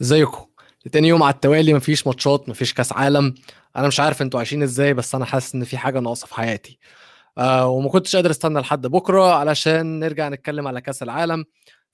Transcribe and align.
ازيكم؟ 0.00 0.46
تاني 0.92 1.08
يوم 1.08 1.22
على 1.22 1.34
التوالي 1.34 1.74
مفيش 1.74 2.06
ماتشات 2.06 2.48
مفيش 2.48 2.74
كاس 2.74 2.92
عالم. 2.92 3.34
أنا 3.76 3.86
مش 3.88 4.00
عارف 4.00 4.22
أنتوا 4.22 4.40
عايشين 4.40 4.62
إزاي 4.62 4.94
بس 4.94 5.14
أنا 5.14 5.24
حاسس 5.24 5.54
ان 5.54 5.64
في 5.64 5.76
حاجة 5.78 6.00
ناقصة 6.00 6.26
في 6.26 6.34
حياتي. 6.34 6.78
آه 7.38 7.66
وما 7.68 7.88
كنتش 7.88 8.16
قادر 8.16 8.30
استنى 8.30 8.60
لحد 8.60 8.86
بكرة 8.86 9.34
علشان 9.34 9.98
نرجع 10.00 10.28
نتكلم 10.28 10.66
على 10.68 10.80
كاس 10.80 11.02
العالم. 11.02 11.44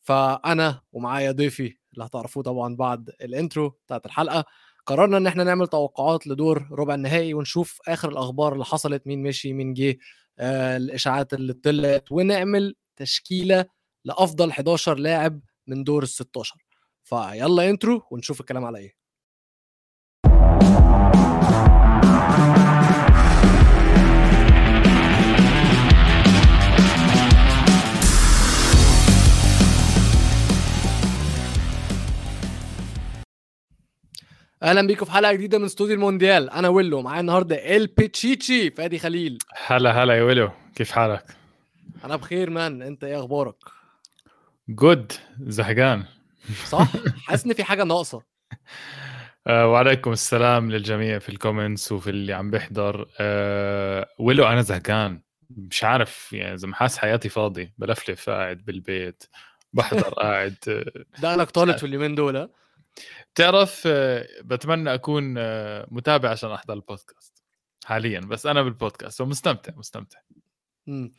فأنا 0.03 0.81
ومعايا 0.93 1.33
ضيفي 1.33 1.77
اللي 1.95 2.05
هتعرفوه 2.05 2.43
طبعا 2.43 2.77
بعد 2.77 3.11
الانترو 3.23 3.69
بتاعت 3.69 4.07
الحلقة 4.07 4.45
قررنا 4.87 5.17
إن 5.17 5.27
إحنا 5.27 5.45
نعمل 5.45 5.67
توقعات 5.67 6.27
لدور 6.27 6.69
ربع 6.73 6.95
النهائي 6.95 7.35
ونشوف 7.35 7.79
آخر 7.89 8.09
الأخبار 8.09 8.53
اللي 8.53 8.65
حصلت 8.65 9.07
مين 9.07 9.23
مشي 9.23 9.53
مين 9.53 9.75
جه. 9.75 9.99
آه 10.39 10.77
الإشاعات 10.77 11.35
اللي 11.35 11.53
طلعت 11.53 12.13
ونعمل 12.13 12.75
تشكيلة 12.97 13.65
لأفضل 14.05 14.51
11 14.51 14.99
لاعب 14.99 15.41
من 15.67 15.85
دور 15.85 16.03
ال 16.03 16.09
16 16.09 16.55
فيلا 17.05 17.71
intro 17.71 18.03
ونشوف 18.11 18.41
الكلام 18.41 18.65
على 18.65 18.79
إيه. 18.79 19.03
أهلا 34.63 34.87
بيكم 34.87 35.05
في 35.07 35.13
حلقة 35.13 35.33
جديدة 35.33 35.59
من 35.59 35.65
استوديو 35.65 35.95
المونديال. 35.95 36.51
أنا 36.51 36.69
ويلو 36.69 37.03
معايا 37.03 37.21
النهارده 37.21 37.77
إل 37.77 37.87
بيتشيتشي 37.87 38.71
فادي 38.71 38.99
خليل. 38.99 39.39
هلا 39.67 39.91
هلا 40.03 40.15
يا 40.15 40.23
ويلو. 40.23 40.51
كيف 40.75 40.91
حالك؟ 40.91 41.25
أنا 42.05 42.17
بخير 42.17 42.51
man. 42.51 42.83
أنت 42.83 43.05
إيه 43.05 43.21
أخبارك؟ 43.21 43.57
good 44.69 45.13
زهقان. 45.41 46.05
صح؟ 46.65 46.89
حاسس 47.27 47.47
إن 47.47 47.53
في 47.55 47.65
حاجة 47.65 47.85
ناقصة. 47.85 48.23
آه 49.47 49.67
وعليكم 49.69 50.13
السلام 50.13 50.71
للجميع 50.71 51.19
في 51.19 51.29
ال 51.29 51.36
comments 51.36 51.93
وفي 51.93 52.11
اللي 52.11 52.33
عم 52.33 52.51
بيحضر. 52.51 53.09
آه 53.21 54.09
ويلو 54.19 54.45
أنا 54.47 54.63
زهقان. 54.63 55.23
مش 55.57 55.85
عارف 55.85 56.33
يعني 56.33 56.57
ما 56.65 56.75
حاسس 56.75 56.99
حياتي 56.99 57.29
فاضي 57.29 57.73
بلفلف 57.79 58.31
قاعد 58.31 58.59
بالبيت 58.65 59.25
بحضر 59.73 60.15
قاعد 60.23 60.55
ده 61.19 61.35
أنا 61.35 61.45
طالت 61.45 61.79
في 61.81 61.87
اليومين 61.87 62.15
دول 62.15 62.37
ها؟ 62.37 62.49
بتعرف 63.35 63.83
آه 63.87 64.29
بتمنى 64.43 64.95
أكون 64.95 65.35
آه 65.39 65.87
متابع 65.91 66.31
عشان 66.31 66.51
أحضر 66.51 66.75
البودكاست 66.75 67.43
حاليا 67.85 68.21
بس 68.21 68.47
أنا 68.47 68.63
بالبودكاست 68.63 69.21
ومستمتع 69.21 69.73
مستمتع. 69.77 70.19
مم. 70.87 71.15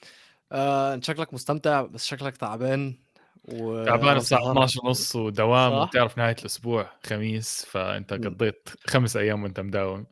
آه 0.51 0.99
شكلك 1.03 1.33
مستمتع 1.33 1.81
بس 1.81 2.05
شكلك 2.05 2.38
تعبان. 2.38 3.03
و 3.44 3.86
تعبان 3.86 4.17
الساعة 4.17 4.41
سهران. 4.41 4.52
12 4.58 4.81
ونص 4.83 5.16
ودوام 5.16 5.72
صح؟ 5.72 5.77
وبتعرف 5.81 6.17
نهاية 6.17 6.36
الأسبوع 6.39 6.91
خميس 7.05 7.66
فأنت 7.69 8.13
مم. 8.13 8.23
قضيت 8.23 8.69
خمس 8.88 9.17
أيام 9.17 9.44
وأنت 9.44 9.59
مداوم. 9.59 10.05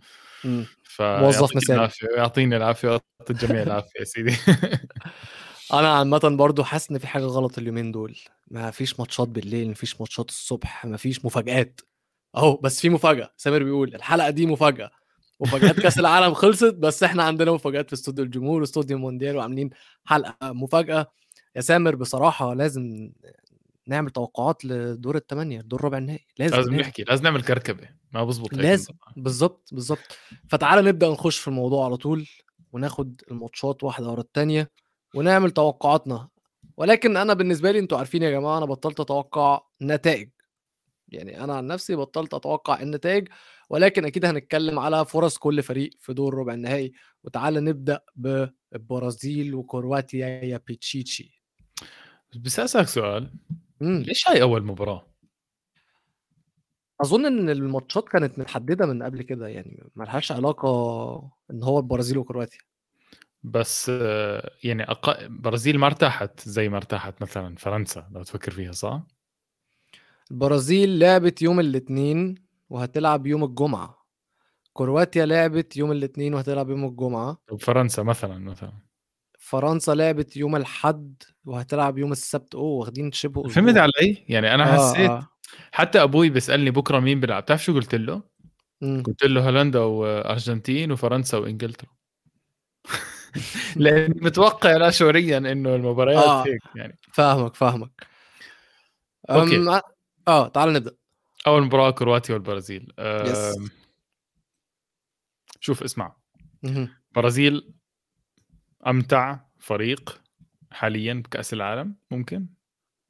فيعطيك 0.83 1.55
موظف. 1.55 1.71
العافية 1.71 2.07
يعطيني 2.17 2.57
العافية 2.57 2.87
ويعطي 2.87 3.03
الجميع 3.29 3.61
العافية 3.67 3.99
يا 3.99 4.05
سيدي 4.05 4.35
أنا 5.73 5.93
عامة 5.93 6.19
برضو 6.19 6.63
حاسس 6.63 6.91
إن 6.91 6.97
في 6.97 7.07
حاجة 7.07 7.23
غلط 7.23 7.57
اليومين 7.57 7.91
دول 7.91 8.17
ما 8.47 8.71
فيش 8.71 8.99
ماتشات 8.99 9.27
بالليل 9.27 9.67
ما 9.67 9.73
فيش 9.73 10.01
ماتشات 10.01 10.29
الصبح 10.29 10.85
ما 10.85 10.97
فيش 10.97 11.25
مفاجآت 11.25 11.81
أهو 12.35 12.57
بس 12.57 12.81
في 12.81 12.89
مفاجأة 12.89 13.33
سامر 13.37 13.63
بيقول 13.63 13.95
الحلقة 13.95 14.29
دي 14.29 14.45
مفاجأة 14.45 14.89
مفاجآت 15.39 15.79
كأس 15.79 15.99
العالم 15.99 16.33
خلصت 16.33 16.73
بس 16.73 17.03
إحنا 17.03 17.23
عندنا 17.23 17.51
مفاجآت 17.51 17.87
في 17.87 17.93
استوديو 17.93 18.25
الجمهور 18.25 18.61
واستوديو 18.61 18.97
المونديال 18.97 19.37
وعاملين 19.37 19.69
حلقة 20.05 20.53
مفاجأة 20.53 21.11
يا 21.55 21.61
سامر 21.61 21.95
بصراحة 21.95 22.53
لازم 22.53 23.11
نعمل 23.87 24.09
توقعات 24.09 24.65
لدور 24.65 25.15
الثمانيه 25.15 25.61
دور 25.61 25.83
ربع 25.83 25.97
النهائي 25.97 26.25
لازم, 26.39 26.55
لازم. 26.55 26.75
نحكي 26.75 27.03
لازم 27.03 27.23
نعمل 27.23 27.43
كركبة 27.43 27.89
ما 28.11 28.23
بزبط 28.23 28.53
هيك 28.53 28.63
لازم. 28.63 28.93
بالظبط 29.17 29.69
بالظبط 29.71 30.17
فتعالى 30.49 30.81
نبدأ 30.81 31.09
نخش 31.09 31.37
في 31.37 31.47
الموضوع 31.47 31.85
على 31.85 31.97
طول 31.97 32.27
وناخد 32.73 33.21
الماتشات 33.31 33.83
واحدة 33.83 34.09
ورا 34.09 34.21
الثانية 34.21 34.71
ونعمل 35.15 35.51
توقعاتنا 35.51 36.29
ولكن 36.77 37.17
أنا 37.17 37.33
بالنسبة 37.33 37.71
لي 37.71 37.79
أنتوا 37.79 37.97
عارفين 37.97 38.23
يا 38.23 38.31
جماعة 38.31 38.57
أنا 38.57 38.65
بطلت 38.65 38.99
أتوقع 38.99 39.61
نتائج 39.81 40.29
يعني 41.07 41.43
أنا 41.43 41.55
عن 41.55 41.67
نفسي 41.67 41.95
بطلت 41.95 42.33
أتوقع 42.33 42.81
النتائج 42.81 43.27
ولكن 43.69 44.05
أكيد 44.05 44.25
هنتكلم 44.25 44.79
على 44.79 45.05
فرص 45.05 45.37
كل 45.37 45.63
فريق 45.63 45.89
في 45.99 46.13
دور 46.13 46.33
ربع 46.33 46.53
النهائي 46.53 46.91
وتعالى 47.23 47.59
نبدأ 47.59 48.01
بالبرازيل 48.15 49.55
وكرواتيا 49.55 50.27
يا 50.27 50.61
بيتشيتشي 50.67 51.40
بس 52.35 52.59
أسألك 52.59 52.87
سؤال 52.87 53.31
مم. 53.81 54.03
ليش 54.07 54.29
هاي 54.29 54.41
أول 54.41 54.63
مباراة؟ 54.63 55.07
أظن 57.01 57.25
إن 57.25 57.49
الماتشات 57.49 58.09
كانت 58.09 58.39
متحددة 58.39 58.85
من 58.85 59.03
قبل 59.03 59.21
كده 59.21 59.47
يعني 59.47 59.83
ملهاش 59.95 60.31
علاقة 60.31 60.69
إن 61.51 61.63
هو 61.63 61.79
البرازيل 61.79 62.17
وكرواتيا 62.17 62.59
بس 63.43 63.89
يعني 64.63 64.83
أق... 64.83 65.27
برازيل 65.27 65.79
ما 65.79 65.87
ارتاحت 65.87 66.39
زي 66.49 66.69
ما 66.69 66.77
ارتاحت 66.77 67.21
مثلا 67.21 67.55
فرنسا 67.55 68.07
لو 68.11 68.23
تفكر 68.23 68.51
فيها 68.51 68.71
صح؟ 68.71 69.03
البرازيل 70.31 70.99
لعبت 70.99 71.41
يوم 71.41 71.59
الاثنين 71.59 72.35
وهتلعب 72.69 73.27
يوم 73.27 73.43
الجمعة 73.43 74.05
كرواتيا 74.73 75.25
لعبت 75.25 75.77
يوم 75.77 75.91
الاثنين 75.91 76.33
وهتلعب 76.33 76.69
يوم 76.69 76.85
الجمعة 76.85 77.37
طب 77.47 77.61
فرنسا 77.61 78.03
مثلا 78.03 78.37
مثلا 78.37 78.73
فرنسا 79.41 79.91
لعبت 79.91 80.37
يوم 80.37 80.55
الحد 80.55 81.23
وهتلعب 81.45 81.97
يوم 81.97 82.11
السبت 82.11 82.55
أوه 82.55 82.63
واخدين 82.79 83.11
شبه 83.11 83.41
أسبوع 83.41 83.53
فهمت 83.53 83.77
علي؟ 83.77 84.25
يعني 84.29 84.53
أنا 84.55 84.63
آه، 84.63 84.91
حسيت 84.91 85.09
آه. 85.09 85.27
حتى 85.71 86.03
أبوي 86.03 86.29
بيسألني 86.29 86.71
بكرة 86.71 86.99
مين 86.99 87.19
بيلعب 87.19 87.43
بتعرف 87.43 87.63
شو 87.63 87.73
قلت 87.73 87.95
له؟ 87.95 88.21
مم. 88.81 89.03
قلت 89.03 89.23
له 89.23 89.45
هولندا 89.45 89.79
وأرجنتين 89.79 90.91
وفرنسا 90.91 91.37
وإنجلترا 91.37 91.89
لأني 93.75 94.19
متوقع 94.21 94.77
لا 94.77 94.89
شعوريا 94.91 95.37
إنه 95.37 95.75
المباريات 95.75 96.23
آه. 96.23 96.45
هيك 96.47 96.61
يعني 96.75 96.97
فاهمك 97.13 97.55
فاهمك 97.55 98.07
okay. 99.29 99.55
أم، 99.57 99.69
آه 99.69 99.81
آه، 100.27 100.47
تعال 100.47 100.73
نبدأ 100.73 100.95
أول 101.47 101.61
مباراة 101.63 101.91
كرواتيا 101.91 102.33
والبرازيل 102.35 102.93
yes. 102.99 103.57
أم، 103.57 103.69
شوف 105.59 105.83
اسمع 105.83 106.15
مهم. 106.63 106.89
أمتع 108.87 109.39
فريق 109.59 110.21
حاليا 110.71 111.13
بكأس 111.13 111.53
العالم 111.53 111.95
ممكن؟ 112.11 112.47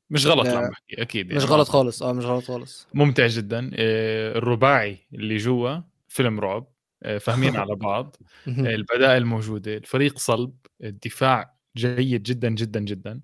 مش 0.10 0.26
غلط 0.28 0.46
لا، 0.46 0.52
اللي 0.54 0.64
عم 0.66 0.70
بحكي 0.72 1.02
أكيد 1.02 1.26
يعني 1.32 1.38
مش 1.44 1.50
غلط 1.50 1.68
خالص 1.68 2.04
آه 2.04 2.14
مش 2.14 2.26
غلط 2.26 2.44
خالص. 2.44 2.88
ممتع 2.94 3.28
جدا. 3.28 3.72
آه، 3.76 4.38
الرباعي 4.38 5.08
اللي 5.14 5.38
جوا 5.38 5.78
فيلم 6.08 6.40
رعب 6.40 6.68
آه، 7.04 7.18
فاهمين 7.18 7.56
على 7.56 7.76
بعض. 7.86 8.16
مهم. 8.48 8.66
البدائل 8.66 9.26
موجوده 9.26 9.78
الفريق 9.78 10.18
صلب. 10.20 10.56
الدفاع 10.84 11.56
جيد 11.78 12.24
جدا 12.24 12.50
جدا 12.50 12.80
جدا. 12.80 13.22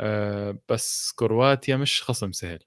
آه، 0.00 0.58
بس 0.68 1.12
كرواتيا 1.16 1.76
مش 1.76 2.02
خصم 2.02 2.32
سهل. 2.32 2.58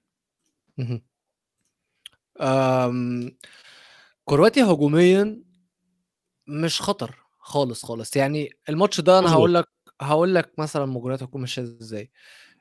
كرواتيا 4.24 4.64
هجوميا 4.64 5.42
مش 6.46 6.80
خطر. 6.82 7.23
خالص 7.44 7.84
خالص. 7.86 8.16
يعني 8.16 8.50
الماتش 8.68 9.00
ده 9.00 9.18
أنا. 9.18 9.32
هقول 9.32 9.54
لك 9.54 9.68
هقول 10.00 10.34
لك 10.34 10.52
مثلا 10.58 10.86
مجريات 10.86 11.22
هتكون 11.22 11.40
ماشية 11.40 11.62
إزاي. 11.62 12.10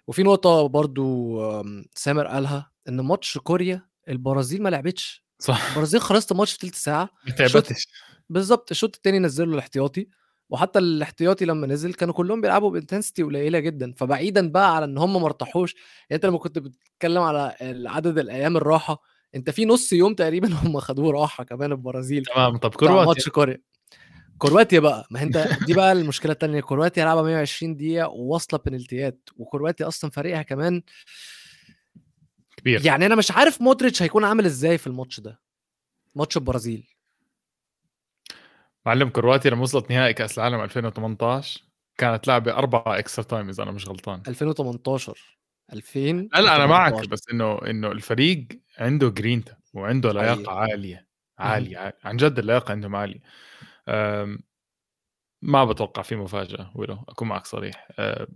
وفي 0.07 0.23
نقطة 0.23 0.67
برضو 0.67 1.61
أم، 1.61 1.85
سامر 1.95 2.27
قالها 2.27 2.71
إن 2.89 3.01
ماتش 3.01 3.37
كوريا 3.37 3.85
البرازيل 4.09 4.63
ما 4.63 4.69
لعبتش. 4.69 5.25
صح. 5.39 5.69
البرازيل 5.69 6.01
خلصت 6.01 6.31
الماتش 6.31 6.53
في 6.53 6.67
ثلث 6.67 6.75
ساعة. 6.83 7.09
ما 7.27 7.31
تعبتش. 7.31 7.87
بالظبط 8.29 8.71
الشوط 8.71 8.95
الثاني 8.95 9.19
نزل 9.19 9.47
له 9.47 9.53
الاحتياطي. 9.53 10.07
وحتى 10.49 10.79
الاحتياطي 10.79 11.45
لما 11.45 11.67
نزل 11.67 11.93
كانوا 11.93 12.13
كلهم 12.13 12.41
بيلعبوا 12.41 12.69
بإنتنسيتي 12.71 13.23
قليلة 13.23 13.59
جدا. 13.59 13.93
فبعيدا 13.97 14.49
بقى 14.51 14.75
على 14.75 14.85
إن 14.85 14.97
هم 14.97 15.21
ما 15.21 15.25
ارتاحوش. 15.25 15.73
يعني 15.73 15.83
أنت 16.11 16.25
لما 16.25 16.37
كنت 16.37 16.59
بتتكلم 16.59 17.21
على 17.21 17.55
عدد 17.89 18.17
الأيام 18.17 18.57
الراحة 18.57 19.01
أنت 19.35 19.49
في 19.49 19.65
نص 19.65 19.93
يوم 19.93 20.13
تقريبا 20.15 20.47
هم 20.63 20.79
خدوه 20.79 21.11
راحة 21.11 21.43
كمان 21.43 21.71
البرازيل 21.71 22.25
تمام. 22.25 22.57
طب 22.57 22.75
كرواتيا 22.75 23.05
ماتش 23.05 23.29
كوريا. 23.29 23.61
كرواتيا 24.43 24.79
بقى. 24.79 25.07
ما 25.11 25.21
انت 25.23 25.47
دي 25.65 25.73
بقى 25.73 25.91
المشكلة 25.91 26.31
الثانية 26.31 26.61
كرواتيا 26.61 27.05
لعبة 27.05 27.21
120 27.23 27.75
دقيقة 27.75 28.07
وواصلة 28.07 28.59
بنالتيات 28.65 29.29
وكرواتيا 29.37 29.87
أصلا 29.87 30.11
فريقها 30.11 30.41
كمان 30.41 30.81
كبير. 32.57 32.85
يعني 32.85 33.05
أنا 33.05 33.15
مش 33.15 33.31
عارف 33.31 33.61
مودريتش 33.61 34.01
هيكون 34.03 34.23
عامل 34.23 34.45
إزاي 34.45 34.77
في 34.77 34.87
الماتش 34.87 35.19
ده 35.19 35.39
ماتش 36.15 36.37
البرازيل. 36.37 36.87
معلم 38.85 39.09
كرواتيا 39.09 39.51
لما 39.51 39.61
وصلت 39.61 39.91
نهائي 39.91 40.13
كأس 40.13 40.37
العالم 40.37 40.61
2018 40.61 41.63
كانت 41.97 42.27
لعبة 42.27 42.53
اربعه 42.53 42.99
extra 42.99 43.23
time 43.23 43.49
اذا 43.49 43.63
أنا 43.63 43.71
مش 43.71 43.87
غلطان. 43.87 44.21
2018 44.27 45.37
2000 45.73 45.99
لا 46.33 46.41
لا 46.41 46.55
أنا 46.55 46.65
معك 46.65 47.09
بس 47.09 47.21
إنه 47.33 47.59
إنه 47.69 47.91
الفريق 47.91 48.47
عنده 48.77 49.09
جرينتا 49.09 49.57
وعنده 49.73 50.11
لياقة. 50.11 50.51
عالية 50.51 51.07
عالية 51.37 51.77
عالية. 51.77 51.97
عن 52.03 52.17
جد 52.17 52.39
اللياقة 52.39 52.71
عندهم 52.71 52.95
عالية. 52.95 53.19
ما 55.41 55.65
بتوقع 55.65 56.01
في 56.01 56.15
مفاجأة 56.15 56.71
ولو 56.75 56.97
أكون 57.09 57.27
معك 57.27 57.45
صريح 57.45 57.87
أه،. 57.99 58.27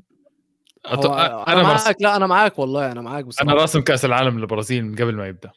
هو 0.87 1.13
أنا 1.47 1.53
أنا. 1.53 1.63
معاك 1.63 1.95
لا 2.01 2.15
أنا 2.15 2.27
معاك 2.27 2.59
والله 2.59 2.91
أنا 2.91 3.01
معاك 3.01 3.23
أنا 3.23 3.27
بصراحه 3.27 3.53
راسم 3.53 3.81
كأس 3.81 4.05
العالم 4.05 4.39
للبرازيل 4.39 4.85
من 4.85 4.95
قبل 4.95 5.15
ما 5.15 5.27
يبدأ 5.27 5.51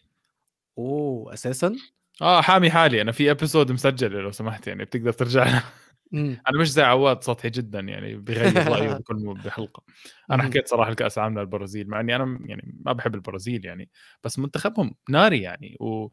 أوه 0.79 1.35
أساسا 1.35 1.77
آه 2.23 2.41
حامي 2.41 2.71
حالي 2.71 3.03
أنا 3.03 3.13
في 3.13 3.31
ابيسود 3.31 3.73
مسجله 3.73 4.21
لو 4.21 4.31
سمحت 4.31 4.67
يعني 4.67 4.85
بتقدر 4.85 5.13
ترجع 5.13 5.45
لها. 5.45 5.65
أنا 6.15 6.59
مش 6.61 6.73
زي 6.73 6.83
عواد 6.83 7.23
سطحي 7.23 7.51
جدا 7.51 7.81
يعني 7.81 8.15
بغير 8.15 8.69
رأيه 8.69 8.93
بكل 8.99 9.35
بحلقة 9.45 9.83
أنا. 10.31 10.43
حكيت 10.43 10.69
صراحة 10.69 10.91
الكاس 10.91 11.19
العالم 11.19 11.39
للبرازيل 11.39 11.89
مع 11.89 12.01
إني 12.01 12.17
أنا 12.17 12.39
يعني 12.45 12.75
ما 12.85 12.93
بحب 12.93 13.15
البرازيل 13.15 13.65
يعني 13.65 13.91
بس 14.25 14.39
منتخبهم 14.39 14.95
ناري 15.09 15.41
يعني 15.43 15.77
و 15.81 16.09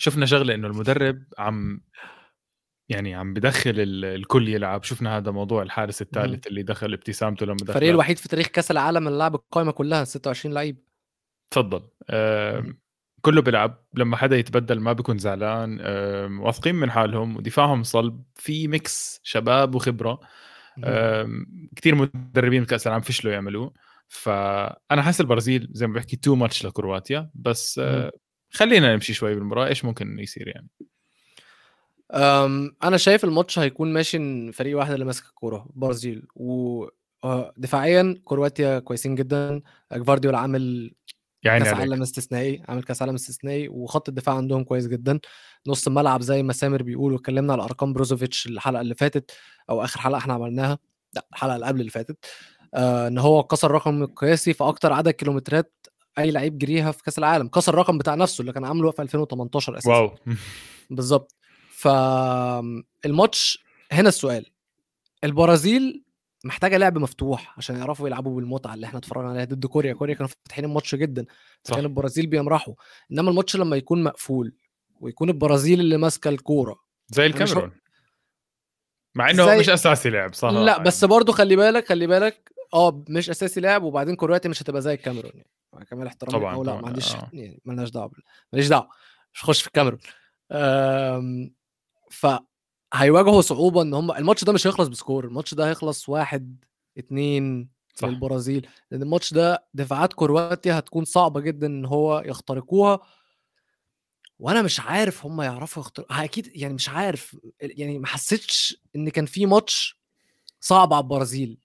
شفنا 0.00 0.26
شغلة 0.26 0.54
إنه 0.54 0.66
المدرب 0.68 1.22
عم 1.38 1.80
يعني 2.88 3.14
عم 3.14 3.34
بدخل 3.34 3.70
ال- 3.70 4.04
الكل 4.04 4.48
يلعب. 4.48 4.82
شفنا 4.82 5.16
هذا 5.16 5.30
موضوع 5.30 5.62
الحارس 5.62 6.02
الثالث 6.02 6.46
اللي 6.46 6.62
دخل 6.62 6.92
ابتسامته 6.92 7.46
لما 7.46 7.56
دخل 7.56 7.68
الفريق 7.68 7.90
الوحيد 7.90 8.18
في 8.18 8.28
تاريخ 8.28 8.46
كأس 8.46 8.70
العالم 8.70 9.08
اللي 9.08 9.18
لعب 9.18 9.34
القائمة 9.34 9.72
كلها 9.72 10.04
26 10.04 10.54
لعيب. 10.54 10.84
تفضل. 11.50 11.82
مم. 12.12 12.80
كله 13.22 13.42
بيلعب. 13.42 13.84
لما 13.94 14.16
حدا 14.16 14.36
يتبدل 14.36 14.80
ما 14.80 14.92
بيكون 14.92 15.18
زعلان. 15.18 15.80
آم، 15.80 16.40
واثقين 16.40 16.74
من 16.74 16.90
حالهم 16.90 17.36
ودفاعهم 17.36 17.82
صلب. 17.82 18.22
في 18.34 18.68
mix 18.68 19.20
شباب 19.22 19.74
وخبرة. 19.74 20.20
كثير 21.76 21.94
مدربين 21.94 22.62
بكاس 22.62 22.86
العالم 22.86 23.02
فشلوا 23.02 23.32
يعملوه. 23.32 23.72
فأنا 24.08 25.02
حاسس 25.02 25.20
البرازيل 25.20 25.68
زي 25.72 25.86
ما 25.86 25.94
بحكي 25.94 26.16
too 26.16 26.34
much 26.34 26.66
لكرواتيا. 26.66 27.30
بس 27.34 27.78
مم. 27.78 28.10
خلينا 28.50 28.94
نمشي 28.94 29.12
شوي 29.12 29.34
بالمباراة. 29.34 29.66
إيش 29.68 29.84
ممكن 29.84 30.18
يصير 30.18 30.48
يعني؟ 30.48 30.68
أنا 32.84 32.96
شايف 32.96 33.24
الماتش 33.24 33.58
هيكون 33.58 33.92
ماشي 33.92 34.16
إن 34.16 34.50
فريق 34.52 34.78
واحد 34.78 34.92
اللي 34.92 35.04
ماسك 35.04 35.24
الكورة 35.24 35.66
البرازيل 35.70 36.26
ودفاعيا 36.34 38.20
كرواتيا 38.24 38.78
كويسين 38.78 39.14
جدا. 39.14 39.62
جفارديولا 39.92 40.38
عامل 40.38 40.94
يعني 41.42 41.64
كأس 41.64 41.74
عالم 41.74 42.02
استثنائي 42.02 42.62
عامل 42.68 42.82
كأس 42.82 43.02
عالم 43.02 43.14
استثنائي 43.14 43.68
وخط 43.68 44.08
الدفاع 44.08 44.36
عندهم 44.36 44.64
كويس 44.64 44.86
جدا. 44.86 45.20
نص 45.66 45.86
الملعب 45.86 46.22
زي 46.22 46.42
ما 46.42 46.52
سامر 46.52 46.82
بيقول 46.82 47.12
واتكلمنا 47.12 47.52
على 47.52 47.62
أرقام 47.62 47.92
بروزوفيتش 47.92 48.46
الحلقة 48.46 48.80
اللي 48.80 48.94
فاتت 48.94 49.30
أو 49.70 49.84
آخر 49.84 50.00
حلقة 50.00 50.18
إحنا 50.18 50.34
عملناها. 50.34 50.78
لا 51.14 51.26
الحلقة 51.32 51.54
اللي 51.54 51.66
قبل 51.66 51.80
اللي 51.80 51.90
فاتت. 51.90 52.16
آه 52.74 53.08
إن 53.08 53.18
هو 53.18 53.42
كسر 53.42 53.70
رقم 53.70 54.06
قياسي 54.06 54.52
في 54.52 54.64
أكتر 54.64 54.92
عدد 54.92 55.10
كيلومترات 55.10 55.86
أي 56.22 56.30
لعيب 56.30 56.58
جريها 56.58 56.92
في 56.92 57.02
كأس 57.02 57.18
العالم. 57.18 57.48
كسر 57.48 57.72
الرقم 57.74 57.98
بتاع 57.98 58.14
نفسه 58.14 58.42
اللي 58.42 58.52
كان 58.52 58.64
عامله 58.64 58.90
في 58.90 59.02
2018 59.02 59.78
أساسا. 59.78 59.90
واو. 59.90 60.14
بالظبط. 60.90 61.34
فالماتش 61.70 63.64
هنا 63.92 64.08
السؤال. 64.08 64.46
البرازيل 65.24 66.04
محتاجة 66.44 66.76
لعب 66.76 66.98
مفتوح 66.98 67.54
عشان 67.58 67.76
يعرفوا 67.76 68.06
يلعبوا 68.08 68.36
بالمتعة 68.36 68.74
اللي 68.74 68.86
إحنا 68.86 68.98
اتفرجنا 68.98 69.30
عليها 69.30 69.44
ضد 69.44 69.66
كوريا. 69.66 69.92
كوريا 69.94 70.14
كانوا 70.14 70.28
فاتحين 70.28 70.64
الماتش 70.64 70.94
جدا. 70.94 71.26
صح. 71.64 71.74
فكان 71.74 71.84
البرازيل 71.84 72.26
بيمرحوا. 72.26 72.74
إنما 73.12 73.30
الماتش 73.30 73.56
لما 73.56 73.76
يكون 73.76 74.02
مقفول 74.02 74.54
ويكون 75.00 75.28
البرازيل 75.28 75.80
اللي 75.80 75.96
ماسكة 75.96 76.28
الكورة. 76.28 76.76
زي 77.08 77.26
الكاميرون. 77.26 77.72
مع 79.14 79.30
إنه 79.30 79.44
زي- 79.46 79.58
مش 79.58 79.68
أساسي 79.70 80.10
لعب 80.10 80.34
صح. 80.34 80.48
لا 80.48 80.78
بس 80.78 81.04
برضه 81.04 81.32
خلي 81.32 81.56
بالك 81.56 81.88
خلي 81.88 82.06
بالك 82.06 82.52
آه 82.74 83.04
مش 83.08 83.30
أساسي 83.30 83.60
لاعب 83.60 83.82
وبعدين 83.82 84.16
كرواتيا 84.16 84.50
مش 84.50 84.62
هتبقى 84.62 84.82
زي 84.82 84.94
الكاميرون 84.94 85.32
يعني. 85.34 85.50
مع 85.72 85.82
كامل 85.82 86.06
احترامي 86.06 86.38
طبعاً، 86.38 86.54
أو 86.54 86.64
لا 86.64 86.80
ما 86.80 86.86
عنديش 86.88 87.14
آه. 87.14 87.30
يعني 87.32 87.60
مالناش 87.64 87.90
دعوة 87.90 88.10
ماليش 88.52 88.68
دعوة 88.68 88.88
مش 89.34 89.44
هخش 89.44 89.60
في 89.62 89.66
الكاميرون. 89.66 89.98
ف 92.10 92.26
هيواجهوا 92.94 93.40
صعوبة 93.40 93.82
إن 93.82 93.94
هم 93.94 94.10
الماتش 94.12 94.44
ده 94.44 94.52
مش 94.52 94.66
هيخلص 94.66 94.88
بسكور 94.88 95.24
الماتش 95.24 95.54
ده 95.54 95.68
هيخلص 95.68 96.08
واحد 96.08 96.64
اتنين 96.98 97.68
صح. 97.94 98.08
للبرازيل 98.08 98.68
لأن 98.90 99.02
الماتش 99.02 99.34
ده 99.34 99.66
دفاعات 99.74 100.12
كرواتيا 100.12 100.78
هتكون 100.78 101.04
صعبة 101.04 101.40
جدا 101.40 101.66
إن 101.66 101.84
هو 101.84 102.22
يخترقوها. 102.26 103.00
وأنا 104.38 104.62
مش 104.62 104.80
عارف 104.80 105.26
هم 105.26 105.42
يعرفوا 105.42 105.82
يخترقوها 105.82 106.24
أكيد 106.24 106.50
يعني 106.56 106.74
مش 106.74 106.88
عارف 106.88 107.36
يعني 107.60 107.98
ما 107.98 108.06
حسيتش 108.06 108.82
إن 108.96 109.08
كان 109.08 109.26
في 109.26 109.46
ماتش 109.46 110.00
صعب 110.60 110.92
على 110.92 111.02
البرازيل. 111.02 111.58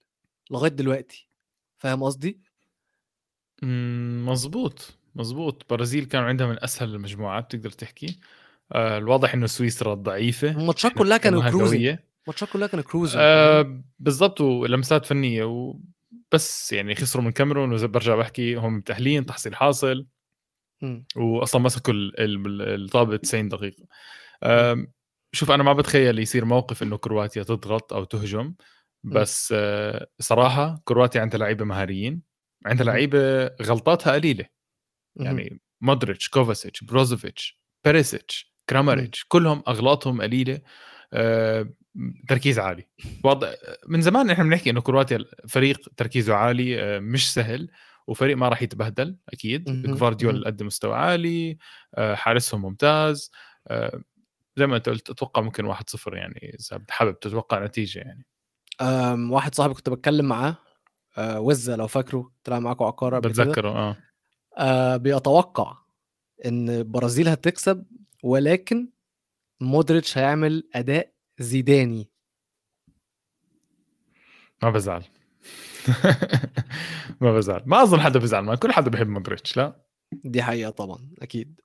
لغاية 0.50 0.70
دلوقتي 0.70 1.28
فاهم 1.78 2.02
قصدي؟ 2.02 2.40
مم، 3.62 4.26
مزبوط 4.28 4.98
مزبوط 5.14 5.66
برازيل 5.70 6.04
كانوا 6.04 6.28
عندها 6.28 6.46
من 6.46 6.62
أسهل 6.64 6.94
المجموعات 6.94 7.50
تقدر 7.56 7.70
تحكي. 7.70 8.20
آه 8.72 8.98
الواضح 8.98 9.34
إنه 9.34 9.46
سويسرا 9.46 9.94
ضعيفة 9.94 10.50
الماتشات 10.50 10.92
كلها 10.92 11.16
كانوا 11.16 11.50
كروزنج 11.50 11.78
قوية. 11.78 12.04
الماتشات 12.24 12.48
كلها 12.48 12.66
كانوا 12.66 12.84
كروزنج 12.84 13.20
آه 13.22 13.82
بالضبط 13.98 14.40
ولمسات 14.40 15.06
فنية 15.06 15.44
و... 15.44 15.80
بس 16.32 16.72
يعني 16.72 16.94
خسروا 16.94 17.24
من 17.24 17.30
كاميرون 17.30 17.86
برجع 17.86 18.16
بحكي 18.16 18.54
هم 18.54 18.76
متأهلين 18.76 19.26
تحصيل 19.26 19.54
حاصل. 19.54 20.06
واصلا 21.16 21.62
مسكوا 21.62 21.94
ال- 21.94 22.20
ال- 22.20 22.82
الطابة 22.84 23.16
90 23.16 23.48
دقيقة. 23.48 23.84
آم، 24.42 24.92
شوف 25.32 25.50
أنا 25.50 25.62
ما 25.62 25.72
بتخيل 25.72 26.18
يصير 26.18 26.44
موقف 26.44 26.82
إنه 26.82 26.96
كرواتيا 26.96 27.42
تضغط 27.42 27.92
أو 27.92 28.04
تهجم. 28.04 28.54
بس 29.06 29.54
آه، 29.56 30.06
صراحة 30.20 30.82
كرواتيا 30.84 31.20
عندها 31.20 31.38
لعيبة 31.40 31.64
مهاريين 31.64 32.22
عندها. 32.66 32.86
لعيبة 32.86 33.46
غلطاتها 33.46 34.12
قليلة. 34.12 34.44
يعني 35.16 35.60
مودريتش 35.80 36.28
كوفاسيتش 36.28 36.84
بروزوفيتش 36.84 37.60
بيريسيتش 37.84 38.54
كراماريتش 38.70 39.24
كلهم 39.28 39.62
أغلاطهم 39.68 40.22
قليلة 40.22 40.60
آه، 41.12 41.68
تركيز 42.28 42.58
عالي 42.58 42.86
وضع 43.24 43.52
من 43.88 44.00
زمان 44.02 44.30
إحنا 44.30 44.44
بنحكي 44.44 44.70
إنه 44.70 44.80
كرواتيا 44.80 45.24
فريق 45.48 45.88
تركيزه 45.96 46.34
عالي 46.34 46.80
آه، 46.82 46.98
مش 46.98 47.34
سهل 47.34 47.70
وفريق 48.06 48.36
ما 48.36 48.48
راح 48.48 48.62
يتبهدل 48.62 49.16
أكيد. 49.28 49.82
جفارديول. 49.82 50.44
قدم 50.44 50.66
مستوى 50.66 50.94
عالي 50.96 51.58
آه، 51.94 52.14
حارسهم 52.14 52.62
ممتاز 52.62 53.30
زي 54.56 54.66
ما 54.66 54.76
أنت 54.76 54.88
قلت 54.88 55.10
أتوقع 55.10 55.42
ممكن 55.42 55.64
1-0 55.64 56.14
يعني 56.16 56.56
إذا 56.60 56.82
حابب 56.90 57.20
تتوقع 57.20 57.64
نتيجة 57.64 57.98
يعني 57.98 58.26
أم، 58.80 59.32
واحد 59.32 59.54
صاحبي 59.54 59.74
كنت 59.74 59.88
بتكلم 59.88 60.24
معاه 60.24 60.56
آه، 61.18 61.40
وزة 61.40 61.76
لو 61.76 61.86
فاكره 61.86 62.32
طلع 62.44 62.58
معاكم 62.58 62.90
كده. 62.90 63.18
بتذكره 63.18 63.68
آه. 63.68 63.96
آه، 64.58 64.96
بيتوقع 64.96 65.76
إن 66.46 66.70
البرازيل 66.70 67.28
هتكسب 67.28 67.86
ولكن 68.22 68.88
مودريتش 69.60 70.18
هيعمل 70.18 70.68
أداء 70.74 71.12
زيداني. 71.38 72.10
ما 74.62 74.70
بزعل. 74.70 75.04
ما 77.20 77.32
بزعل. 77.32 77.62
ما 77.66 77.82
أظن 77.82 78.00
حدا 78.00 78.18
بزعل 78.18 78.44
ما 78.44 78.54
كل 78.54 78.72
حدا 78.72 78.90
بيحب 78.90 79.08
مودريتش 79.08 79.56
لا. 79.56 79.86
دي 80.12 80.42
حقيقة 80.42 80.70
طبعا 80.70 81.10
أكيد. 81.22 81.60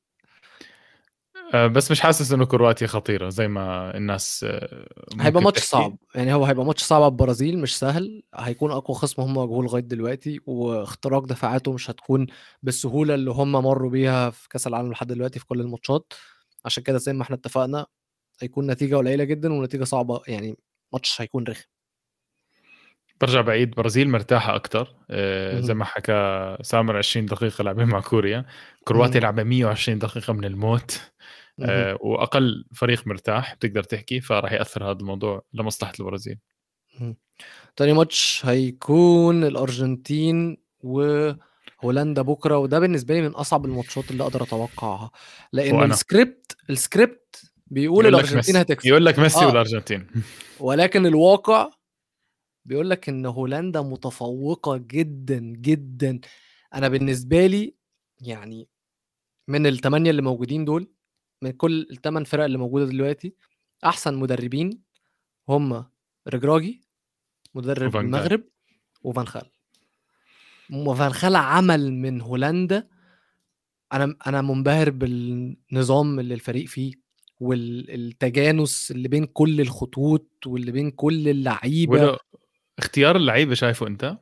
بس 1.55 1.91
مش 1.91 2.01
حاسس 2.01 2.31
إنه 2.31 2.45
كرواتيا 2.45 2.87
خطيرة 2.87 3.29
زي 3.29 3.47
ما 3.47 3.97
الناس 3.97 4.45
آه، 4.49 4.87
هيبقى 5.19 5.43
ماتش. 5.43 5.63
صعب 5.63 5.97
يعني 6.15 6.33
هو 6.33 6.45
هيبقى 6.45 6.65
ماتش 6.65 6.83
صعب 6.83 7.01
على 7.01 7.11
البرازيل 7.11 7.59
مش 7.59 7.79
سهل 7.79 8.23
هيكون 8.35 8.71
أقوى 8.71 8.97
خصم 8.97 9.21
هم 9.21 9.37
واجهوه 9.37 9.63
لغاية 9.63 9.83
دلوقتي 9.83 10.39
واختراق 10.45 11.25
دفاعاته 11.25 11.73
مش 11.73 11.89
هتكون 11.89 12.27
بالسهولة 12.63 13.13
اللي 13.15 13.31
هم 13.31 13.51
مروا 13.51 13.89
بيها 13.89 14.29
في 14.29 14.49
كأس 14.49 14.67
العالم 14.67 14.91
لحد 14.91 15.07
دلوقتي 15.07 15.39
في 15.39 15.45
كل 15.45 15.61
الماتشات 15.61 16.13
عشان 16.65 16.83
كده 16.83 16.97
زي 16.97 17.13
ما 17.13 17.21
إحنا 17.23 17.35
اتفقنا 17.35 17.85
هيكون 18.41 18.71
نتيجة 18.71 18.95
قليلة 18.95 19.23
جدا 19.23 19.53
ونتيجة 19.53 19.83
صعبة 19.83 20.21
يعني 20.27 20.57
ماتش 20.93 21.21
هيكون 21.21 21.43
رخم 21.43 21.65
برجع 23.21 23.41
بعيد 23.41 23.71
برازيل 23.75 24.09
مرتاحة 24.09 24.55
أكثر 24.55 24.95
زي 25.61 25.73
مهم. 25.73 25.77
ما 25.77 25.85
حكى 25.85 26.57
سامر 26.61 26.97
20 26.97 27.25
دقيقة 27.25 27.63
لعبين 27.63 27.87
مع 27.87 27.99
كوريا 27.99 28.45
كرواتيا. 28.83 29.19
لعبة 29.19 29.43
120 29.43 29.99
دقيقة 29.99 30.33
من 30.33 30.45
الموت. 30.45 31.11
آه، 31.63 31.97
وأقل 32.01 32.65
فريق 32.75 33.07
مرتاح 33.07 33.55
بتقدر 33.55 33.83
تحكي 33.83 34.21
فراح 34.21 34.51
يأثر 34.51 34.83
هذا 34.83 34.99
الموضوع 34.99 35.41
لمصلحة 35.53 35.93
البرازيل. 35.99 36.37
تاني 37.75 37.93
ماتش 37.93 38.41
هيكون 38.45 39.43
الأرجنتين 39.43 40.57
وهولندا 40.79 42.21
بكرة 42.21 42.57
وده 42.57 42.79
بالنسبة 42.79 43.13
لي 43.13 43.21
من 43.21 43.27
أصعب 43.35 43.65
الماتشات 43.65 44.11
اللي 44.11 44.23
أقدر 44.23 44.43
أتوقعها 44.43 45.11
لأن 45.53 45.75
وأنا. 45.75 45.93
ال 45.93 46.02
script 46.02 46.57
ال 46.69 46.81
script 46.81 47.51
بيقول 47.67 48.07
الأرجنتين 48.07 48.55
هتكسب. 48.55 48.87
يقول 48.87 49.05
لك 49.05 49.19
ميسي 49.19 49.43
آه. 49.43 49.47
والأرجنتين. 49.47 50.07
ولكن 50.59 51.05
الواقع 51.05 51.69
بيقول 52.65 52.89
لك 52.89 53.09
إن 53.09 53.25
هولندا 53.25 53.81
متفوقة 53.81 54.77
جدا 54.77 55.39
جدا. 55.39 56.19
أنا 56.73 56.87
بالنسبة 56.87 57.45
لي 57.47 57.75
يعني 58.21 58.67
من 59.47 59.67
الثمانيه 59.67 60.11
اللي 60.11 60.21
موجودين 60.21 60.65
دول 60.65 60.91
من 61.41 61.51
كل 61.51 61.87
الثمان 61.91 62.23
فرق 62.23 62.43
اللي 62.43 62.57
موجودة 62.57 62.85
دلوقتي 62.85 63.35
أحسن 63.85 64.15
مدربين 64.15 64.81
هم 65.49 65.85
رجراجي 66.27 66.81
مدرب 67.53 67.87
وفان 67.87 68.11
جال. 68.11 68.15
المغرب 68.15 68.43
وفان 69.03 69.27
خال 69.27 69.49
وفان 70.71 71.13
خال 71.13 71.35
عمل 71.35 71.93
من 71.93 72.21
هولندا 72.21 72.87
أنا 73.93 74.15
أنا 74.27 74.41
منبهر 74.41 74.89
بالنظام 74.89 76.19
اللي 76.19 76.33
الفريق 76.33 76.67
فيه 76.67 76.93
والتجانس 77.39 78.91
اللي 78.91 79.07
بين 79.07 79.25
كل 79.25 79.61
الخطوط 79.61 80.27
واللي 80.45 80.71
بين 80.71 80.91
كل 80.91 81.27
اللعيبة 81.27 81.91
ولو 81.93 82.17
اختيار 82.79 83.15
اللعيبة 83.15 83.53
شايفه 83.53 83.87
أنت 83.87 84.17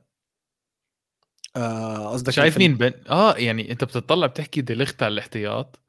آه، 1.56 2.10
قصدك 2.10 2.30
شايف 2.30 2.58
الفيلم. 2.58 2.72
مين 2.72 2.78
بن... 2.78 2.94
آه 3.10 3.36
يعني 3.36 3.72
أنت 3.72 3.84
بتطلع 3.84 4.28
بتحكي 4.28 4.62
دي 4.62 4.74
ليخت 4.74 5.04
على 5.04 5.14
الاحتياط. 5.14 5.76
آه 5.76 5.89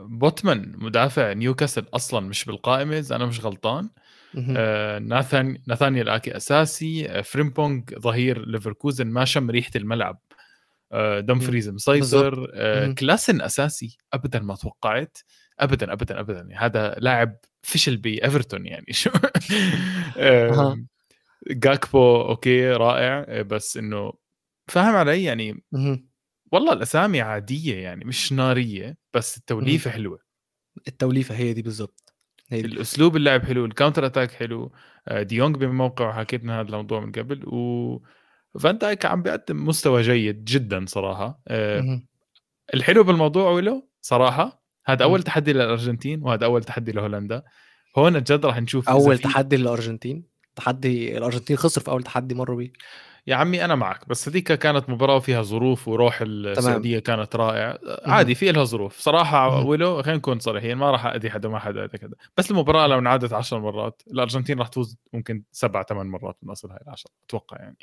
بوتمان 0.00 0.72
مدافع 0.76 1.32
نيوكاسل 1.32 1.86
أصلا 1.94 2.20
مش 2.28 2.44
بالقائمة 2.44 2.98
إذا 2.98 3.16
أنا 3.16 3.26
مش 3.26 3.44
غلطان. 3.44 3.90
ناثان 5.08 5.58
ناثانيال 5.66 6.08
آكي 6.08 6.36
أساسي. 6.36 7.22
فريمبونج 7.22 7.94
ظهير 7.98 8.46
ليفركوزن 8.46 9.06
ما 9.06 9.24
شم 9.24 9.50
ريحة 9.50 9.70
الملعب. 9.76 10.20
دمفريز 11.18 11.68
مسيطر. 11.68 12.46
كلاسن 12.98 13.40
أساسي 13.40 13.96
ابدا 14.12 14.40
ما 14.40 14.54
توقعت. 14.54 15.18
ابدا 15.58 15.92
ابدا 15.92 16.20
ابدا. 16.20 16.38
يعني 16.38 16.54
هذا 16.54 16.94
لاعب 16.98 17.36
فشل 17.62 17.96
بإيفرتون 17.96 18.66
يعني. 18.66 18.92
شو؟ 19.00 19.10
جاكبو 21.50 22.20
okay 22.22 22.70
رائع. 22.70 23.42
بس 23.42 23.76
إنه 23.76 24.12
فاهم 24.68 24.94
علي 24.94 25.24
يعني. 25.24 25.62
والله 26.52 26.72
الأسامي 26.72 27.20
عادية 27.20 27.76
يعني 27.76 28.04
مش 28.04 28.32
نارية 28.32 28.96
بس 29.14 29.36
التوليفة 29.36 29.90
حلوة. 29.90 30.18
التوليفة 30.88 31.34
هي 31.34 31.52
دي 31.52 31.62
بالظبط 31.62 32.14
الأسلوب 32.52 33.16
اللعب 33.16 33.44
حلو 33.44 33.64
ال 33.64 33.69
counter 33.69 34.06
attack 34.06 34.30
حلو 34.32 34.72
آه، 35.08 35.22
دي 35.22 35.33
يونج 35.33 35.56
بموقع 35.56 36.12
حكيتنا 36.12 36.60
هذا 36.60 36.68
الموضوع 36.68 37.00
من 37.00 37.12
قبل 37.12 37.48
و 37.48 37.98
فان 38.60 38.78
دايك 38.78 39.06
عم 39.06 39.22
بيقدم 39.22 39.66
مستوى 39.66 40.02
جيد 40.02 40.44
جدا 40.44 40.84
صراحة 40.88 41.42
آه، 41.48 41.80
مهم. 41.80 42.06
الحلو 42.74 43.04
بالموضوع 43.04 43.50
ولو 43.50 43.90
صراحة 44.00 44.64
هذا 44.86 45.04
مم. 45.04 45.10
أول 45.10 45.22
تحدي 45.22 45.52
للأرجنتين 45.52 46.22
وهذا 46.22 46.44
أول 46.44 46.64
تحدي 46.64 46.92
لهولندا. 46.92 47.42
هون 47.98 48.22
جد 48.22 48.46
راح 48.46 48.60
نشوف 48.60 48.88
أول 48.88 49.18
تحدي 49.18 49.56
للأرجنتين؟ 49.56 50.24
تحدي 50.56 51.18
الأرجنتين 51.18 51.56
خسر 51.56 51.80
في 51.80 51.90
أول 51.90 52.02
تحدي 52.02 52.34
مروا 52.34 52.56
بيه. 52.56 52.72
يا 53.26 53.36
عمي 53.36 53.64
أنا 53.64 53.74
معك 53.74 54.08
بس 54.08 54.28
هذيك 54.28 54.52
كانت 54.52 54.90
مباراة 54.90 55.18
فيها 55.18 55.42
ظروف 55.42 55.88
وروح 55.88 56.18
السعودية 56.22 56.98
كانت 56.98 57.36
رائع 57.36 57.78
عادي 58.04 58.34
في 58.34 58.52
لها 58.52 58.64
ظروف. 58.64 58.98
صراحة. 58.98 59.64
ولو 59.64 60.02
خلينا 60.02 60.18
نكون 60.18 60.38
صريحين 60.38 60.76
ما 60.76 60.90
راح 60.90 61.06
اذي 61.06 61.30
حدا 61.30 61.48
ما 61.48 61.58
حدا 61.58 61.86
كذا. 61.86 62.12
بس 62.36 62.50
المباراة 62.50 62.86
لو 62.86 62.98
انعادت 62.98 63.32
10 63.32 63.58
مرات 63.58 64.02
الأرجنتين 64.10 64.58
راح 64.58 64.68
تفوز 64.68 64.96
ممكن 65.12 65.42
سبع 65.52 65.82
ثمان 65.82 66.06
مرات 66.06 66.36
من 66.42 66.50
أصل 66.50 66.70
هاي 66.70 66.78
العشرة 66.86 67.10
أتوقع 67.24 67.56
يعني. 67.56 67.76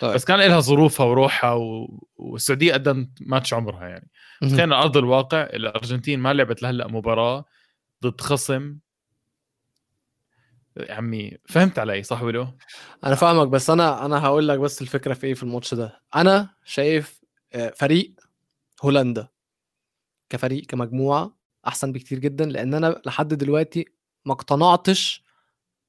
طيب. 0.00 0.14
بس 0.14 0.24
كان 0.24 0.38
لها 0.38 0.60
ظروفها 0.60 1.06
وروحها 1.06 1.52
و... 1.52 1.98
والسعودية 2.16 2.72
قدمت 2.72 3.08
ماتش 3.20 3.54
عمرها 3.54 3.88
يعني. 3.88 4.10
خلينا 4.40 4.76
على 4.76 4.84
أرض 4.84 4.96
الواقع 4.96 5.42
الأرجنتين 5.42 6.20
ما 6.20 6.32
لعبت 6.32 6.62
لهلأ 6.62 6.88
مباراة 6.88 7.44
ضد 8.04 8.20
خصم 8.20 8.76
عمي 10.90 11.38
فهمت 11.48 11.78
علي 11.78 12.02
صح 12.02 12.22
ولو؟ 12.22 12.46
أنا 13.04 13.14
فاهمك 13.14 13.48
بس 13.48 13.70
أنا 13.70 14.06
أنا 14.06 14.24
هقول 14.24 14.48
لك 14.48 14.58
بس 14.58 14.82
الفكرة 14.82 15.14
في 15.14 15.26
إيه 15.26 15.34
في 15.34 15.42
الماتش 15.42 15.74
ده 15.74 16.00
أنا 16.16 16.48
شايف 16.64 17.20
آه، 17.52 17.72
فريق 17.76 18.14
هولندا 18.82 19.28
كفريق 20.30 20.66
كمجموعة 20.66 21.36
أحسن 21.66 21.92
بكتير 21.92 22.18
جدا 22.18 22.44
لأن 22.44 22.74
أنا 22.74 23.00
لحد 23.06 23.34
دلوقتي 23.34 23.84
ما 24.24 24.32
اقتنعتش 24.32 25.24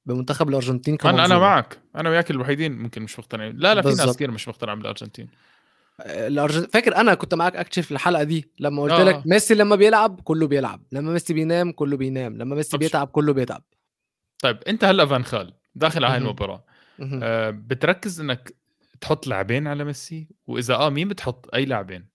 بمنتخب 0.05 0.49
الأرجنتين 0.49 0.97
أنا 1.01 1.09
أنا 1.09 1.17
كمنظومة 1.17 1.39
معك 1.39 1.79
أنا 1.95 2.09
وياك 2.09 2.31
الوحيدين 2.31 2.77
ممكن 2.77 3.01
مش 3.01 3.19
مقتنعين 3.19 3.57
لا 3.57 3.75
لا 3.75 3.81
في 3.81 3.87
ناس. 3.87 4.15
كثير 4.15 4.31
مش 4.31 4.47
مقتنعين 4.47 4.79
بالأرجنتين 4.79 5.29
الأرجن... 6.05 6.67
فاكر 6.73 6.95
أنا 6.95 7.13
كنت 7.13 7.33
معاك 7.33 7.55
اكشن 7.55 7.81
في 7.81 7.91
الحلقة 7.91 8.23
دي 8.23 8.51
لما 8.59 8.81
قلت 8.83 8.91
آه. 8.91 9.03
لك 9.03 9.27
ميسي 9.27 9.55
لما 9.55 9.75
بيلعب 9.75 10.21
كله 10.23 10.47
بيلعب 10.47 10.81
لما 10.91 11.11
ميسي 11.13 11.33
بينام 11.33 11.71
كله 11.71 11.97
بينام 11.97 12.37
لما 12.37 12.55
ميسي 12.55 12.77
بيتعب 12.77 13.07
كله 13.07 13.33
بيتعب 13.33 13.63
طيب 14.39 14.57
أنت 14.67 14.83
هلأ 14.83 15.05
فان 15.05 15.25
خال 15.25 15.53
داخل 15.75 16.03
على 16.05 16.13
هاي. 16.13 16.21
المباراة. 16.21 16.65
أه 17.23 17.49
بتركز 17.49 18.19
إنك 18.21 18.55
تحط 19.01 19.27
لاعبين 19.27 19.67
على 19.67 19.83
ميسي 19.83 20.27
وإذا 20.47 20.75
آه 20.75 20.89
مين 20.89 21.07
بتحط 21.07 21.53
أي 21.55 21.65
لاعبين 21.65 22.07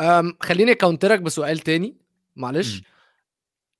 أم 0.00 0.36
خليني 0.40 0.72
ا 0.72 0.77
counter 0.77 1.15
ك 1.15 1.20
بسؤال 1.20 1.58
تاني 1.58 1.96
معلش. 2.36 2.82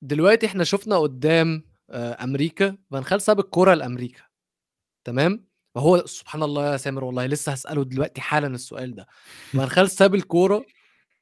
دلوقتي 0.01 0.45
إحنا 0.45 0.63
شفنا 0.63 0.97
قدام 0.97 1.63
آه، 1.89 2.23
أمريكا 2.23 2.77
فان 2.91 3.03
خال 3.03 3.21
ساب 3.21 3.39
الكوره 3.39 3.73
لأمريكا 3.73 4.21
تمام 5.03 5.45
وهو 5.75 6.05
سبحان 6.05 6.43
الله 6.43 6.71
يا 6.71 6.77
سامر 6.77 7.03
والله 7.03 7.25
لسه 7.25 7.51
هسأله 7.51 7.83
دلوقتي 7.83 8.21
حالا 8.21 8.47
السؤال 8.47 8.95
ده 8.95 9.07
فان 9.53 9.69
خال 9.69 9.89
ساب 9.89 10.15
الكوره 10.15 10.65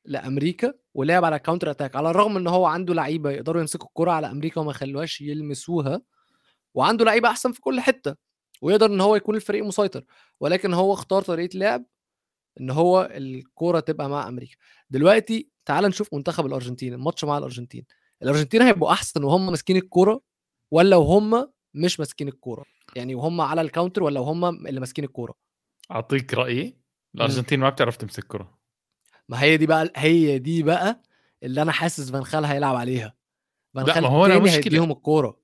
لأمريكا 0.06 0.74
ولعب 0.94 1.26
على 1.26 1.40
counter 1.40 1.72
attack 1.72 1.96
على 1.96 2.10
الرغم 2.10 2.38
إن 2.38 2.48
هو 2.48 2.66
عنده 2.66 2.94
لعيبة 2.94 3.32
يقدروا 3.32 3.62
يمسكوا 3.62 3.88
الكوره 3.88 4.12
على 4.12 4.32
أمريكا 4.32 4.62
وما 4.62 4.72
يخلوهاش 4.72 5.22
يلمسوها 5.22 6.02
وعنده 6.74 7.06
لعيبة 7.06 7.30
أحسن 7.30 7.52
في 7.52 7.62
كل 7.62 7.80
حتة 7.82 8.16
ويقدر 8.62 8.86
إن 8.86 9.02
هو 9.02 9.16
يكون 9.16 9.36
الفريق 9.36 9.64
مسيطر 9.64 10.04
ولكن 10.40 10.74
هو 10.74 10.94
اختار 10.94 11.22
طريقة 11.22 11.58
لعب 11.58 11.86
إن 12.62 12.70
هو 12.70 13.10
الكوره 13.12 13.80
تبقى 13.80 14.10
مع 14.10 14.28
أمريكا. 14.28 14.56
دلوقتي 14.90 15.50
تعال 15.66 15.86
نشوف 15.86 16.14
منتخب 16.14 16.46
الأرجنتين 16.46 16.94
الماتش 16.94 17.26
مع 17.26 17.38
الأرجنتين. 17.38 17.86
الأرجنتين 18.24 18.62
هيبقوا 18.62 18.92
أحسن 18.92 19.24
وهم 19.24 19.46
ماسكين 19.46 19.78
الكوره 19.78 20.22
ولا 20.72 20.96
وهم 20.96 21.52
مش 21.74 22.00
ماسكين 22.00 22.28
الكوره 22.28 22.66
يعني 22.96 23.16
وهم 23.16 23.42
على 23.42 23.62
ال 23.62 23.67
counter 23.67 24.04
ولا 24.04 24.20
وهم 24.20 24.68
اللي 24.68 24.80
ماسكين 24.80 25.06
الكوره 25.06 25.34
أعطيك 25.92 26.34
رأيي 26.34 26.78
الأرجنتين 27.16 27.60
ما 27.60 27.70
بتعرف 27.70 27.98
تمسك 27.98 28.24
كرة. 28.24 28.59
ما 29.30 29.42
هي 29.42 29.58
دي 29.58 29.66
بقى 29.66 29.92
هي 29.96 30.40
دي 30.40 30.64
بقى 30.64 31.02
اللي 31.44 31.62
أنا 31.62 31.72
حاسس 31.72 32.12
فان 32.12 32.24
خال 32.24 32.46
هيلعب 32.46 32.76
عليها. 32.76 33.14
فان 33.74 33.86
خال 33.86 34.04
ما 34.04 34.10
هو 34.10 34.28
مشكلة. 34.28 34.56
هيديهم 34.56 34.92
الكورة. 34.92 35.40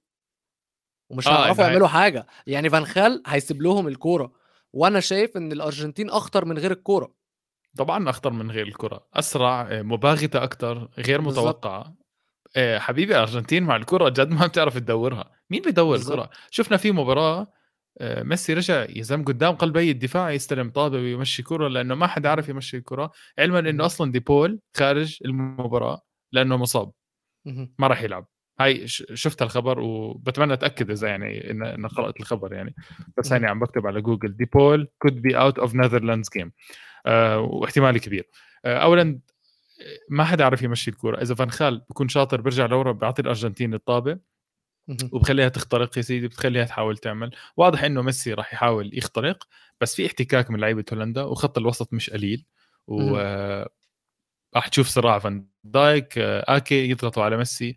ومش 1.10 1.27
آه، 1.27 1.32
هيعرفوا 1.32 1.63
يعملوا 1.63 1.88
حاجة. 1.88 2.27
يعني 2.48 2.70
فان 2.70 2.86
خال 2.86 3.24
هيسيب 3.27 3.62
لهم 3.62 3.88
الكورة. 3.88 4.32
وأنا 4.74 5.00
شايف 5.00 5.38
إن 5.38 5.51
الأرجنتين 5.51 6.10
أخطر 6.10 6.46
من 6.46 6.58
غير 6.58 6.72
الكورة. 6.72 7.13
طبعا 7.77 8.10
أخطر 8.10 8.30
من 8.34 8.51
غير 8.51 8.68
الكره 8.68 9.08
أسرع 9.13 9.62
آه، 9.62 9.82
مباغتة 9.82 10.44
أكثر 10.44 10.89
غير. 10.98 11.22
متوقعة. 11.22 11.96
آه، 12.56 12.80
حبيبي 12.80 13.13
الأرجنتين 13.15 13.63
مع 13.63 13.75
الكره 13.75 14.10
جد 14.10 14.30
ما 14.30 14.48
بتعرف 14.48 14.77
تدورها. 14.77 15.32
مين 15.50 15.62
بيدور. 15.62 15.96
الكره 15.96 16.30
شفنا 16.51 16.77
في 16.77 16.92
مباراة 16.92 17.48
ميسي 18.02 18.54
رجع 18.54 18.86
يزم 18.90 19.24
قدام 19.24 19.56
قلبي 19.56 19.92
الدفاع 19.92 20.32
يستلم 20.32 20.70
طابة 20.70 20.98
ويمشي 20.98 21.44
كرة 21.44 21.68
لأنه 21.68 21.96
ما 21.96 22.08
حدا 22.08 22.30
عارف 22.30 22.50
يمشي 22.50 22.78
الكرة 22.78 23.12
علما. 23.40 23.60
إنه 23.60 23.86
أصلا 23.86 24.12
ديبول 24.12 24.60
خارج 24.78 25.18
المباراة 25.25 26.02
لأنه 26.32 26.58
مصاب. 26.58 26.92
ما 27.80 27.88
راح 27.88 28.02
يلعب. 28.02 28.28
هاي 28.60 28.88
شفت 28.88 29.42
الخبر 29.42 29.80
وبتمنى 29.80 30.54
أتأكد 30.54 30.92
إذا 30.92 31.08
يعني 31.08 31.52
ان 31.52 31.88
قرأت 31.88 32.20
الخبر 32.20 32.54
يعني. 32.54 32.75
بس 33.18 33.34
هاني 33.34 33.48
عم 33.48 33.60
بكتب 33.60 33.88
على 33.88 34.02
جوجل 34.02 34.38
دي 34.38 34.58
بول 34.58 34.88
be 35.08 35.34
out 35.34 35.64
of 35.64 35.70
Netherlands 35.70 36.40
game. 36.40 36.50
آه 37.06 37.40
واحتمال 37.40 37.98
كبير. 37.98 38.30
آه 38.66 38.78
اولا 38.78 39.20
ما 40.10 40.24
حدا 40.24 40.44
عارف 40.44 40.62
يمشي 40.62 40.92
الكوره 40.92 41.22
إذا 41.22 41.36
فان 41.36 41.52
خال 41.52 41.86
بيكون 41.90 42.08
شاطر 42.08 42.42
بيرجع 42.42 42.66
لورا 42.66 42.92
بيعطي 42.92 43.22
الأرجنتين 43.22 43.74
الطابة. 43.74 44.35
وبخليها 45.12 45.50
تخترق 45.50 45.98
يا 45.98 46.01
سيدي 46.01 46.27
بتخليها 46.27 46.63
تحاول 46.65 46.98
تعمل. 46.98 47.32
واضح 47.58 47.84
إنه 47.84 48.01
ميسي 48.01 48.34
راح 48.34 48.54
يحاول 48.54 48.98
يخترق 48.98 49.44
بس 49.82 49.96
في 49.96 50.06
احتكاك 50.06 50.51
من 50.51 50.60
لعيبة 50.60 50.86
هولندا 50.94 51.24
وخط 51.24 51.58
الوسط 51.58 51.94
مش 51.94 52.10
قليل. 52.10 52.46
و. 52.88 53.15
آه، 53.18 53.70
راح 54.56 54.68
تشوف 54.68 54.88
صراع 54.88 55.20
فان 55.20 55.48
دايك. 55.63 56.18
آه، 56.18 56.58
آكي 56.58 56.89
يضغطوا 56.89 57.24
على 57.24 57.38
ميسي. 57.38 57.75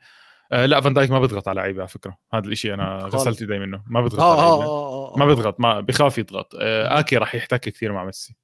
آه، 0.52 0.66
لا 0.66 0.80
فان 0.80 0.94
دايك 0.94 1.10
ما 1.10 1.20
بيضغط 1.20 1.48
على 1.48 1.60
لعيبة 1.60 1.80
على 1.80 1.88
فكرة. 1.88 2.18
هذا 2.32 2.46
الإشي 2.46 2.74
أنا. 2.74 2.98
غسلت 2.98 3.40
ايدي 3.40 3.58
منه. 3.58 3.82
ما 3.86 4.00
بيضغط 4.00 4.20
على 4.20 4.40
لعيبة. 4.40 4.64
آه 4.64 5.14
آه 5.14 5.18
ما 5.18 5.26
بيضغط 5.26 5.60
ما 5.60 5.80
بخاف 5.80 6.18
يضغط. 6.18 6.54
آه، 6.60 6.98
آكي 7.00 7.16
راح 7.16 7.34
يحتك 7.34 7.60
كثير 7.60 7.92
مع 7.92 8.04
ميسي. 8.04 8.36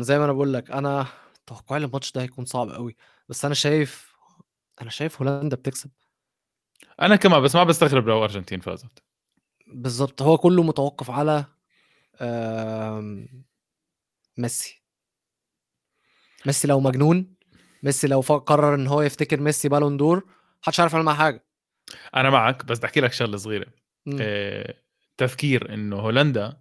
زي 0.00 0.18
ما 0.18 0.24
أنا 0.24 0.32
بقول 0.32 0.52
لك 0.52 0.70
أنا 0.70 1.06
توقعي 1.46 1.84
الماتش 1.84 2.12
ده 2.12 2.22
هيكون 2.22 2.44
صعب 2.44 2.68
قوي 2.70 2.96
بس 3.28 3.44
أنا 3.44 3.54
شايف 3.54 4.14
أنا 4.82 4.90
شايف 4.90 5.22
هولندا 5.22 5.56
بتكسب. 5.56 5.90
أنا 7.02 7.16
كمان 7.16 7.40
بس 7.42 7.56
ما 7.56 7.64
بستغرب 7.64 8.08
لو 8.08 8.24
أرجنتين 8.24 8.60
فازت. 8.60 9.02
بالظبط 9.66 10.22
هو 10.22 10.38
كله 10.38 10.62
متوقف 10.62 11.10
على 11.10 11.44
ميسي. 14.38 14.82
ميسي 16.46 16.68
لو 16.68 16.80
مجنون 16.80 17.34
ميسي 17.82 18.06
لو 18.06 18.20
قرر 18.20 18.74
إن 18.74 18.86
هو 18.86 19.02
يفتكر 19.02 19.40
ميسي 19.40 19.68
Ballon 19.68 19.96
d'Or 19.96 20.26
محدش 20.62 20.80
عارف 20.80 20.92
يعمل 20.92 21.04
معاه 21.04 21.14
حاجة. 21.14 21.46
أنا 22.16 22.30
معك 22.30 22.64
بس 22.64 22.78
بدي 22.78 22.86
أحكي 22.86 23.00
لك 23.00 23.12
شغلة 23.12 23.36
صغيرة. 23.36 23.66
آه، 24.20 24.74
تفكير 25.16 25.74
إنه 25.74 25.96
هولندا 25.96 26.60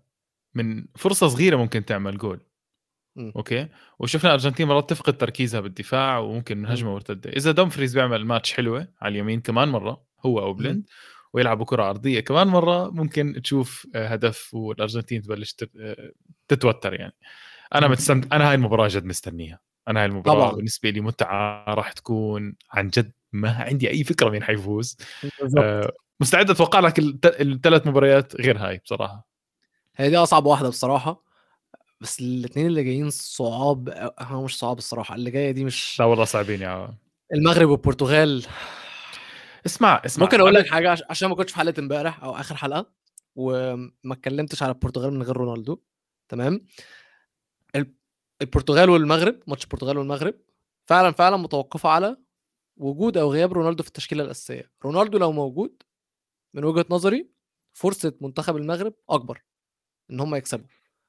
من 0.53 0.85
فرصة 0.95 1.27
صغيرة 1.27 1.55
ممكن 1.55 1.85
تعمل 1.85 2.17
جول. 2.17 2.39
مم. 3.15 3.33
okay؟ 3.35 3.67
وشفنا 3.99 4.29
الارجنتين 4.29 4.67
مرات 4.67 4.89
تفقد 4.89 5.17
تركيزها 5.17 5.61
بالدفاع 5.61 6.17
وممكن 6.17 6.57
من 6.57 6.65
هجمة 6.65 6.93
مرتدة. 6.93 7.29
إذا 7.29 7.51
دمفريز 7.51 7.93
بيعمل 7.93 8.25
ماتش 8.25 8.53
حلوة 8.53 8.87
على 9.01 9.11
اليمين 9.11 9.41
كمان 9.41 9.69
مرة 9.69 10.05
هو 10.25 10.39
أو 10.39 10.53
بليند 10.53 10.83
ويلعبوا 11.33 11.65
كرة 11.65 11.89
أرضية 11.89 12.19
كمان 12.19 12.47
مرة 12.47 12.89
ممكن 12.89 13.41
تشوف 13.43 13.87
آه، 13.95 14.07
هدف 14.07 14.53
والأرجنتين 14.53 15.21
تبلش 15.21 15.55
آه، 15.79 16.11
تتوتر 16.47 16.93
يعني. 16.93 17.13
أنا 17.75 17.87
مم. 17.87 17.91
متسمت 17.91 18.33
أنا 18.33 18.49
هاي 18.49 18.55
المباراة 18.55 18.87
جد 18.87 19.05
مستنيها. 19.05 19.59
أنا 19.87 19.99
هاي 19.99 20.05
المباراة 20.05 20.39
طبعاً. 20.39 20.55
بالنسبة 20.55 20.89
لي 20.89 21.01
متعة 21.01 21.73
راح 21.73 21.91
تكون 21.91 22.55
عن 22.71 22.87
جد 22.87 23.11
ما 23.33 23.49
عندي 23.49 23.89
أي 23.89 24.03
فكرة 24.03 24.29
مين 24.29 24.43
حيفوز. 24.43 24.97
آه، 25.57 25.91
مستعد 26.19 26.49
أتوقع 26.49 26.79
لك 26.79 26.99
الثلاث 27.25 27.87
مباريات 27.87 28.41
غير 28.41 28.57
هاي 28.57 28.77
بصراحة. 28.77 29.27
هي 29.95 30.09
دي 30.09 30.17
أصعب 30.17 30.45
واحدة 30.45 30.69
بصراحة. 30.69 31.23
بس 32.01 32.19
الاثنين 32.19 32.67
اللي 32.67 32.83
جايين 32.83 33.09
صعاب 33.09 34.13
هو 34.19 34.43
مش 34.43 34.57
صعاب 34.59 34.77
الصراحة 34.77 35.15
اللي 35.15 35.31
جاية 35.31 35.51
دي 35.51 35.65
مش 35.65 35.99
لا 35.99 36.05
والله 36.05 36.25
صعبين 36.25 36.61
يا 36.61 36.95
المغرب 37.33 37.69
والبرتغال. 37.69 38.45
اسمع 39.65 40.01
اسمع. 40.05 40.23
ممكن 40.25 40.39
أقول 40.39 40.53
لك 40.53 40.67
حاجة 40.67 40.91
عش- 40.91 41.03
عشان 41.09 41.29
ما 41.29 41.35
كنتش 41.35 41.51
في 41.51 41.57
حلقة 41.57 41.79
امبارح 41.79 42.23
أو 42.23 42.35
آخر 42.35 42.55
حلقة 42.55 42.91
وما 43.35 43.91
اتكلمتش 44.11 44.63
على 44.63 44.71
البرتغال 44.71 45.13
من 45.13 45.23
غير 45.23 45.37
رونالدو 45.37 45.81
تمام؟ 46.29 46.65
ال- 47.75 47.95
البرتغال 48.41 48.89
والمغرب 48.89 49.39
ماتش 49.47 49.63
البرتغال 49.63 49.97
والمغرب 49.97 50.33
فعلا 50.85 51.11
فعلا 51.11 51.37
متوقفة 51.37 51.89
على 51.89 52.17
وجود 52.77 53.17
أو 53.17 53.31
غياب 53.31 53.53
رونالدو 53.53 53.83
في 53.83 53.89
التشكيلة 53.89 54.23
الأساسية. 54.23 54.71
رونالدو 54.85 55.17
لو 55.17 55.31
موجود 55.31 55.83
من 56.53 56.63
وجهة 56.63 56.85
نظري 56.89 57.29
فرصة 57.73 58.13
منتخب 58.21 58.55
المغرب 58.57 58.93
أكبر 59.09 59.41
إن 60.11 60.19
هم 60.19 60.35
يكسبوا. 60.35 60.65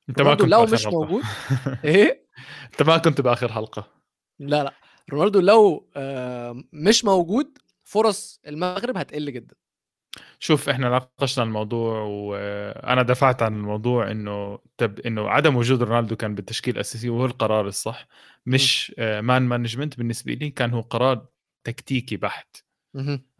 أنت 0.09 0.23
ما 0.23 0.35
كنت 0.35 0.49
لو 0.49 0.67
مش 0.67 0.85
حلقة. 0.85 0.91
موجود 1.01 1.23
إيه؟ 1.85 2.27
أنت 2.73 2.83
ما 2.83 2.99
كنت 2.99 3.21
بآخر 3.21 3.53
حلقة. 3.53 3.87
لا 4.39 4.65
لا. 4.65 4.75
رونالدو 5.13 5.41
لو 5.41 5.91
آه، 5.97 6.65
مش 6.73 7.05
موجود 7.05 7.59
فرص 7.95 8.41
المغرب 8.47 8.97
هتقل 8.97 9.33
جدا 9.33 9.55
شوف 10.39 10.69
إحنا 10.69 10.89
ناقشنا 10.89 11.45
الموضوع 11.45 12.01
وأنا 12.01 13.03
دافعت 13.03 13.43
عن 13.43 13.55
الموضوع 13.55 14.11
إنه 14.11 14.59
تب 14.79 15.01
إنه 15.01 15.29
عدم 15.29 15.57
وجود 15.57 15.83
رونالدو 15.83 16.17
كان 16.17 16.35
بالتشكيل 16.35 16.75
الأساسي 16.75 17.09
وهو 17.09 17.27
القرار 17.27 17.67
الصح 17.67 18.07
مش 18.47 18.95
آه، 18.99 19.21
man 19.21 19.43
management 19.43 19.99
بالنسبة 19.99 20.33
لي 20.35 20.51
كان 20.51 20.71
هو 20.71 20.81
قرار 20.81 21.27
تكتيكي 21.65 22.17
بحت. 22.17 22.57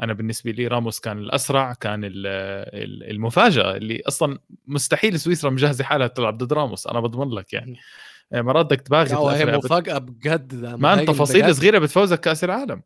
أنا 0.03 0.13
بالنسبة 0.13 0.51
لي 0.51 0.67
راموس 0.67 1.01
كان 1.01 1.19
الأسرع 1.19 1.73
كان 1.73 2.05
ال- 2.05 2.27
ال- 2.85 3.11
المفاجأة 3.11 3.77
اللي 3.77 4.03
أصلا 4.09 4.39
مستحيل 4.67 5.21
سويسرا 5.21 5.51
مجهزة 5.51 5.85
حالها 5.85 6.07
تلعب 6.07 6.39
ضد 6.39 6.53
راموس 6.53 6.87
أنا 6.87 7.01
بضمن 7.01 7.31
لك 7.35 7.53
يعني 7.53 7.79
آه، 8.33 8.41
مرات 8.43 8.67
بدك 8.67 8.81
الأفريقيا، 9.43 9.59
بت- 9.59 9.65
مفاجأة 9.65 9.99
بجد 9.99 10.55
مهاجم 10.55 11.13
تفاصيل. 11.13 11.55
صغيرة 11.55 11.79
بتفوزك 11.79 12.21
كأس 12.21 12.45
العالم. 12.45 12.83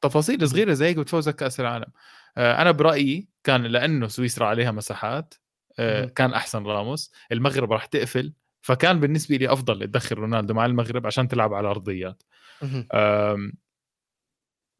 تفاصيل 0.00 0.48
صغيرة 0.48 0.72
زي 0.72 0.86
هيك 0.86 0.96
بتفوزك 0.96 1.36
كأس 1.36 1.60
العالم. 1.60 1.92
آه، 2.36 2.62
أنا 2.62 2.70
برأيي 2.70 3.28
كان 3.44 3.62
لأنه 3.62 4.08
سويسرا 4.08 4.46
عليها 4.46 4.70
مساحات 4.70 5.34
آه،. 5.78 6.04
كان 6.04 6.34
أحسن 6.34 6.66
راموس. 6.66 7.12
المغرب 7.32 7.72
راح 7.72 7.86
تقفل 7.86 8.32
فكان 8.60 9.00
بالنسبة 9.00 9.36
لي 9.36 9.52
أفضل 9.52 9.78
تدخل 9.80 10.16
رونالدو 10.16 10.54
مع 10.54 10.66
المغرب 10.66 11.06
عشان 11.06 11.28
تلعب 11.28 11.54
على 11.54 11.68
أرضيات. 11.68 12.22
مهم. 12.62 12.88
آم، 12.92 13.52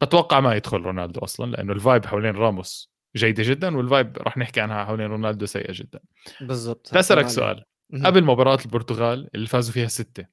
بتوقع 0.02 0.40
ما 0.40 0.54
يدخل 0.54 0.76
رونالدو 0.82 1.20
أصلا 1.20 1.50
لأنه 1.50 1.72
ال 1.72 1.79
vibe 1.79 2.06
حوالين 2.06 2.34
راموس 2.34 2.92
جيدة 3.16 3.42
جدا 3.46 3.76
وال 3.76 3.90
vibe 3.90 4.16
راح 4.18 4.38
نحكي 4.38 4.60
عنها 4.60 4.84
حوالين 4.84 5.06
رونالدو 5.06 5.46
سيئة 5.46 5.72
جدا. 5.72 6.00
بالظبط 6.40 6.88
بدي 6.90 7.00
أسألك 7.00 7.26
سؤال. 7.28 7.64
قبل 8.04 8.24
مباراة 8.24 8.58
البرتغال 8.64 9.30
اللي 9.34 9.46
فازوا 9.46 9.72
فيها 9.72 9.86
ستة. 9.88 10.26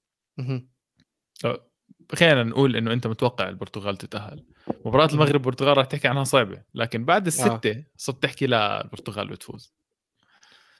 خلينا 2.15 2.43
نقول 2.43 2.75
إنه 2.75 2.93
أنت 2.93 3.07
متوقع 3.07 3.49
البرتغال 3.49 3.97
تتأهل 3.97 4.43
مباراة. 4.85 5.05
المغرب 5.13 5.33
والبرتغال 5.33 5.77
راح 5.77 5.85
تحكي 5.85 6.07
عنها 6.07 6.23
صعبة 6.23 6.61
لكن 6.75 7.05
بعد 7.05 7.27
الستة 7.27 7.83
صرت 7.97 8.23
تحكي 8.23 8.47
لا 8.47 8.83
البرتغال 8.83 9.27
بتفوز 9.27 9.73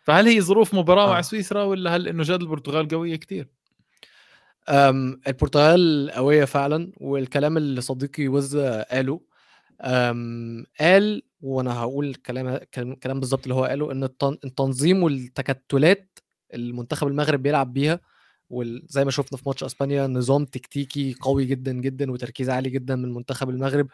فهل 0.04 0.28
هي 0.28 0.42
ظروف 0.42 0.74
مباراة 0.74 1.08
آه. 1.10 1.14
مع 1.14 1.22
سويسرا 1.22 1.64
ولا 1.64 1.96
هل 1.96 2.08
إنه 2.08 2.24
جد 2.24 2.42
البرتغال 2.42 2.88
قوية 2.88 3.16
كتير 3.16 3.48
أم 4.70 5.22
البرتغال 5.28 6.12
قوية 6.16 6.46
فعلا 6.46 6.92
والكلام 6.98 7.58
اللي 7.58 7.82
صديقي 7.82 8.28
وز 8.28 8.58
قاله 8.58 9.22
أم 9.82 10.66
قال 10.80 11.22
وأنا 11.42 11.80
هقول 11.80 12.16
كلام 12.16 12.58
كلام 13.04 13.20
بالظبط 13.20 13.44
اللي 13.44 13.54
هو 13.54 13.66
قاله 13.66 13.92
إن 13.92 14.04
التن- 14.04 14.38
التنظيم 14.46 15.04
والتكتلات 15.04 16.20
المنتخب 16.54 17.08
المغرب 17.08 17.44
بيلعب 17.44 17.74
بيها 17.74 18.00
وزي 18.54 19.06
ما 19.06 19.12
شفنا 19.12 19.38
في 19.38 19.44
ماتش 19.46 19.64
أسبانيا 19.64 20.08
نظام 20.08 20.46
تكتيكي 20.46 21.14
قوي 21.22 21.46
جدا 21.46 21.74
جدا 21.74 22.12
وتركيز 22.12 22.50
عالي 22.50 22.70
جدا 22.70 22.96
من 22.96 23.14
منتخب 23.14 23.50
المغرب. 23.50 23.88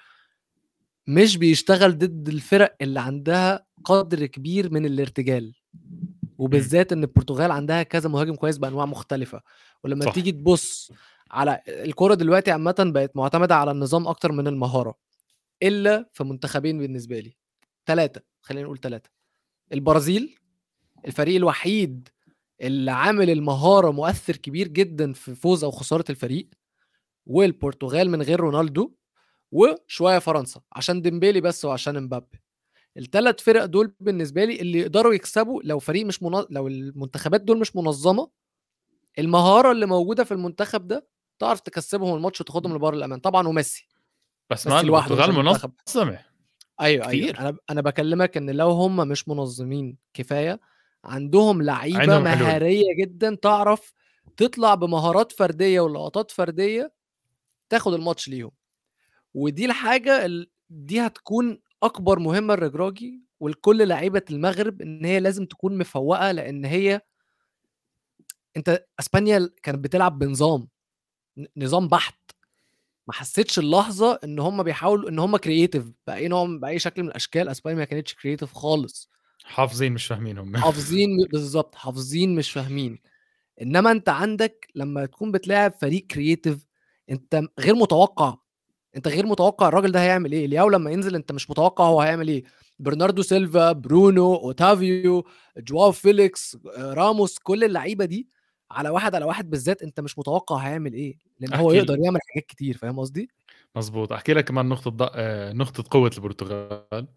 مش 1.08 1.38
بيشتغل 1.38 1.98
ضد 1.98 2.30
الفرق 2.30 2.76
اللي 2.82 3.00
عندها 3.00 3.66
قدر 3.84 4.26
كبير 4.26 4.74
من 4.74 4.86
الارتجال. 4.86 5.54
وبالذات 6.38 6.92
إن 6.92 7.04
البرتغال 7.04 7.52
عندها 7.52 7.84
كذا 7.84 8.10
مهاجم 8.10 8.36
كويس 8.36 8.58
بأنواع 8.58 8.86
مختلفة. 8.86 9.42
ولما 9.84 10.06
صح. 10.06 10.14
تيجي 10.14 10.32
تبص 10.32 10.92
على 11.32 11.62
الكوره 11.68 12.14
دلوقتي 12.14 12.52
عامة 12.52 12.76
بقت 12.80 13.18
معتمدة 13.18 13.56
على 13.56 13.72
النظام 13.72 14.08
أكتر 14.08 14.32
من 14.32 14.48
المهارة. 14.48 14.96
إلا 15.64 16.10
في 16.14 16.24
منتخبين 16.24 16.78
بالنسبة 16.80 17.20
لي. 17.20 17.38
ثلاثة 17.86 18.22
خلينا 18.42 18.64
نقول 18.64 18.78
ثلاثة 18.78 19.10
البرازيل 19.74 20.36
الفريق 21.06 21.36
الوحيد 21.36 22.10
اللي 22.62 22.92
عامل 22.92 23.30
المهارة 23.30 23.92
مؤثر 23.92 24.36
كبير 24.36 24.68
جدا 24.68 25.14
في 25.14 25.36
فوز 25.36 25.64
أو 25.64 25.72
خسارة 25.72 26.06
الفريق 26.10 26.50
والبرتغال 27.26 28.10
من 28.10 28.22
غير 28.22 28.40
رونالدو 28.40 28.92
وشوية 29.52 30.20
فرنسا 30.20 30.62
عشان 30.74 31.02
ديمبيلي 31.02 31.42
بس 31.42 31.66
وعشان 31.66 31.98
امبابي 31.98 32.42
الثلاث 32.98 33.40
فرق 33.42 33.66
دول 33.66 33.94
بالنسبة 34.00 34.46
لي 34.46 34.62
اللي 34.62 34.80
يقدروا 34.80 35.14
يكسبوا 35.14 35.62
لو 35.64 35.80
فريق 35.80 36.06
مش 36.06 36.24
منظ... 36.24 36.46
لو 36.50 36.68
المنتخبات 36.68 37.42
دول 37.42 37.60
مش 37.60 37.76
منظمة 37.76 38.30
المهارة 39.20 39.72
اللي 39.72 39.86
موجودة 39.86 40.24
في 40.24 40.32
المنتخب 40.32 40.88
ده 40.88 41.08
تعرف 41.40 41.60
تكسبهم 41.60 42.16
الماتش 42.16 42.42
وتاخدهم 42.42 42.76
لبار 42.76 42.94
الأمان. 42.94 43.20
طبعا 43.20 43.48
وميسي. 43.48 43.88
بس, 44.50 44.68
بس 44.68 44.68
ما 44.68 44.80
البرتغال. 44.82 45.34
منظمه 45.34 46.20
أيوه 46.82 47.08
كتير. 47.08 47.40
أيوه 47.40 47.50
أنا 47.50 47.58
أنا 47.70 47.82
بكلمك 47.82 48.38
إن 48.38 48.50
لو 48.50 48.70
هم 48.72 48.96
مش 49.08 49.28
منظمين 49.28 49.98
كفاية 50.14 50.60
عندهم 51.04 51.62
لعيبة 51.62 52.00
عندهم 52.00 52.28
حلول. 52.28 52.48
مهارية 52.48 52.96
جدا 52.98 53.36
تعرف 53.36 53.94
تطلع 54.38 54.76
بمهارات 54.76 55.32
فردية 55.32 55.80
ولقطات 55.80 56.32
فردية 56.32 56.94
تاخد 57.70 57.94
الماتش 57.94 58.28
ليهم. 58.30 58.52
ودي 59.34 59.66
الحاجة 59.66 60.26
ال... 60.26 60.50
دي 60.70 61.00
هتكون 61.00 61.60
أكبر 61.84 62.20
مهمة 62.20 62.56
لرجراجي 62.56 63.22
ولكل 63.40 63.88
لعيبة 63.88 64.22
المغرب 64.32 64.82
إن 64.82 65.06
هي 65.06 65.20
لازم 65.20 65.46
تكون 65.46 65.78
مفوقة 65.78 66.32
لأن 66.32 66.66
هي 66.66 67.02
أنت 68.58 68.86
إسبانيا 69.00 69.50
كانت 69.64 69.80
بتلعب 69.84 70.20
بنظام 70.20 70.68
نظام 71.58 71.88
بحت. 71.88 72.20
ما 73.08 73.14
حسيتش 73.14 73.60
اللحظة 73.60 74.20
إن 74.24 74.40
هم 74.40 74.64
بيحاولوا 74.64 75.10
إن 75.10 75.20
هم 75.20 75.38
creative 75.38 75.92
بأي 76.08 76.28
نوع 76.28 76.46
بأي 76.46 76.80
شكل 76.80 77.04
من 77.04 77.10
الأشكال 77.10 77.50
إسبانيا 77.50 77.80
ما 77.80 77.86
كانتش 77.86 78.14
creative 78.16 78.54
خالص. 78.54 79.10
حافظين 79.50 79.94
مش 79.94 80.06
فاهمين 80.06 80.38
هم 80.38 80.58
حافظين 80.66 81.18
بالظبط 81.32 81.76
حافظين 81.76 82.36
مش 82.36 82.52
فاهمين. 82.52 83.00
إنما 83.62 83.92
أنت 83.92 84.10
عندك 84.10 84.68
لما 84.76 85.06
تكون 85.06 85.32
بتلاعب 85.32 85.74
فريق 85.82 86.06
creative 86.08 86.66
أنت 87.10 87.42
غير 87.60 87.76
متوقع. 87.76 88.38
أنت 88.96 89.08
غير 89.08 89.26
متوقع 89.26 89.68
الراجل 89.68 89.92
ده 89.92 90.02
هيعمل 90.02 90.32
إيه. 90.32 90.48
لياو 90.48 90.70
لما 90.70 90.92
ينزل 90.92 91.16
أنت 91.16 91.32
مش 91.32 91.50
متوقع 91.50 91.86
هو 91.86 92.02
هيعمل 92.02 92.28
إيه. 92.28 92.44
برناردو 92.80 93.22
سيلفا 93.22 93.72
برونو 93.72 94.36
أوتافيو 94.36 95.26
جواو 95.58 95.92
فيليكس 95.92 96.58
آه، 96.78 96.94
راموس 96.94 97.40
كل 97.40 97.64
اللعيبة 97.64 98.06
دي 98.06 98.30
على 98.72 98.90
واحد 98.90 99.16
على 99.16 99.26
واحد 99.26 99.50
بالذات 99.50 99.82
أنت 99.82 100.00
مش 100.00 100.20
متوقع 100.20 100.56
هيعمل 100.56 100.94
إيه. 100.94 101.18
لأن 101.40 101.54
هو 101.54 101.72
يقدر 101.72 101.98
يعمل 102.00 102.20
حاجات 102.30 102.46
كتير 102.48 102.78
فاهم 102.78 103.00
قصدي؟ 103.00 103.30
مزبوط 103.76 104.12
أحكي 104.14 104.34
لك 104.34 104.46
كمان 104.46 104.70
نقطة 104.70 104.92
ض... 104.92 105.10
آه، 105.14 105.54
نقطة 105.54 105.84
قوة 105.92 106.12
البرتغال. 106.18 107.08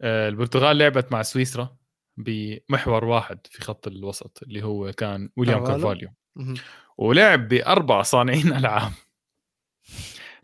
آه، 0.00 0.28
البرتغال 0.28 0.78
لعبت 0.78 1.12
مع 1.12 1.22
سويسرا 1.22 1.76
بمحور 2.16 3.04
واحد 3.04 3.38
في 3.50 3.62
خط 3.62 3.86
الوسط 3.86 4.42
اللي 4.42 4.62
هو 4.62 4.92
كان 4.92 5.30
ويليام؟ 5.36 5.66
كارفاليو. 5.66 6.08
ولعب 6.98 7.48
بأربع 7.48 8.02
صانعين 8.02 8.52
ألعاب 8.52 8.92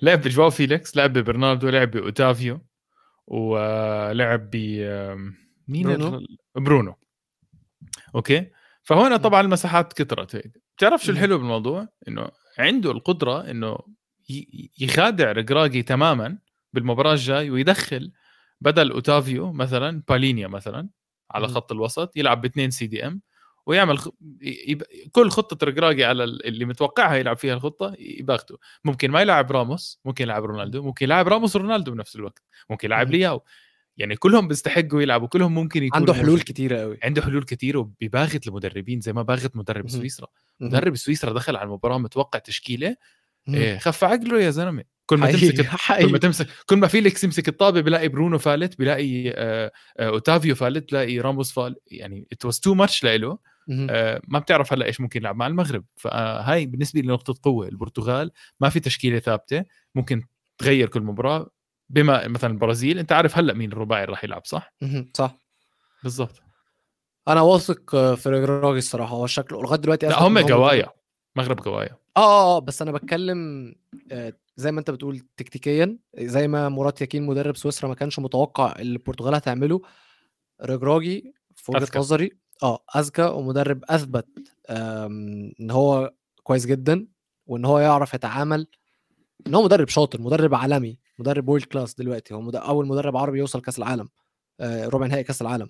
لعب 0.03 0.21
بجواو 0.21 0.51
فيليكس 0.51 0.97
لعب 0.97 1.13
ببرناردو 1.13 1.69
لعب 1.69 1.91
بأوتافيو 1.91 2.61
ولعب 3.27 4.51
ب 4.53 4.57
مين 5.69 5.97
برونو؟ 5.97 6.27
برونو 6.55 6.95
okay 8.15 8.51
فهنا 8.83 9.09
مم. 9.09 9.17
طبعا 9.17 9.41
المساحات 9.41 9.93
كثرت 9.93 10.37
هيك 10.37 10.53
بتعرف 10.77 11.05
شو. 11.05 11.13
الحلو 11.13 11.39
بالموضوع 11.39 11.89
إنه 12.09 12.29
عنده 12.59 12.91
القدرة 12.91 13.51
إنه 13.51 13.79
يخادع 14.79 15.33
ركراكي 15.33 15.83
تماما 15.83 16.39
بالمباراة 16.73 17.13
الجاي 17.13 17.51
ويدخل 17.51 18.13
بدل 18.61 18.91
أوتافيو 18.91 19.53
مثلا 19.53 20.03
بالينيا 20.09 20.49
مثلا 20.49 20.89
على. 21.31 21.49
خط 21.49 21.73
الوسط 21.73 22.17
يلعب 22.17 22.41
باثنين 22.41 22.71
CDM 22.71 23.21
ويعمل 23.67 23.99
خ... 23.99 24.09
يب... 24.43 24.83
كل 25.13 25.31
خطة 25.31 25.67
ركراكي 25.67 26.05
على 26.05 26.25
ال- 26.25 26.47
اللي 26.47 26.65
متوقعها 26.65 27.17
يلعب 27.17 27.37
فيها 27.37 27.55
الخطة 27.55 27.95
يباغته 27.99 28.59
ممكن 28.85 29.11
ما 29.11 29.21
يلعب 29.21 29.53
راموس 29.53 30.01
ممكن 30.05 30.25
يلعب 30.25 30.45
رونالدو 30.45 30.83
ممكن 30.83 31.05
يلعب 31.07 31.29
راموس 31.29 31.57
ورونالدو 31.57 31.93
بنفس 31.93 32.17
الوقت 32.17 32.43
ممكن 32.71 32.89
يلعب. 32.89 33.11
لياو 33.11 33.43
يعني 33.97 34.17
كلهم 34.17 34.49
بيستحقوا 34.49 35.03
يلعبوا 35.03 35.29
كلهم 35.29 35.55
ممكن 35.55 35.83
يكونوا 35.83 36.01
عنده 36.01 36.15
حلول. 36.15 36.41
كتيرة 36.41 36.81
قوي 36.81 36.99
عنده 37.03 37.23
حلول 37.23 37.45
كتير 37.45 37.79
وبيباغت 37.79 38.47
المدربين 38.49 39.01
زي 39.01 39.13
ما 39.13 39.23
باغت 39.23 39.57
مدرب. 39.57 39.89
سويسرا 39.89 40.27
مدرب 40.61 40.97
سويسرا 40.97 41.33
دخل 41.33 41.57
على 41.57 41.67
المباراة 41.67 41.99
متوقع 41.99 42.39
تشكيلة 42.39 42.97
إيه 43.49 43.79
خف 43.79 44.05
عقله 44.05 44.41
يا 44.41 44.51
زلمة. 44.51 44.85
كل 45.07 45.17
ما 45.17 45.27
حقيقي 45.27 45.53
تمسك 45.53 46.07
كل 46.07 46.13
ما 46.13 46.19
تمسك 46.19 46.47
كل 46.67 46.77
ما 46.77 46.87
فيليكس 46.87 47.25
يمسك 47.25 47.49
الطابة 47.49 47.81
بيلاقي 47.81 48.09
برونو 48.09 48.39
فالت 48.39 48.79
بيلاقي 48.79 49.31
آه، 49.31 49.73
آه، 49.99 50.09
اوتافيو 50.09 50.55
فالت 50.55 50.91
بيلاقي 50.91 51.19
راموس 51.19 51.53
فال 51.53 51.77
يعني 51.87 52.29
it 52.33 52.45
was 52.45 52.61
too 52.61 52.75
much 52.75 53.05
لإله. 53.05 53.39
آه، 53.91 54.21
ما 54.29 54.39
بتعرف 54.39 54.73
هلأ 54.73 54.87
إيش 54.87 55.01
ممكن 55.01 55.21
يلعب 55.21 55.37
مع 55.37 55.47
المغرب. 55.47 55.85
فهاي 55.97 56.67
بالنسبة 56.67 57.01
لي 57.01 57.09
نقطة 57.09 57.35
قوة. 57.43 57.69
البرتغال 57.69 58.31
ما 58.61 58.69
في 58.69 58.81
تشكيلة 58.81 59.19
ثابتة. 59.19 59.65
ممكن 59.95 60.23
تغير 60.59 60.89
كل 60.89 61.01
مباراة. 61.01 61.51
بما 61.89 62.29
مثلا 62.29 62.51
البرازيل 62.51 62.99
أنت 62.99 63.13
عارف 63.13 63.39
هلأ 63.39 63.55
مين 63.55 63.73
الرباعي 63.73 64.05
اللي 64.05 64.13
راح 64.13 64.25
يلعب 64.25 64.43
صح. 64.45 64.75
صح. 65.15 65.39
بالضبط. 66.03 66.43
أنا 67.29 67.41
واثق 67.41 67.97
في 68.15 68.29
رجراجي 68.29 68.79
الصراحة. 68.79 69.15
هو 69.15 69.27
شكله 69.27 69.63
لغاية 69.63 69.81
دلوقتي 69.81 70.07
لا 70.07 70.23
هم 70.23 70.39
قوايا 70.39 70.89
مغرب 71.37 71.61
قوايا 71.61 71.91
آه 72.17 72.21
آه 72.21 72.57
آه 72.57 72.59
بس 72.59 72.83
أنا 72.83 72.93
بتكلم 72.93 73.75
آه، 74.13 74.33
زي 74.57 74.73
ما 74.73 74.81
أنت 74.81 74.91
بتقول 74.91 75.19
تكتيكيا 75.37 75.99
زي 76.19 76.49
ما 76.49 76.69
مراد 76.69 77.01
ياكين 77.01 77.27
مدرب 77.27 77.57
سويسرا 77.57 77.89
ما 77.89 77.95
كانش 77.95 78.19
متوقع 78.19 78.73
اللي 78.79 78.93
البرتغال 78.93 79.35
هتعمله 79.35 79.81
رجراجي 80.63 81.35
في 81.57 81.73
وجهة. 81.73 81.81
نظري 81.99 82.31
آه 82.63 82.85
أذكى 82.97 83.23
ومدرب 83.23 83.85
أثبت 83.89 84.27
إن 84.71 85.71
هو 85.71 86.15
كويس 86.43 86.67
جدا 86.67 87.07
وإن 87.47 87.65
هو 87.65 87.79
يعرف 87.79 88.15
يتعامل 88.15 88.67
إن 89.47 89.55
هو 89.55 89.63
مدرب 89.63 89.89
شاطر 89.89 90.21
مدرب 90.21 90.55
عالمي 90.55 90.99
مدرب 91.19 91.49
world 91.49 91.65
class 91.65 91.95
دلوقتي 91.95 92.35
هو 92.35 92.41
مد- 92.41 92.57
أول 92.57 92.87
مدرب 92.87 93.17
عربي 93.17 93.39
يوصل 93.39 93.61
كأس 93.61 93.79
العالم 93.79 94.09
آه، 94.61 94.89
ربع 94.89 95.07
نهائي 95.07 95.25
كأس 95.25 95.43
العالم 95.43 95.69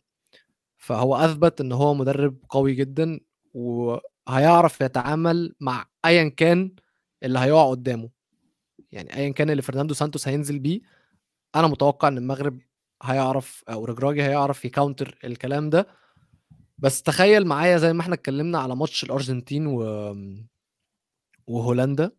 فهو 0.79 1.17
أثبت 1.17 1.61
إن 1.61 1.73
هو 1.73 1.95
مدرب 1.95 2.37
قوي 2.49 2.75
جدا 2.75 3.21
وهيعرف 3.55 4.81
يتعامل 4.81 5.55
مع 5.61 5.87
ايا 6.05 6.29
كان 6.29 6.77
اللي 7.23 7.39
هيقع 7.39 7.71
قدامه. 7.71 8.11
يعني 8.93 9.17
ايا 9.17 9.33
كان 9.33 9.51
اللي 9.51 9.63
فرناندو 9.63 9.95
سانتوس 9.95 10.29
هينزل 10.29 10.59
بيه 10.59 10.81
أنا 11.55 11.67
متوقع 11.67 12.09
إن 12.09 12.19
المغرب 12.19 12.61
هيعرف 13.03 13.65
أو 13.69 13.85
رجراجي 13.85 14.23
هيعرف 14.23 14.65
ي 14.65 14.71
counter 14.72 15.19
الكلام 15.25 15.71
ده. 15.71 15.87
بس 16.79 17.03
تخيل 17.03 17.47
معايا 17.47 17.79
زي 17.79 17.93
ما 17.93 18.01
إحنا 18.03 18.15
اتكلمنا 18.15 18.59
على 18.59 18.77
ماتش 18.77 19.05
الأرجنتين 19.05 19.67
و... 19.67 19.81
وهولندا 21.47 22.11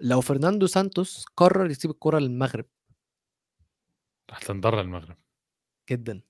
لو 0.00 0.20
فرناندو 0.20 0.66
سانتوس 0.66 1.24
قرر 1.36 1.70
يسيب 1.70 1.90
الكرة 1.90 2.18
للمغرب. 2.18 2.64
رح 4.30 4.38
تنضر 4.38 4.80
المغرب 4.80 5.16
جدا. 5.90 6.20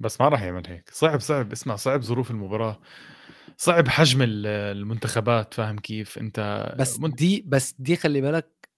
بس 0.00 0.20
ما 0.20 0.28
راح 0.28 0.42
يعمل 0.42 0.66
هيك. 0.66 0.90
صعب 0.90 1.20
صعب. 1.20 1.52
اسمع 1.52 1.76
صعب 1.76 2.00
ظروف 2.02 2.30
المباراة. 2.30 2.80
صعب 3.56 3.88
حجم 3.88 4.22
ال- 4.22 4.46
المنتخبات 4.46 5.54
فاهم 5.54 5.78
كيف؟ 5.78 6.18
انت 6.18 6.74
بس 6.78 7.00
منت- 7.00 7.18
دي 7.18 7.44
بس 7.46 7.74
دي 7.78 7.96
خلي 7.96 8.20
بالك 8.20 8.68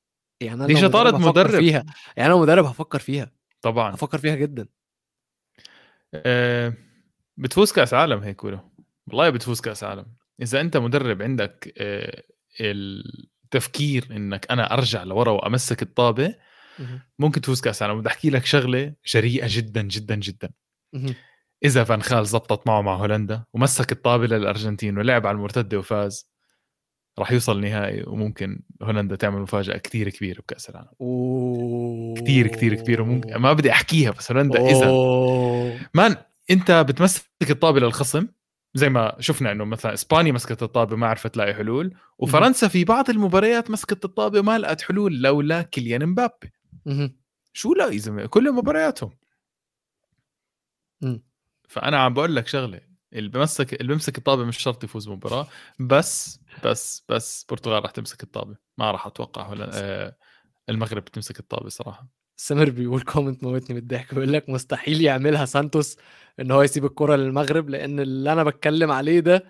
يعني 0.40 0.54
أنا 0.54 0.66
دي 0.66 0.74
هفكر 0.74 1.18
مدرب. 1.28 1.60
فيها 1.60 1.84
يعني 2.16 2.32
أنا 2.32 2.40
مدرب 2.40 2.64
هفكر 2.64 2.98
فيها. 2.98 3.30
طبعا. 3.62 3.94
هفكر 3.94 4.18
فيها 4.18 4.34
جدا. 4.34 4.66
آه، 6.14 6.72
بتفوز 7.36 7.72
كأس 7.72 7.94
عالم 7.94 8.18
هيك 8.22 8.44
ولو 8.44 8.58
والله 9.06 9.30
بتفوز 9.30 9.60
كأس 9.60 9.84
عالم. 9.84 10.06
إذا 10.42 10.60
أنت 10.60 10.76
مدرب 10.76 11.22
عندك 11.22 11.74
آه، 11.78 12.22
التفكير 12.60 14.06
إنك 14.10 14.46
أنا 14.50 14.72
أرجع 14.74 15.02
لورا 15.02 15.30
وأمسك 15.32 15.82
الطابة. 15.82 16.34
ممكن 17.18 17.40
تفوز 17.40 17.60
كأس 17.60 17.82
عالم. 17.82 18.00
بدي 18.00 18.08
أحكي 18.08 18.30
لك 18.30 18.44
شغلة 18.46 18.92
جريئة 19.06 19.46
جدا 19.50 19.82
جدا 19.82 20.14
جدا. 20.14 20.50
إذا 21.64 21.84
فان 21.84 22.02
خال 22.02 22.26
زبطت 22.26 22.66
معه 22.66 22.80
مع 22.80 22.96
هولندا 22.96 23.44
ومسك 23.52 23.92
الطابة 23.92 24.26
للأرجنتين 24.26 24.98
ولعب 24.98 25.26
على 25.26 25.34
المرتدة 25.34 25.78
وفاز 25.78 26.30
راح 27.18 27.32
يوصل 27.32 27.60
نهائي 27.60 28.04
وممكن 28.06 28.62
هولندا 28.82 29.16
تعمل 29.16 29.40
مفاجأة 29.40 29.76
كتير 29.76 30.10
كبيرة 30.10 30.40
بكأس 30.40 30.70
العالم 30.70 30.88
كتير 32.14 32.46
كتير 32.46 32.74
كبيرة 32.74 33.02
وممكن 33.02 33.36
ما 33.36 33.52
بدي 33.52 33.70
أحكيها 33.70 34.10
بس 34.10 34.32
هولندا 34.32 34.60
اذا. 34.70 34.86
مان 35.94 36.16
أنت 36.50 36.70
بتمسك 36.88 37.50
الطابة 37.50 37.80
للخصم 37.80 38.26
زي 38.74 38.88
ما 38.88 39.16
شفنا 39.20 39.52
إنه 39.52 39.64
مثلا 39.64 39.94
إسبانيا 39.94 40.32
مسكت 40.32 40.62
الطابة 40.62 40.96
ما 40.96 41.06
عرفت 41.06 41.34
تلاقي 41.34 41.54
حلول 41.54 41.94
وفرنسا 42.18 42.68
في 42.68 42.84
بعض 42.84 43.10
المباريات 43.10 43.70
مسكت 43.70 44.04
الطابة 44.04 44.40
وما 44.40 44.58
لقت 44.58 44.80
حلول 44.80 45.22
لولا 45.22 45.62
كيليان 45.62 46.06
مبابي. 46.06 46.52
شو 47.52 47.74
لا 47.74 47.86
يا 47.86 47.98
زلمه 47.98 48.26
كل 48.26 48.52
مبارياتهم. 48.52 49.10
فأنا 51.68 51.98
عم 51.98 52.14
بقول 52.14 52.36
لك 52.36 52.46
شغلة 52.46 52.80
اللي 53.12 53.28
بمسك 53.28 53.74
اللي 53.74 53.88
بيمسك 53.88 54.18
الطابة 54.18 54.44
مش 54.44 54.58
شرط 54.58 54.84
يفوز 54.84 55.08
مباراه 55.08 55.46
بس 55.80 56.40
بس 56.64 57.04
بس 57.08 57.42
البرتغال 57.42 57.82
راح 57.82 57.90
تمسك 57.90 58.22
الطابة. 58.22 58.56
ما 58.78 58.90
راح 58.90 59.06
أتوقع 59.06 59.48
ولا 59.48 59.70
آه 59.74 60.16
المغرب 60.68 61.04
تمسك 61.04 61.38
الطابة 61.40 61.68
صراحة. 61.68 62.08
سمير 62.36 62.70
بيقول 62.70 63.00
كومنت 63.02 63.44
موتني 63.44 63.76
من 63.76 63.82
الضحك 63.82 64.14
بيقول 64.14 64.32
لك 64.32 64.48
مستحيل 64.48 65.00
يعملها 65.00 65.44
سانتوس 65.44 65.96
إن 66.40 66.50
هو 66.50 66.62
يسيب 66.62 66.84
الكرة 66.84 67.16
للمغرب 67.16 67.68
لأن 67.70 68.00
اللي 68.00 68.32
أنا 68.32 68.44
بتكلم 68.44 68.90
عليه 68.90 69.20
ده 69.20 69.44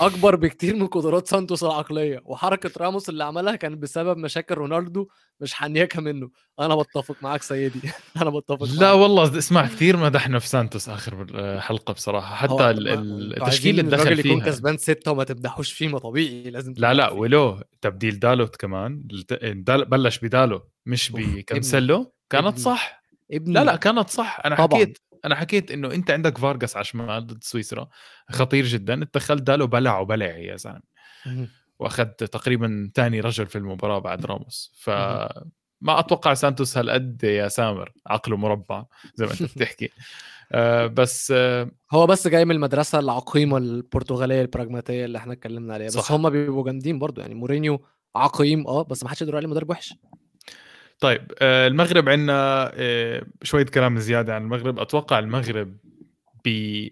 أكبر 0.00 0.36
بكتير 0.36 0.76
من 0.76 0.86
قدرات 0.86 1.28
سانتوس 1.28 1.64
العقلية 1.64 2.22
وحركة 2.24 2.70
راموس 2.76 3.08
اللي 3.08 3.24
عملها 3.24 3.56
كانت 3.56 3.78
بسبب 3.82 4.16
مشاكل 4.18 4.54
رونالدو 4.54 5.08
مش 5.40 5.54
حنيكه 5.54 6.00
منه 6.00 6.30
أنا 6.60 6.74
بتفق 6.74 7.16
معاك 7.22 7.42
سيدي 7.42 7.80
أنا 8.22 8.30
بتفق 8.30 8.62
لا. 8.64 8.92
والله 8.92 9.38
اسمع 9.38 9.66
كثير 9.66 9.96
مدحنا 9.96 10.38
في 10.38 10.48
سانتوس 10.48 10.88
آخر 10.88 11.26
حلقة 11.60 11.92
بصراحة 11.94 12.34
حتى 12.34 12.70
التشكيل 12.70 13.80
اللي 13.80 13.94
الراجل 13.96 14.10
دخل 14.16 14.18
يكون 14.26 14.40
فيها 14.40 14.46
كسبان 14.52 14.76
ستة 14.76 15.10
وما 15.12 15.24
تمدحوش 15.24 15.72
فيه 15.72 15.88
ما 15.88 15.98
طبيعي 15.98 16.50
لازم 16.50 16.74
لا 16.76 16.94
لا. 16.94 17.10
ولو 17.10 17.62
تبديل 17.80 18.18
دالوت 18.18 18.56
كمان 18.56 19.02
بلش 19.66 20.18
بدالو 20.18 20.60
مش 20.86 21.12
بكنسلو 21.12 22.12
كانت. 22.30 22.58
صح 22.58 23.02
ابني 23.32 23.54
لا 23.54 23.64
لا 23.64 23.76
كانت 23.76 24.08
صح 24.10 24.40
أنا 24.44 24.56
طبعاً. 24.56 24.80
حكيت 24.82 24.98
أنا 25.24 25.34
حكيت 25.34 25.70
إنه 25.70 25.94
أنت 25.94 26.10
عندك 26.10 26.38
فارغاس 26.38 26.76
على 26.76 26.82
الشمال 26.82 27.26
ضد 27.26 27.44
سويسرا 27.44 27.88
خطير 28.30 28.64
جدا 28.64 29.02
اتدخلت 29.02 29.42
دالو 29.42 29.66
بلع 29.66 29.98
وبلع 29.98 30.26
يا 30.26 30.56
زلمة. 30.56 30.80
وأخذت 31.78 32.24
تقريبا 32.24 32.90
ثاني 32.94 33.20
رجل 33.20 33.46
في 33.46 33.56
المباراة 33.58 33.98
بعد 33.98 34.26
راموس 34.26 34.72
ف. 34.76 34.90
ما 35.80 35.98
أتوقع 35.98 36.34
سانتوس 36.34 36.78
هالقد 36.78 37.24
يا 37.24 37.48
سامر 37.48 37.92
عقله 38.06 38.36
مربع 38.36 38.84
زي 39.14 39.26
ما 39.26 39.32
أنت 39.32 39.42
بتحكي 39.56 39.90
آه 40.52 40.86
بس 40.86 41.32
آه 41.36 41.70
هو 41.92 42.06
بس 42.06 42.28
جاي 42.28 42.44
من 42.44 42.54
المدرسة 42.54 42.98
العقيمة 42.98 43.56
البرتغالية 43.58 44.40
البراجماتيه 44.42 45.04
اللي 45.04 45.18
إحنا 45.18 45.32
اتكلمنا 45.32 45.74
عليها 45.74 45.86
بس. 45.86 46.10
هم 46.12 46.30
بيبقوا 46.30 46.64
جامدين 46.64 46.98
برضو 46.98 47.20
يعني 47.20 47.34
مورينيو 47.34 47.84
عقيم 48.16 48.66
آه 48.66 48.82
بس 48.84 49.02
ما 49.02 49.08
حدش 49.08 49.22
يقدر 49.22 49.36
عليه 49.36 49.48
مدرب 49.48 49.70
وحش 49.70 49.94
طيب 51.00 51.32
آه 51.38 51.66
المغرب 51.66 52.08
عندنا 52.08 52.70
آه 52.74 53.22
شوية 53.42 53.64
كلام 53.64 53.98
زيادة 53.98 54.34
عن 54.34 54.42
المغرب. 54.42 54.78
أتوقع 54.78 55.18
المغرب 55.18 55.76
ب 56.44 56.88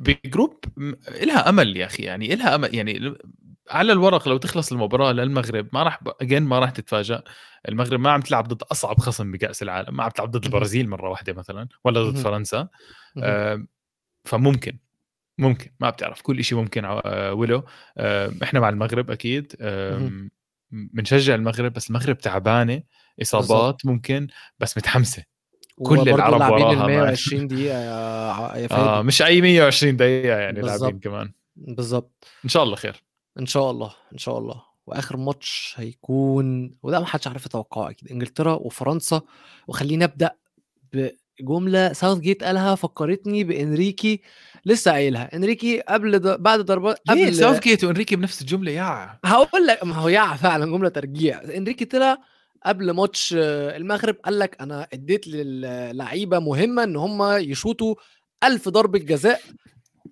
بجروب 0.00 0.64
إلها 1.08 1.48
أمل 1.48 1.76
يا 1.76 1.86
أخي 1.86 2.02
يعني 2.02 2.34
إلها 2.34 2.54
أمل 2.54 2.74
يعني 2.74 3.14
على 3.70 3.92
الورق 3.92 4.28
لو 4.28 4.36
تخلص 4.36 4.72
المباراة 4.72 5.12
للمغرب 5.12 5.68
ما 5.72 5.82
راح 5.82 6.00
اجين 6.20 6.42
ما 6.42 6.58
راح 6.58 6.70
تتفاجئ 6.70 7.20
المغرب 7.68 8.00
ما 8.00 8.10
عم 8.10 8.20
تلعب 8.20 8.48
ضد 8.48 8.62
أصعب 8.62 8.98
خصم 8.98 9.32
بكأس 9.32 9.62
العالم 9.62 9.96
ما 9.96 10.02
عم 10.02 10.10
تلعب 10.10 10.30
ضد. 10.30 10.44
البرازيل 10.44 10.88
مرة 10.88 11.10
واحدة 11.10 11.32
مثلا 11.32 11.68
ولا 11.84 12.02
ضد. 12.02 12.16
فرنسا. 12.16 12.68
آه 13.22 13.66
فممكن 14.24 14.78
ممكن 15.38 15.70
ما 15.80 15.90
بتعرف 15.90 16.22
كل 16.22 16.44
شيء 16.44 16.58
ممكن 16.58 16.84
ولو 17.32 17.64
إحنا 18.42 18.60
مع 18.60 18.68
المغرب 18.68 19.10
أكيد. 19.10 19.52
بنشجع 20.72 21.34
المغرب 21.34 21.72
بس 21.72 21.90
المغرب 21.90 22.18
تعبانة. 22.18 22.82
إصابات 23.22 23.86
ممكن 23.86 24.26
بس 24.58 24.76
متحمسة. 24.78 25.22
كل 25.82 26.08
العرب 26.08 26.52
وراها 26.52 26.72
ال 26.72 26.78
ما- 26.78 26.86
120 26.86 27.46
دقيقة 27.48 27.78
يا 27.78 28.56
يا 28.56 28.68
آه 28.70 29.02
مش 29.02 29.22
أي 29.22 29.40
120 29.40 29.96
دقيقة 29.96 30.38
يعني. 30.38 30.60
لاعبين 30.60 30.98
كمان. 30.98 31.32
بالظبط 31.56 32.24
إن 32.44 32.48
شاء 32.48 32.62
الله 32.62 32.76
خير. 32.76 33.02
إن 33.40 33.46
شاء 33.46 33.70
الله 33.70 33.94
إن 34.12 34.18
شاء 34.18 34.38
الله. 34.38 34.62
وآخر 34.86 35.16
ماتش 35.16 35.74
هيكون 35.76 36.74
وده 36.82 37.00
ما 37.00 37.06
حدش 37.06 37.26
عارف 37.26 37.46
يتوقعه 37.46 37.90
أكيد 37.90 38.08
إنجلترا 38.10 38.52
وفرنسا. 38.54 39.20
وخليني 39.68 40.04
أبدأ 40.04 40.30
بجملة 40.92 41.92
ساوث 41.92 42.18
جيت 42.18 42.44
قالها 42.44 42.74
فكرتني 42.74 43.44
بإنريكي 43.44 44.20
لسه 44.66 44.90
قايلها. 44.92 45.36
إنريكي 45.36 45.80
قبل 45.80 46.18
د... 46.18 46.42
بعد 46.42 46.60
ضربات 46.60 47.00
قبل 47.08 47.34
ساوث 47.34 47.60
جيت 47.60 47.84
وإنريكي 47.84 48.16
بنفس 48.16 48.40
الجملة؟ 48.40 48.70
يا 48.70 49.18
هقول 49.24 49.66
لك 49.66 49.84
ما 49.84 49.94
هو 49.94 50.08
يا 50.08 50.34
فعلا 50.36 50.66
جملة 50.66 50.88
ترجيع. 50.88 51.42
إنريكي 51.56 51.84
طلع 51.84 52.18
قبل 52.64 52.90
ماتش 52.90 53.34
آه، 53.38 53.76
المغرب 53.76 54.14
قال 54.14 54.38
لك 54.38 54.60
أنا 54.60 54.88
اديت 54.92 55.28
للعيبة 55.28 56.38
مهمة 56.38 56.84
إن 56.84 56.96
هم 56.96 57.22
يشوطوا 57.36 57.94
ألف 58.44 58.68
ضربة 58.68 58.98
جزاء 58.98 59.40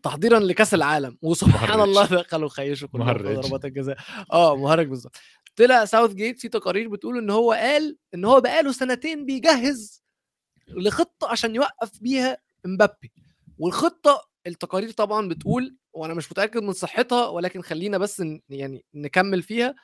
تحضيرا 0.02 0.38
لكأس 0.38 0.74
العالم 0.74 1.18
وسبحان. 1.22 1.80
الله 1.80 2.06
دخلوا 2.06 2.48
خيشوا 2.48 2.88
مهرج. 2.94 3.34
ضربات 3.40 3.64
الجزاء 3.64 3.96
آه 4.32 4.56
مهرج 4.56 4.86
بالظبط 4.86 5.16
طلع 5.56 5.84
ساوث 5.84 6.14
جيت 6.14 6.40
في 6.40 6.48
تقارير 6.48 6.88
بتقول 6.88 7.18
إن 7.18 7.30
هو 7.30 7.52
قال 7.52 7.96
إن 8.14 8.24
هو 8.24 8.40
بقاله 8.40 8.72
سنتين 8.72 9.26
بيجهز 9.26 10.02
لخطة 10.68 11.28
عشان 11.28 11.54
يوقف 11.54 11.90
بيها 12.00 12.38
إمبابي 12.66 13.12
والخطة 13.58 14.28
التقارير 14.46 14.90
طبعا 14.90 15.28
بتقول 15.28 15.76
وأنا 15.92 16.14
مش 16.14 16.32
متأكد 16.32 16.62
من 16.62 16.72
صحتها 16.72 17.28
ولكن 17.28 17.62
خلينا 17.62 17.98
بس 17.98 18.22
يعني 18.48 18.84
نكمل 18.94 19.42
فيها 19.42 19.74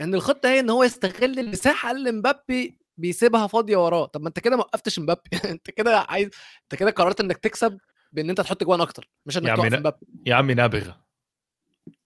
إن 0.00 0.14
الخطة 0.14 0.48
هي 0.48 0.60
إن 0.60 0.70
هو 0.70 0.84
يستغل 0.84 1.38
المساحة 1.38 1.90
اللي 1.90 2.10
امبابي 2.10 2.78
بيسيبها 2.96 3.46
فاضية 3.46 3.76
وراه. 3.76 4.06
طب 4.06 4.22
ما 4.22 4.28
أنت 4.28 4.38
كده 4.38 4.56
ما 4.56 4.62
وقفتش 4.62 4.98
امبابي 4.98 5.20
أنت 5.50 5.70
كده 5.70 5.98
عايز 5.98 6.30
أنت 6.62 6.80
كده 6.80 6.90
قررت 6.90 7.20
إنك 7.20 7.36
تكسب 7.36 7.78
بإن 8.12 8.30
أنت 8.30 8.40
تحط 8.40 8.64
جوان 8.64 8.80
أكتر 8.80 9.10
مش 9.26 9.38
إنك 9.38 9.56
توقف 9.56 9.72
مبابي. 9.72 10.06
يا 10.26 10.34
عمي 10.34 10.54
نابغة. 10.54 11.00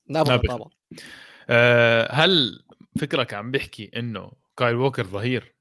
نابغة 0.09 0.31
نابغة. 0.33 0.57
طبعا. 0.57 0.69
أه 1.49 2.13
هل 2.13 2.65
فكرك 2.99 3.35
عم 3.35 3.51
بيحكي 3.51 3.91
إنه 3.97 4.33
كايل 4.57 4.75
ووكر 4.75 5.07
ظهير 5.07 5.55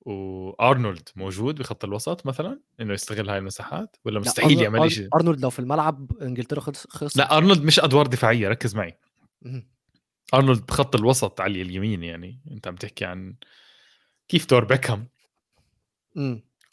وأرنولد 0.00 1.08
موجود 1.16 1.54
بخط 1.54 1.84
الوسط 1.84 2.26
مثلا؟ 2.26 2.60
إنه 2.80 2.94
يستغل 2.94 3.30
هاي 3.30 3.38
المساحات؟ 3.38 3.96
ولا 4.04 4.14
لا، 4.14 4.20
مستحيل 4.20 4.62
يعمل 4.62 4.92
شيء 4.92 5.08
أرنولد 5.14 5.40
لو 5.40 5.50
في 5.50 5.58
الملعب 5.58 6.22
إنجلترا 6.22 6.60
خلص 6.60 6.86
خلص. 6.90 7.16
لا 7.16 7.36
أرنولد 7.36 7.62
مش 7.62 7.80
أدوار 7.80 8.06
دفاعية 8.06 8.48
ركز 8.48 8.74
معي. 8.74 8.98
أرنولد 10.34 10.66
بخط 10.66 10.96
الوسط 10.96 11.40
على 11.40 11.62
اليمين 11.62 12.02
يعني 12.02 12.40
أنت 12.50 12.68
عم 12.68 12.76
تحكي 12.76 13.04
عن 13.04 13.34
كيف 14.28 14.46
دور 14.50 14.64
بيكهام. 14.64 15.08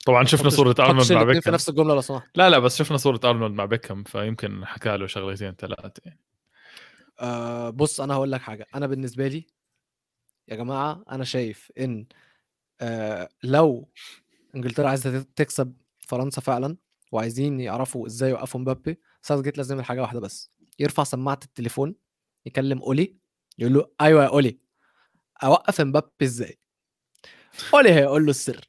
طبعا 0.06 0.24
شفنا 0.24 0.50
صورة 0.50 0.76
أرنولد 0.80 1.12
مع 1.12 1.22
الاتنين 1.22 1.34
في 1.34 1.34
بيكهام 1.34 1.54
نفس 1.54 1.70
الجملة 1.70 1.96
لو 1.96 2.02
سمحت 2.02 2.28
لا 2.36 2.50
لا 2.50 2.60
بس 2.60 2.78
شفنا 2.78 2.98
صورة 2.98 3.20
أرنولد 3.24 3.54
مع 3.54 3.66
بيكهام 3.66 4.04
فيمكن 4.04 4.66
حكى 4.66 4.98
له 4.98 5.08
شغلتين 5.08 5.54
ثلاثة 5.54 6.02
يعني. 6.06 6.20
آه 7.20 7.70
بص 7.70 8.02
أنا 8.02 8.14
هقول 8.14 8.32
لك 8.32 8.42
حاجة 8.42 8.68
أنا 8.76 8.88
بالنسبة 8.88 9.28
لي 9.28 9.48
يا 10.48 10.56
جماعة 10.56 11.04
أنا 11.12 11.24
شايف 11.24 11.72
إن 11.80 12.06
آه 12.82 13.30
لو 13.44 13.90
إنجلترا 14.56 14.90
عايزة 14.90 15.26
تكسب 15.36 15.74
فرنسا 16.00 16.42
فعلا 16.42 16.78
وعايزين 17.12 17.60
يعرفوا 17.60 18.08
إزاي 18.08 18.30
يوقفوا 18.30 18.60
مبابي 18.60 19.00
ساوث 19.22 19.44
جيت 19.44 19.58
لازم 19.58 19.76
يعمل 19.76 19.86
حاجة 19.86 20.02
واحدة 20.02 20.20
بس 20.20 20.52
يرفع 20.80 21.04
سماعة 21.04 21.40
التليفون 21.46 21.96
يكلم 22.46 22.82
أولي 22.82 23.16
يقول 23.60 23.74
له 23.74 23.92
أيوه 24.02 24.24
يا 24.24 24.28
أولي 24.30 24.60
أوقف 25.44 25.82
مبابي 25.82 26.10
إزاي؟ 26.24 26.60
أولي 27.74 27.92
هيقول 27.94 28.24
له 28.26 28.30
السر. 28.30 28.66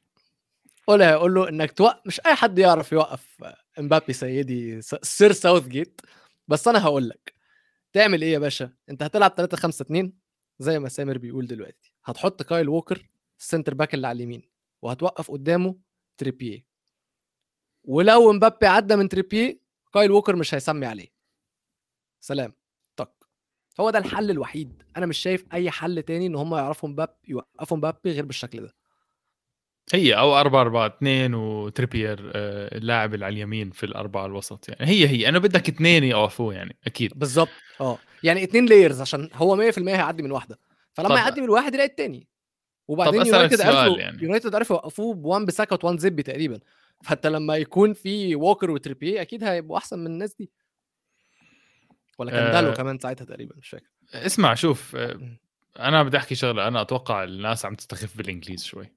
أولي 0.89 1.03
هيقول 1.05 1.33
له 1.33 1.49
إنك 1.49 1.71
توقف 1.71 2.01
مش 2.07 2.19
أي 2.25 2.35
حد 2.35 2.59
يعرف 2.59 2.91
يوقف 2.91 3.43
مبابي 3.79 4.13
سيدي 4.13 4.81
Sir 4.81 5.31
ساوث 5.31 5.67
جيت 5.67 6.01
بس 6.47 6.67
أنا 6.67 6.83
هقول 6.83 7.09
لك 7.09 7.33
تعمل 7.93 8.21
إيه 8.21 8.33
يا 8.33 8.39
باشا؟ 8.39 8.73
أنت 8.89 9.03
هتلعب 9.03 9.31
3 9.37 9.57
5 9.57 9.83
2 9.83 10.13
زي 10.59 10.79
ما 10.79 10.89
سامر 10.89 11.17
بيقول 11.17 11.47
دلوقتي. 11.47 11.93
هتحط 12.05 12.43
كايل 12.43 12.69
ووكر 12.69 13.09
ال 13.39 13.44
centre 13.44 13.73
back 13.73 13.93
اللي 13.93 14.07
على 14.07 14.15
اليمين 14.15 14.49
وهتوقف 14.81 15.31
قدامه 15.31 15.75
تريبيه 16.17 16.65
ولو 17.83 18.31
مبابي 18.33 18.67
عدى 18.67 18.95
من 18.95 19.09
تريبيه 19.09 19.59
كايل 19.93 20.11
ووكر 20.11 20.35
مش 20.35 20.53
هيسمي 20.53 20.85
عليه. 20.85 21.07
سلام. 22.21 22.53
هو 23.79 23.89
ده 23.89 23.99
الحل 23.99 24.31
الوحيد. 24.31 24.83
أنا 24.97 25.05
مش 25.05 25.17
شايف 25.17 25.45
أي 25.53 25.71
حل 25.71 26.03
تاني 26.03 26.25
إن 26.27 26.35
هم 26.35 26.55
يعرفوا 26.55 26.89
مبابي 26.89 27.11
يوقفوا 27.27 27.77
مبابي 27.77 28.11
غير 28.11 28.25
بالشكل 28.25 28.61
ده. 28.61 28.73
هي 29.93 30.13
أو 30.13 30.39
4 30.39 30.61
4 30.61 30.87
2 30.87 31.33
وتريبيه 31.33 32.31
آه، 32.35 32.77
اللاعب 32.77 33.13
اللي 33.13 33.25
على 33.25 33.33
اليمين 33.33 33.71
في 33.71 33.85
الأربعة 33.85 34.25
الوسط 34.25 34.69
يعني. 34.69 34.91
هي 34.91 35.07
هي. 35.07 35.29
أنا 35.29 35.39
بدك 35.39 35.69
اثنين 35.69 36.03
يوقفوه 36.03 36.53
يعني 36.53 36.75
أكيد. 36.87 37.11
بالظبط 37.15 37.49
آه. 37.81 37.97
يعني 38.23 38.43
اتنين 38.43 38.65
layers 38.65 39.01
عشان 39.01 39.29
هو 39.33 39.55
100% 39.55 39.77
هيعدي 39.95 40.23
من 40.23 40.31
واحدة. 40.31 40.59
فلما 40.93 41.09
طب- 41.09 41.15
يعدي 41.15 41.41
من 41.41 41.49
واحد 41.49 41.73
يلاقي 41.73 41.89
التاني. 41.89 42.27
وبعدين 42.87 43.25
يونايتد 43.25 43.61
عرفوا 43.61 43.97
يعني. 43.97 44.23
يونايتد 44.23 44.55
عرفوا 44.55 44.75
يوقفوه 44.75 45.13
بوان 45.13 45.45
بساكا 45.45 45.77
وتوانزيبي 45.87 46.23
تقريبا. 46.23 46.59
فأنت 47.03 47.27
لما 47.27 47.57
يكون 47.57 47.93
في 47.93 48.35
ووكر 48.35 48.71
وتريبيه 48.71 49.21
أكيد 49.21 49.43
هيبقوا 49.43 49.77
أحسن 49.77 49.99
من 49.99 50.07
الناس 50.07 50.35
دي. 50.35 50.51
ولا 52.21 52.31
كان 52.31 52.51
دالو 52.51 52.69
آه، 52.69 52.73
كمان 52.73 52.99
ساعتها 52.99 53.25
تقريبا 53.25 53.55
مش 53.57 53.69
فاكر 53.69 53.89
اسمع 54.13 54.53
شوف 54.53 54.95
آه،. 54.95 55.37
أنا 55.79 56.03
بدي 56.03 56.17
أحكي 56.17 56.35
شغلة 56.35 56.67
أنا 56.67 56.81
أتوقع 56.81 57.23
الناس 57.23 57.65
عم 57.65 57.75
تستخف 57.75 58.17
بالإنجليز 58.17 58.63
شوي 58.63 58.93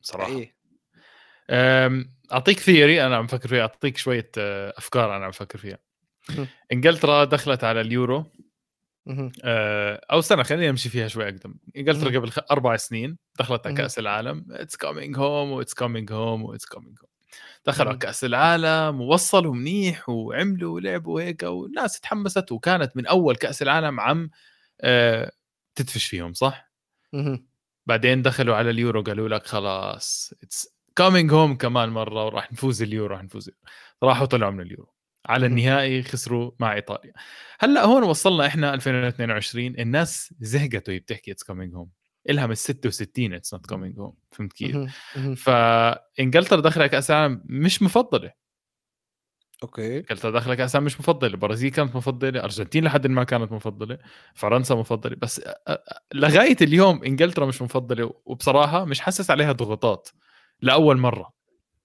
صراحة 0.00 0.40
أم، 1.50 2.14
أعطيك 2.32 2.58
theory 2.60 3.06
أنا 3.06 3.16
عم 3.16 3.26
بفكر 3.26 3.48
فيها 3.48 3.60
أعطيك 3.60 3.96
شوية 3.96 4.30
آه، 4.38 4.74
أفكار 4.78 5.16
أنا 5.16 5.24
عم 5.24 5.30
بفكر 5.30 5.58
فيها. 5.58 5.78
إنجلترا 6.72 7.24
دخلت 7.24 7.64
على 7.64 7.80
اليورو. 7.80 8.24
آه، 9.44 10.06
أو 10.12 10.18
استنى 10.18 10.44
خلينا 10.44 10.70
نمشي 10.70 10.88
فيها 10.88 11.08
شوي 11.08 11.24
أقدم 11.24 11.54
إنجلترا. 11.76 12.18
قبل. 12.18 12.32
أربع 12.50 12.76
سنين 12.76 13.18
دخلت 13.38 13.66
على. 13.66 13.76
كأس 13.76 13.98
العالم 13.98 14.46
it's 14.50 14.76
coming 14.76 15.18
home 15.18 15.50
و 15.50 15.55
it's 15.55 15.74
coming 15.74 16.12
home 16.12 16.42
و 16.42 16.47
it's 16.47 16.66
coming 16.66 16.98
home 17.02 17.13
دخلوا 17.66 17.88
على. 17.90 17.98
كأس 17.98 18.24
العالم 18.24 19.00
ووصلوا 19.00 19.54
منيح 19.54 20.08
وعملوا 20.08 20.74
ولعبوا 20.74 21.20
هيك 21.20 21.42
والناس 21.42 22.00
تحمست 22.00 22.52
وكانت 22.52 22.96
من 22.96 23.06
أول 23.06 23.36
كأس 23.36 23.62
العالم 23.62 24.00
عم 24.00 24.30
آه، 24.80 25.32
تدفش 25.74 26.06
فيهم 26.06 26.32
صح. 26.32 26.70
بعدين 27.86 28.22
دخلوا 28.22 28.56
على 28.56 28.70
اليورو 28.70 29.02
قالوا 29.02 29.28
لك 29.28 29.46
خلاص 29.46 30.32
it's 30.42 30.68
coming 30.98 31.32
home 31.32 31.56
كمان 31.56 31.88
مرة 31.88 32.24
وراح 32.26 32.52
نفوز 32.52 32.82
اليورو 32.82 33.14
راح 33.14 33.22
نفوز. 33.24 33.50
راحوا 34.02 34.26
طلعوا 34.26 34.50
من 34.52 34.60
اليورو 34.60 34.94
على. 35.26 35.46
النهائي 35.46 36.02
خسروا 36.02 36.50
مع 36.60 36.74
إيطاليا 36.74 37.12
هلأ 37.60 37.84
هون 37.84 38.02
وصلنا 38.02 38.46
إحنا 38.46 38.74
2022 38.74 39.66
الناس 39.66 40.34
زهقت 40.40 40.88
وهي 40.88 40.98
بتحكي 40.98 41.32
it's 41.32 41.42
coming 41.42 41.74
home 41.74 41.90
إلها 42.30 42.46
من 42.46 42.54
66 42.54 43.32
it's 43.32 43.54
not 43.54 43.66
coming 43.66 43.98
home 43.98 44.14
فهمت 44.32 44.52
كيف؟ 44.52 44.76
فإنجلترا 45.36 46.60
داخله 46.60 46.86
كأس 46.86 47.10
العالم 47.10 47.42
مش 47.44 47.82
مفضلة. 47.82 48.32
okay. 49.62 49.96
إنجلترا 49.96 50.30
داخله 50.30 50.54
كأس 50.54 50.74
العالم 50.74 50.86
مش 50.86 51.00
مفضلة 51.00 51.30
البرازيل 51.30 51.70
كانت 51.70 51.96
مفضلة 51.96 52.44
أرجنتين 52.44 52.84
لحد 52.84 53.06
ما 53.06 53.24
كانت 53.24 53.52
مفضلة 53.52 53.98
فرنسا 54.34 54.74
مفضلة 54.74 55.16
بس 55.16 55.42
لغاية 56.14 56.56
اليوم 56.62 57.04
إنجلترا 57.04 57.46
مش 57.46 57.62
مفضلة 57.62 58.14
وبصراحة 58.24 58.84
مش 58.84 59.00
حاسس 59.00 59.30
عليها 59.30 59.52
ضغوطات 59.52 60.08
لأول 60.60 60.98
مرة. 60.98 61.32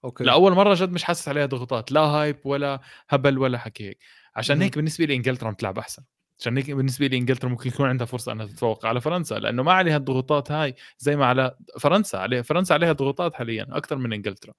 okay. 0.04 0.24
لأول 0.24 0.52
مرة 0.52 0.74
جد 0.74 0.92
مش 0.92 1.04
حاسس 1.04 1.28
عليها 1.28 1.46
ضغوطات 1.46 1.92
لا 1.92 2.00
hype 2.00 2.38
ولا 2.44 2.80
هبل 3.08 3.38
ولا 3.38 3.58
حكي 3.58 3.88
هيك. 3.88 3.98
عشان. 4.36 4.62
هيك 4.62 4.76
بالنسبة 4.76 5.04
لي 5.04 5.14
إنجلترا 5.14 5.48
عم 5.48 5.54
تلعب 5.54 5.78
أحسن. 5.78 6.02
عشان 6.40 6.56
هيك 6.56 6.70
بالنسبة 6.70 7.06
لي 7.06 7.16
إنجلترا 7.16 7.48
ممكن 7.50 7.68
يكون 7.68 7.88
عندها 7.88 8.06
فرصة 8.06 8.32
إنها 8.32 8.46
تتفوق 8.46 8.86
على 8.86 9.00
فرنسا 9.00 9.34
لأنه 9.34 9.62
ما 9.62 9.72
عليها 9.72 9.96
الضغوطات 9.96 10.52
هاي 10.52 10.74
زي 10.98 11.16
ما 11.16 11.26
على 11.26 11.56
فرنسا 11.80 12.16
عليها 12.16 12.42
فرنسا 12.42 12.72
عليها 12.72 12.92
ضغوطات 12.92 13.34
حاليا 13.34 13.66
أكثر 13.70 13.96
من 13.96 14.12
إنجلترا. 14.12 14.52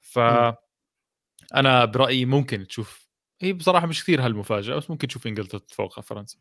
ف. 0.00 0.18
أنا 1.54 1.84
برأيي 1.84 2.24
ممكن 2.24 2.66
تشوف 2.66 3.08
هي 3.40 3.52
بصراحة 3.52 3.86
مش 3.86 4.02
كثير 4.02 4.26
هالمفاجأة 4.26 4.76
بس 4.76 4.90
ممكن 4.90 5.08
تشوف 5.08 5.26
إنجلترا 5.26 5.58
تتفوق 5.60 5.92
على 5.96 6.02
فرنسا. 6.02 6.38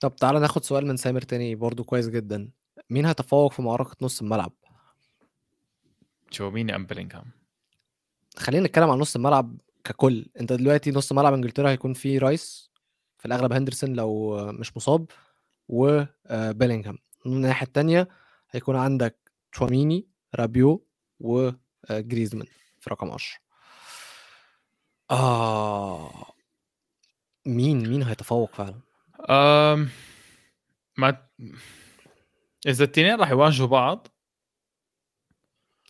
طب 0.00 0.16
تعالى 0.16 0.40
ناخد 0.40 0.64
سؤال 0.64 0.86
من 0.86 0.96
سامر 0.96 1.20
تاني 1.20 1.54
برضو 1.54 1.84
كويس 1.84 2.08
جدا. 2.08 2.48
مين 2.90 3.06
هيتفوق 3.06 3.52
في 3.52 3.62
معركه 3.62 3.96
نص 4.02 4.20
الملعب؟ 4.20 4.52
شو 6.30 6.50
مين 6.50 6.70
أم 6.70 6.86
بيلينغهام. 6.86 7.30
خلينا 8.36 8.66
نتكلم 8.66 8.90
عن 8.90 8.98
نص 8.98 9.16
الملعب 9.16 9.56
ككل. 9.84 10.26
أنت 10.40 10.52
دلوقتي 10.52 10.90
نص 10.90 11.12
ملعب 11.12 11.32
إنجلترا 11.32 11.70
هيكون 11.70 11.92
فيه 11.92 12.18
رايس؟ 12.18 12.71
في 13.22 13.26
الأغلب 13.26 13.52
هندرسون 13.52 13.92
لو 13.92 14.36
مش 14.52 14.76
مصاب 14.76 15.06
وبيلينغهام 15.68 16.98
الناحية 17.26 17.66
الثانية 17.66 18.08
هيكون 18.50 18.76
عندك 18.76 19.32
تشواميني 19.52 20.08
رابيو 20.34 20.86
وجريزمان 21.20 22.46
في 22.80 22.90
رقم 22.90 23.10
10 23.10 23.38
آه. 25.10 26.32
مين 27.46 27.88
مين 27.88 28.02
هيتفوق 28.02 28.54
فعلا؟ 28.54 28.80
أم... 29.30 29.88
ما 30.98 31.26
إذا 32.66 32.84
التنين 32.84 33.14
راح 33.14 33.30
يواجهوا 33.30 33.68
بعض 33.68 34.08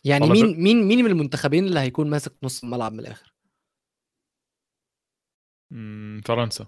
يعني 0.03 0.29
مين 0.29 0.63
مين 0.63 0.87
مين 0.87 1.05
من 1.05 1.11
المنتخبين 1.11 1.65
اللي 1.65 1.79
هيكون 1.79 2.09
ماسك 2.09 2.33
نص 2.43 2.63
الملعب 2.63 2.93
من 2.93 2.99
الآخر؟ 2.99 3.33
فرنسا. 6.25 6.67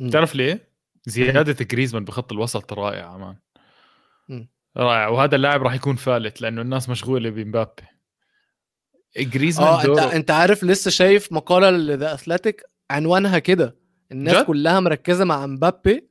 مم. 0.00 0.10
تعرف 0.10 0.34
ليه؟ 0.34 0.74
زيادة 1.06 1.64
جريزمان 1.64 2.04
بخط 2.04 2.32
الوسط 2.32 2.72
رائعة 2.72 3.16
مان. 3.16 3.36
رائع. 4.76 5.08
وهذا 5.08 5.36
اللاعب 5.36 5.62
راح 5.62 5.74
يكون 5.74 5.96
فالت 5.96 6.40
لأنه 6.40 6.62
الناس 6.62 6.88
مشغولة 6.88 7.30
بمبابي. 7.30 7.82
جريزمان 9.16 9.68
آه 9.68 9.84
أنت 9.84 9.98
أنت 9.98 10.30
عارف 10.30 10.64
لسه 10.64 10.90
شايف 10.90 11.32
مقالة 11.32 11.70
لذا 11.70 12.14
أثليتيك؟ 12.14 12.62
عنوانها 12.90 13.38
كده. 13.38 13.76
الناس 14.12 14.36
جد؟ 14.36 14.44
كلها 14.44 14.80
مركزة 14.80 15.24
مع 15.24 15.46
مبابي. 15.46 16.08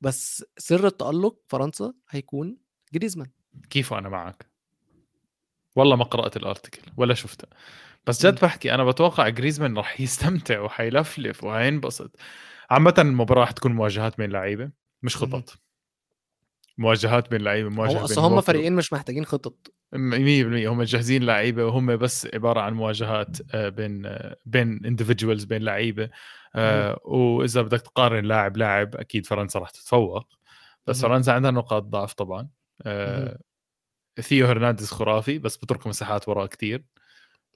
بس 0.00 0.44
سر 0.58 0.86
التألق 0.86 1.40
فرنسا 1.48 1.94
هيكون 2.10 2.58
جريزمان. 2.94 3.30
كيف 3.70 3.92
أنا 3.94 4.08
معك؟ 4.08 4.50
والله 5.76 5.96
ما 5.96 6.04
قرأت 6.04 6.36
الارتكل 6.36 6.92
ولا 6.96 7.14
شفته. 7.14 7.48
بس 8.06 8.26
جد. 8.26 8.40
بحكي 8.40 8.74
أنا 8.74 8.84
بتوقع 8.84 9.28
جريزمان 9.28 9.76
راح 9.76 10.00
يستمتع 10.00 10.60
وحيلفلف 10.60 11.44
وحينبسط. 11.44 12.16
عامة 12.70 12.94
المباراة 12.98 13.40
راح 13.40 13.50
تكون 13.50 13.72
مواجهات 13.72 14.18
بين 14.18 14.30
لعيبة 14.30 14.70
مش. 15.02 15.16
خطط. 15.16 15.58
مواجهات 16.78 17.30
بين 17.30 17.40
لعيبة 17.40 17.68
مواجهة 17.68 18.04
أصل 18.04 18.20
هم 18.20 18.40
فريقين 18.40 18.72
مش 18.72 18.92
محتاجين 18.92 19.24
خطط. 19.24 19.72
100% 19.92 20.68
هم 20.68 20.82
جاهزين 20.82 21.22
لعيبة 21.22 21.64
وهم 21.64 21.96
بس 21.96 22.28
عبارة 22.34 22.60
عن 22.60 22.74
مواجهات 22.74 23.36
آه، 23.54 23.68
بين 23.68 24.06
آه، 24.06 24.36
بين 24.44 24.86
individuals 24.86 25.44
بين 25.44 25.62
لعيبة. 25.62 26.10
آه، 26.54 27.00
وإذا 27.04 27.62
بدك 27.62 27.80
تقارن 27.80 28.24
لاعب 28.24 28.56
لاعب 28.56 28.96
أكيد 28.96 29.26
فرنسا 29.26 29.58
راح 29.58 29.70
تتفوق. 29.70 30.28
بس. 30.86 31.02
فرنسا 31.02 31.30
عندها 31.30 31.50
نقاط 31.50 31.82
ضعف 31.82 32.12
طبعا. 32.12 32.48
ثيو 34.20 34.46
هرنانديز 34.46 34.90
خرافي 34.90 35.38
بس 35.38 35.56
بترك 35.56 35.86
مساحات 35.86 36.28
وراه 36.28 36.46
كتير. 36.46 36.84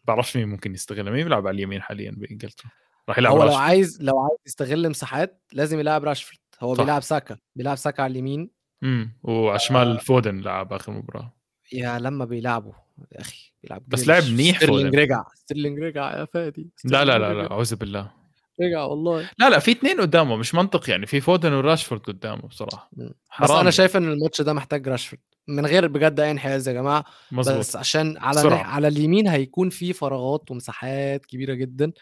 بعرفش 0.04 0.36
مين 0.36 0.48
ممكن 0.48 0.74
يستغلها 0.74 1.12
مين 1.12 1.24
بيلعب 1.24 1.46
على 1.46 1.54
اليمين 1.54 1.82
حاليا 1.82 2.10
بانجلترا 2.10 2.70
راح 3.08 3.18
يلعب 3.18 3.32
هو 3.32 3.44
لو. 3.44 3.54
عايز 3.54 4.02
لو 4.02 4.18
عايز 4.18 4.38
يستغل 4.46 4.90
مساحات 4.90 5.42
لازم 5.52 5.80
يلعب 5.80 6.04
راشفورد 6.04 6.38
هو 6.60 6.74
صح. 6.74 6.82
بيلعب 6.84 7.02
ساكا 7.02 7.36
بيلعب 7.56 7.76
ساكا 7.76 8.02
على 8.02 8.10
اليمين 8.10 8.50
امم 8.82 9.12
وعلى 9.22 9.56
الشمال 9.56 9.98
فودن 10.00 10.40
لعب 10.40 10.72
آخر 10.72 10.92
مباراة 10.92 11.32
يا 11.72 11.98
لما 11.98 12.24
بيلعبوا 12.24 12.72
يا 13.12 13.20
أخي 13.20 13.52
بيلعب 13.62 13.82
بس. 13.88 14.08
لعب 14.08 14.22
منيح 14.22 14.56
ستيرلينج 14.56 14.86
فودن. 14.88 14.98
رجع 14.98 15.24
ستيرلينج 15.34 15.78
رجع 15.78 16.18
يا 16.18 16.24
فادي 16.24 16.70
لا 16.84 17.04
لا 17.04 17.12
ستيرلينج 17.12 17.36
لا 17.36 17.42
لا. 17.42 17.50
أعوذ 17.50 17.76
بالله 17.76 18.19
رجع 18.62 18.82
والله. 18.82 19.30
لا 19.38 19.50
لا 19.50 19.58
في 19.58 19.70
اثنين 19.70 20.00
قدامه 20.00 20.36
مش 20.36 20.54
منطق 20.54 20.90
يعني 20.90 21.06
في 21.06 21.20
فودن 21.20 21.52
وراشفورد 21.52 22.00
قدامه 22.00 22.42
بصراحة. 22.42 22.90
مم. 22.92 23.08
بس 23.08 23.14
حرام. 23.28 23.58
أنا 23.58 23.70
شايف 23.70 23.96
إن 23.96 24.12
الماتش 24.12 24.40
ده 24.40 24.52
محتاج 24.52 24.88
راشفورد. 24.88 25.22
من 25.48 25.66
غير 25.66 25.86
بجد 25.86 26.20
أي 26.20 26.30
انحياز 26.30 26.68
يا 26.68 26.72
جماعة 26.72 27.04
مظبوط. 27.32 27.58
بس 27.58 27.76
عشان 27.76 28.18
على 28.18 28.40
بسرعة. 28.40 28.62
على 28.62 28.88
اليمين 28.88 29.28
هيكون 29.28 29.70
في 29.70 29.92
فراغات 29.92 30.50
ومساحات 30.50 31.26
كبيرة 31.26 31.54
جدا. 31.54 31.92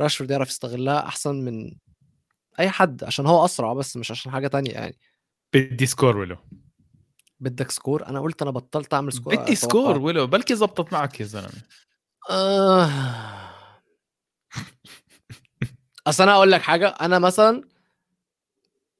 راشفورد 0.00 0.30
يعرف 0.30 0.48
يستغلها 0.48 1.06
أحسن 1.06 1.34
من 1.34 1.72
أي 2.60 2.70
حد 2.70 3.04
عشان 3.04 3.26
هو 3.26 3.44
أسرع 3.44 3.72
بس 3.72 3.96
مش 3.96 4.10
عشان 4.10 4.32
حاجة 4.32 4.46
تانية 4.48 4.70
يعني. 4.70 4.98
بدي 5.54 5.86
score 5.86 6.16
ولو 6.16 6.36
بدك 7.40 7.70
score؟ 7.70 8.06
أنا 8.06 8.20
قلت 8.20 8.42
أنا 8.42 8.50
بطلت 8.50 8.94
أعمل 8.94 9.12
score 9.12 9.36
بدي 9.36 9.54
score 9.54 9.90
أتوقع. 9.90 10.00
ولو 10.00 10.26
بلكي 10.26 10.54
زبطت 10.54 10.92
معك 10.92 11.20
يا 11.20 11.24
زلمة. 11.24 11.62
آه. 12.30 12.90
أصل 16.06 16.22
أنا 16.22 16.32
أقول 16.32 16.52
لك 16.52 16.62
حاجة 16.62 16.88
أنا 16.88 17.18
مثلا 17.18 17.62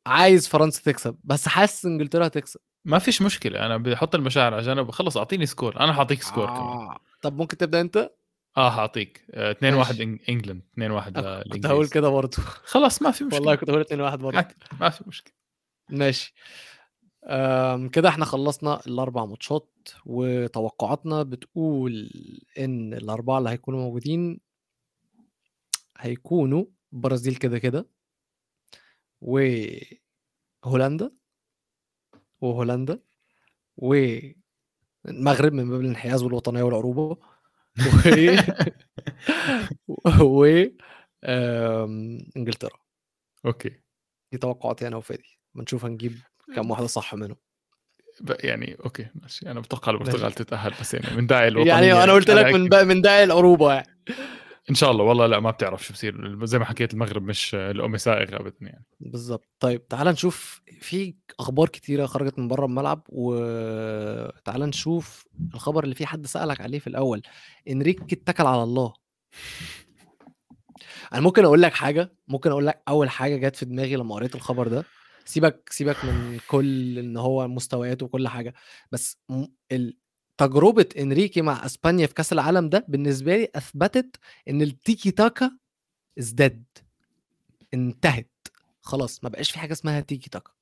عايز 0.07 0.49
فرنسا 0.49 0.83
تكسب 0.83 1.17
بس 1.25 1.49
حاسس 1.49 1.87
إنجلترا 1.87 2.27
هتكسب. 2.27 2.61
ما 2.85 2.99
فيش 2.99 3.23
مشكلة 3.23 3.67
أنا 3.67 3.77
بحط 3.77 4.15
المشاعر 4.15 4.55
على 4.55 4.63
جنب 4.63 4.91
خلص 4.91 5.17
أعطيني 5.17 5.47
score 5.47 5.81
أنا 5.81 5.93
حاعطيك 5.93 6.23
score 6.23 6.47
كمان. 6.47 6.59
آه. 6.61 6.99
طب 7.23 7.37
ممكن 7.37 7.57
تبدأ 7.57 7.81
أنت؟ 7.81 8.11
آه 8.57 8.71
حاعطيك 8.71 9.25
2 9.31 9.75
1 9.75 10.03
ماشي. 10.03 10.23
إنجلند 10.29 10.63
2 10.75 10.91
1 10.91 11.19
أنا 11.19 11.43
كنت 11.53 11.67
هقول 11.67 11.89
كده 11.89 12.09
برضه 12.09 12.37
خلاص 12.65 13.03
ما 13.03 13.11
في 13.11 13.25
مشكلة. 13.25 13.41
والله 13.41 13.55
كنت 13.55 13.71
هقول 13.71 13.81
2 13.81 14.01
1 14.01 14.19
برضه 14.19 14.45
ما 14.81 14.91
في 14.91 15.05
مشكلة. 15.07 15.35
ماشي. 15.91 16.35
كده 17.93 18.09
إحنا 18.09 18.25
خلصنا 18.25 18.81
الأربع 18.87 19.25
ماتشات 19.25 19.71
وتوقعاتنا 20.07 21.23
بتقول 21.23 22.11
إن 22.59 22.95
الأربعة 22.95 23.39
اللي 23.39 23.51
هيكونوا 23.51 23.81
موجودين 23.81 24.41
هيكونوا 25.99 26.65
البرازيل 26.93 27.37
كده 27.37 27.59
كده 27.59 27.87
وهولندا 29.21 31.11
وهولندا 32.41 32.99
والمغرب 33.77 35.53
من 35.53 35.71
باب 35.71 35.81
الانحياز 35.81 36.23
والوطنية 36.23 36.63
والعروبة 36.63 37.03
و 37.03 37.17
و 40.23 40.45
أم، 41.25 42.19
إنجلترا. 42.37 42.79
okay. 43.47 43.71
دي 44.33 44.39
توقعاتي 44.39 44.87
أنا 44.87 44.97
وفادي. 44.97 45.39
بنشوف 45.55 45.85
هنجيب 45.85 46.19
كم 46.57 46.71
واحدة 46.71 46.87
صح 46.87 47.15
منهم. 47.15 47.37
يعني 48.31 48.77
okay 48.85 49.07
ماشي. 49.15 49.51
أنا 49.51 49.61
بتوقع 49.61 49.93
البرتغال. 49.93 50.33
تتأهل 50.33 50.75
بس 50.81 50.95
يعني 50.95 51.17
من 51.17 51.27
داعي 51.27 51.49
الوطنية 51.53 51.73
يعني 51.73 52.05
أنا 52.05 52.13
قلت 52.13 52.31
لك 52.31 52.55
من 52.55 52.87
من 52.89 53.01
داعي 53.03 53.25
العروبة 53.25 53.73
يعني. 53.75 53.97
إن 54.71 54.75
شاء 54.75 54.91
الله. 54.91 55.05
والله 55.05 55.27
لا 55.27 55.41
ما 55.41 55.51
بتعرف 55.51 55.85
شو 55.87 55.93
بصير. 55.93 56.45
زي 56.45 56.59
ما 56.59 56.65
حكيت 56.65 56.95
المغرب 56.95 57.23
مش 57.23 57.55
لقمة 57.55 57.97
سائغة 57.97 58.37
ابدا 58.37 58.57
يعني. 58.61 58.85
بالظبط 59.01 59.49
طيب 59.61 59.89
تعال 59.89 60.07
نشوف. 60.07 60.61
في 60.81 61.15
أخبار 61.41 61.69
كتيرة 61.69 62.07
خرجت 62.07 62.39
من 62.39 62.49
بره 62.49 62.67
الملعب 62.67 63.03
وتعال 63.09 64.61
نشوف 64.61 65.27
الخبر 65.55 65.85
اللي 65.85 65.95
فيه 65.95 66.07
حد 66.07 66.27
سألك 66.27 66.61
عليه 66.61 66.79
في 66.79 66.87
الأول. 66.87 67.23
انريك 67.71 68.13
اتكل 68.13 68.47
على 68.47 68.63
الله. 68.63 68.95
أنا 71.13 71.21
ممكن 71.21 71.45
أقول 71.45 71.63
لك 71.63 71.73
حاجة. 71.75 72.13
ممكن 72.29 72.51
أقول 72.51 72.67
لك 72.67 72.83
أول 72.89 73.11
حاجة 73.11 73.37
جت 73.49 73.57
في 73.57 73.65
دماغي 73.65 73.97
لما 73.97 74.15
قريت 74.15 74.35
الخبر 74.35 74.69
ده. 74.69 74.85
سيبك 75.25 75.69
سيبك 75.73 76.05
من 76.05 76.39
كل 76.49 76.99
إن 76.99 77.17
هو 77.17 77.49
مستوياته 77.49 78.07
وكل 78.07 78.29
حاجة. 78.29 78.55
بس 78.93 79.19
ال- 79.73 79.97
تجربة 80.39 80.87
إنريكي 80.99 81.43
مع 81.43 81.67
إسبانيا 81.67 82.07
في 82.07 82.15
كأس 82.15 82.33
العالم 82.33 82.69
ده 82.69 82.85
بالنسبة 82.89 83.37
لي 83.37 83.49
أثبتت 83.55 84.17
إن 84.49 84.63
التيكي 84.63 85.11
تاكا 85.11 85.51
ازداد 86.19 86.65
انتهت. 87.75 88.31
خلاص 88.81 89.25
ما 89.25 89.31
بقاش 89.31 89.51
في 89.51 89.59
حاجة 89.59 89.73
اسمها 89.73 90.01
تيكي 90.01 90.31
تاكا. 90.31 90.53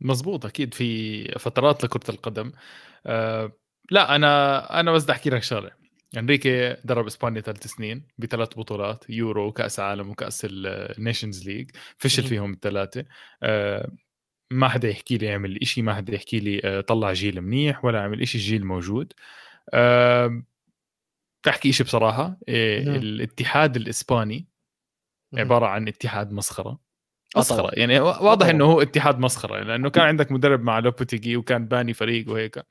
مزبوط 0.00 0.46
أكيد 0.46 0.74
في 0.74 1.24
فترات 1.38 1.84
لكرة 1.84 2.10
القدم. 2.10 2.52
آه 3.06 3.52
لا 3.90 4.16
أنا 4.16 4.80
أنا 4.80 4.92
بس 4.92 5.02
بدي 5.02 5.12
أحكي 5.12 5.30
لك 5.30 5.42
شغلة. 5.42 5.70
إنريكي 6.16 6.76
درب 6.84 7.06
إسبانيا 7.06 7.40
ثلاث 7.40 7.66
سنين 7.66 8.06
بثلاث 8.18 8.48
بطولات 8.58 9.04
يورو 9.08 9.46
وكاس 9.46 9.80
عالم 9.80 10.10
وكأس 10.10 10.46
ال 10.50 10.62
Nations 10.62 11.48
League 11.48 11.70
فشل. 11.96 12.22
فيهم 12.22 12.52
الثلاثة. 12.52 13.04
آه 13.42 13.90
ما 14.50 14.68
حدا 14.68 14.88
يحكي 14.88 15.16
لي 15.18 15.30
عمل 15.32 15.58
إشي 15.62 15.82
ما 15.82 15.94
حدا 15.94 16.14
يحكي 16.14 16.38
لي 16.40 16.60
آه 16.64 16.80
طلع 16.80 17.12
جيل 17.12 17.40
منيح 17.40 17.84
ولا 17.84 18.02
عمل 18.02 18.22
إشي 18.22 18.38
الجيل 18.38 18.64
موجود 18.66 19.12
آه 19.74 20.42
تحكي 21.42 21.70
إشي 21.70 21.84
بصراحة 21.84 22.38
آه 22.48 22.84
مهم. 22.84 22.94
الاتحاد 22.94 23.76
الإسباني 23.76 24.46
مهم. 25.32 25.44
عبارة 25.44 25.66
عن 25.66 25.88
اتحاد 25.88 26.32
مسخرة 26.32 26.78
مسخره 27.36 27.56
طبعاً. 27.56 27.70
يعني 27.76 28.00
واضح. 28.00 28.46
إنه 28.46 28.64
هو 28.64 28.82
اتحاد 28.82 29.18
مسخرة 29.18 29.60
لأنه 29.62 29.90
كان 29.90 30.04
عندك 30.04 30.32
مدرب 30.32 30.62
مع 30.62 30.78
لوبوتيجي 30.78 31.36
وكان 31.36 31.66
باني 31.66 31.92
فريق 31.94 32.30
وهيك 32.30 32.62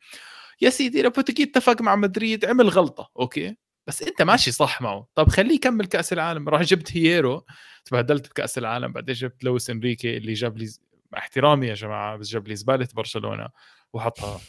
يا 0.62 0.70
سيدي 0.70 1.02
لوبوتيجي 1.02 1.44
اتفق 1.44 1.82
مع 1.82 1.96
مدريد 1.96 2.46
عمل 2.46 2.70
غلطة 2.70 3.12
okay 3.20 3.56
بس 3.88 4.04
أنت 4.04 4.22
ماشي 4.22 4.52
صح 4.52 4.82
معه 4.82 5.08
طب 5.16 5.30
خليه 5.30 5.56
يكمل 5.56 5.86
كأس 5.86 6.14
العالم 6.14 6.50
راح 6.50 6.62
جبت 6.62 6.98
هييرو 6.98 7.46
تبهدلت 7.86 8.30
بكأس 8.30 8.58
العالم 8.58 8.92
بعدين 8.94 9.16
جبت 9.16 9.44
لويس 9.44 9.70
إنريكي 9.70 10.18
اللي 10.18 10.34
جاب 10.34 10.58
لي 10.58 10.70
مع 11.14 11.20
احترامي 11.20 11.68
يا 11.68 11.74
جماعة 11.74 12.18
بس 12.18 12.30
جاب 12.30 12.48
لي 12.48 12.56
زبالة 12.56 12.88
برشلونة 12.94 13.48
وحطها. 13.94 14.40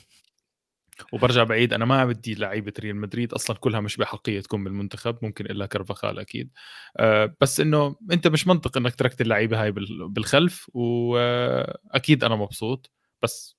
وبرجع 1.12 1.44
بعيد 1.44 1.72
أنا 1.72 1.85
ما 1.85 2.05
بدي 2.05 2.35
لعيبة 2.35 2.72
ريال 2.81 2.96
مدريد 2.96 3.33
أصلا 3.33 3.57
كلها 3.57 3.81
مش 3.81 3.96
بحقية 3.96 4.40
تكون 4.40 4.64
بالمنتخب 4.64 5.18
ممكن 5.22 5.46
إلا 5.46 5.66
كرفخال 5.66 6.18
أكيد. 6.18 6.50
أه 6.98 7.35
بس 7.40 7.61
إنه 7.61 7.96
أنت 8.12 8.27
مش 8.29 8.46
منطق 8.46 8.77
إنك 8.77 8.94
تركت 8.94 9.20
اللعيبة 9.20 9.62
هاي 9.62 9.70
بال- 9.72 10.09
بالخلف 10.09 10.70
وأكيد 10.74 12.24
أنا 12.24 12.37
مبسوط 12.37 12.90
بس 13.22 13.57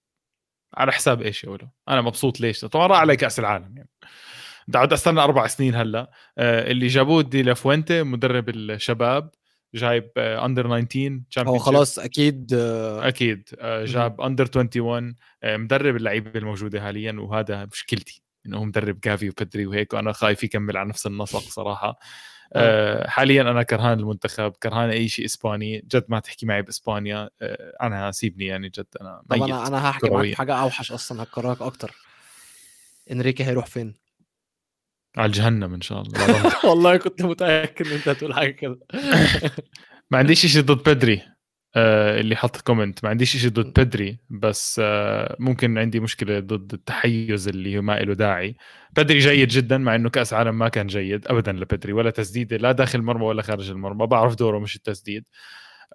على 0.74 0.92
حساب 0.92 1.22
إيش 1.22 1.44
يا 1.44 1.50
ولو 1.50 1.70
أنا 1.90 2.02
مبسوط 2.02 2.40
ليش؟ 2.40 2.66
طبعا 2.66 2.88
راح 2.88 3.00
علي 3.00 3.16
كأس 3.16 3.40
العالم 3.40 3.78
يعني. 3.78 3.90
بدي 4.68 4.94
أستنى 4.94 5.20
أربع 5.20 5.48
سنين 5.48 5.76
هلأ 5.76 6.12
أه 6.38 6.72
اللي 6.72 6.88
جابوه 6.88 7.22
دي 7.24 7.44
لافوينتي 7.44 8.04
مدرب 8.04 8.50
الشباب 8.50 9.30
جايب 9.76 10.10
under 10.18 10.82
19 10.82 11.50
هو. 11.50 11.58
خلاص 11.58 12.00
أكيد 12.00 12.54
آه، 12.54 13.08
أكيد 13.08 13.50
آه، 13.60 13.86
جاب 13.86 14.22
under 14.22 14.50
21 14.56 15.16
آه، 15.44 15.58
مدرب 15.58 15.96
اللعيبة 15.96 16.32
الموجودة 16.40 16.82
حاليا 16.82 17.12
وهذا 17.12 17.66
مشكلتي 17.66 18.22
إنه 18.46 18.58
هو 18.58 18.66
مدرب 18.66 19.00
جافي 19.00 19.30
وبدري 19.30 19.66
وهيك 19.66 19.94
وأنا 19.94 20.12
خايف 20.12 20.44
يكمل 20.44 20.78
على 20.78 20.90
نفس 20.90 21.08
النسق 21.08 21.40
صراحة. 21.40 22.00
آه، 22.54 23.08
حاليا 23.10 23.42
أنا 23.42 23.64
كرهان 23.64 24.00
المنتخب 24.00 24.52
كرهان 24.64 24.90
أي 24.90 25.08
شيء 25.08 25.26
إسباني 25.26 25.86
جد 25.94 26.06
ما 26.08 26.20
تحكي 26.20 26.46
معي 26.46 26.62
بإسبانيا 26.62 27.30
آه، 27.42 27.74
أنا 27.82 28.12
سيبني 28.12 28.46
يعني 28.46 28.70
جد 28.70 28.88
أنا 29.02 29.22
طب 29.30 29.44
أنا 29.44 29.68
أنا 29.68 29.90
هحكي. 29.90 30.10
في 30.22 30.36
حاجة 30.36 30.56
أوحش 30.56 30.92
أصلا 30.92 31.24
هكرهك 31.24 31.62
أكتر. 31.62 31.96
إنريكي 33.12 33.44
هيروح 33.44 33.66
فين؟ 33.66 34.05
على 35.18 35.26
الجهنم 35.26 35.74
إن 35.74 35.82
شاء 35.82 36.02
الله. 36.02 36.20
والله 36.70 36.98
كنت 36.98 37.22
متأكد 37.22 37.88
إن 37.88 37.94
أنت 37.94 38.08
هتقول 38.08 38.34
حاجة 38.34 38.52
كده. 38.52 38.80
ما 40.12 40.18
عنديش 40.18 40.46
شيء 40.46 40.62
ضد 40.62 40.90
بدري 40.90 41.22
آه، 41.78 42.20
اللي 42.20 42.36
حط 42.36 42.58
comment 42.62 43.04
ما 43.04 43.10
عنديش 43.10 43.38
شيء 43.38 43.50
ضد 43.50 43.80
بدري 43.80 44.20
بس 44.30 44.82
آه، 44.84 45.36
ممكن 45.40 45.78
عندي 45.78 46.00
مشكلة 46.00 46.40
ضد 46.40 46.74
التحيز 46.74 47.48
اللي 47.48 47.82
ما 47.82 48.00
له 48.00 48.14
داعي. 48.14 48.56
بدري 48.98 49.20
جيد 49.20 49.48
جدا 49.48 49.78
مع 49.78 49.96
إنه 49.96 50.10
كأس 50.10 50.34
عالم 50.34 50.58
ما 50.58 50.70
كان 50.70 50.88
جيد 50.88 51.28
ابدا 51.28 51.52
لبدري 51.52 51.94
ولا 51.94 52.10
تسديدة 52.10 52.58
لا 52.58 52.72
داخل 52.72 53.00
المرمى 53.00 53.24
ولا 53.26 53.42
خارج 53.42 53.70
المرمى 53.70 54.08
بعرف 54.08 54.36
دوره 54.36 54.60
مش 54.60 54.76
التسديد. 54.76 55.26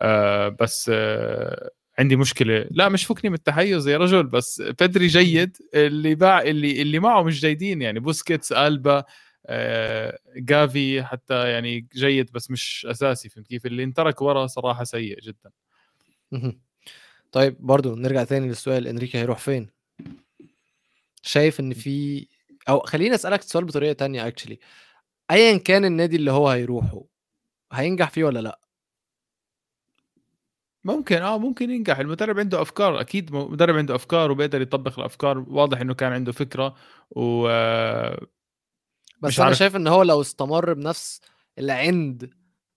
آه، 0.03 0.49
بس 0.49 0.91
آه، 0.95 1.71
عندي 2.01 2.17
مشكلة. 2.17 2.67
لا 2.71 2.89
مش 2.89 3.05
فكني 3.05 3.31
من 3.31 3.37
التحيز 3.37 3.89
يا 3.89 3.99
رجل 3.99 4.27
بس 4.27 4.63
بدري 4.63 5.07
جيد. 5.07 5.57
اللي 5.75 6.15
باع 6.15 6.43
اللي 6.43 6.83
اللي 6.83 6.99
معه 6.99 7.23
مش 7.23 7.41
جيدين 7.41 7.83
يعني 7.83 8.01
بوسكيتس 8.01 8.53
ألبا 8.53 9.05
آه، 9.47 10.19
جافي 10.37 11.03
حتى 11.03 11.51
يعني 11.51 11.87
جيد 11.95 12.33
بس 12.33 12.51
مش 12.51 12.87
أساسي 12.91 13.29
فهمت 13.29 13.47
كيف؟ 13.47 13.67
اللي 13.67 13.85
انترك 13.85 14.23
ورا 14.23 14.47
صراحة 14.47 14.85
سيء 14.85 15.21
جدا. 15.21 15.51
طيب 17.33 17.57
برضو 17.61 17.95
نرجع 17.95 18.25
تاني 18.25 18.49
للسؤال 18.49 18.87
إنريكي 18.87 19.19
هيروح 19.19 19.39
فين؟ 19.39 19.71
شايف 21.23 21.61
إن 21.61 21.75
في 21.75 22.27
أو 22.69 22.81
خليني 22.81 23.15
أسألك 23.15 23.41
السؤال 23.41 23.65
بطريقة 23.65 23.93
تانية 23.93 24.27
اكشلي 24.27 24.59
ايا 25.31 25.57
كان 25.59 25.85
النادي 25.85 26.17
اللي 26.17 26.31
هو 26.31 26.49
هيروحه 26.49 27.05
هينجح 27.73 28.11
فيه 28.11 28.25
ولا 28.25 28.39
لأ؟ 28.39 28.61
ممكن 30.85 31.17
آه 31.17 31.39
ممكن 31.39 31.71
ينجح. 31.71 31.99
المدرب 31.99 32.39
عنده 32.39 32.63
أفكار 32.63 33.01
أكيد 33.01 33.33
م- 33.33 33.53
مدرب 33.53 33.77
عنده 33.77 33.95
أفكار 33.95 34.31
وبيقدر 34.31 34.63
يطبق 34.63 34.99
الأفكار. 34.99 35.39
واضح 35.49 35.81
إنه 35.81 35.95
كان 35.95 36.13
عنده 36.13 36.33
فكرة 36.33 36.75
و 37.11 37.49
بس 39.23 39.37
أنا 39.39 39.45
عارف. 39.47 39.59
شايف 39.59 39.77
إن 39.77 39.87
هو 39.87 40.03
لو 40.03 40.21
استمر 40.21 40.73
بنفس 40.73 41.21
العند 41.59 42.31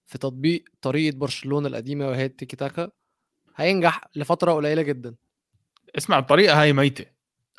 في 0.05 0.17
تطبيق 0.17 0.63
طريقة 0.81 1.17
برشلونة 1.17 1.67
القديمة 1.67 2.07
وهي 2.07 2.25
التيكي 2.25 2.55
تاكا 2.55 2.89
هينجح 3.55 4.01
لفترة 4.15 4.51
قليلة 4.53 4.81
جدا. 4.81 5.15
اسمع 5.97 6.19
الطريقة 6.19 6.61
هاي 6.61 6.73
ميتة. 6.73 7.05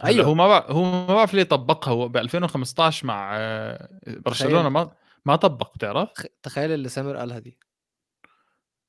أيوة. 0.05 0.26
هو 0.26 0.34
ما 0.34 0.49
بع... 0.49 0.66
هو 0.70 0.82
ما 0.84 1.07
بعرف 1.14 1.34
ليه 1.34 1.42
طبقها 1.42 1.92
هو 1.92 2.09
ب 2.09 2.16
2015 2.16 3.07
مع 3.07 3.30
آه، 3.38 3.88
برشلونة 4.07 4.68
ما 4.68 4.92
ما 5.24 5.36
طبق 5.36 5.74
بتعرف؟ 5.74 6.09
تخ- 6.12 6.26
تخيل 6.42 6.72
اللي 6.72 6.88
سامر 6.88 7.16
قالها 7.16 7.38
دي. 7.38 7.59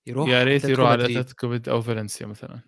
يروح 0.07 0.29
يا 0.29 0.43
ريت 0.43 0.63
يروح 0.65 0.89
على 0.89 1.03
مدريد. 1.03 1.17
أتلتيكو 1.17 1.47
مد- 1.47 1.69
أو 1.69 1.81
فالنسيا 1.81 2.25
مثلا 2.27 2.59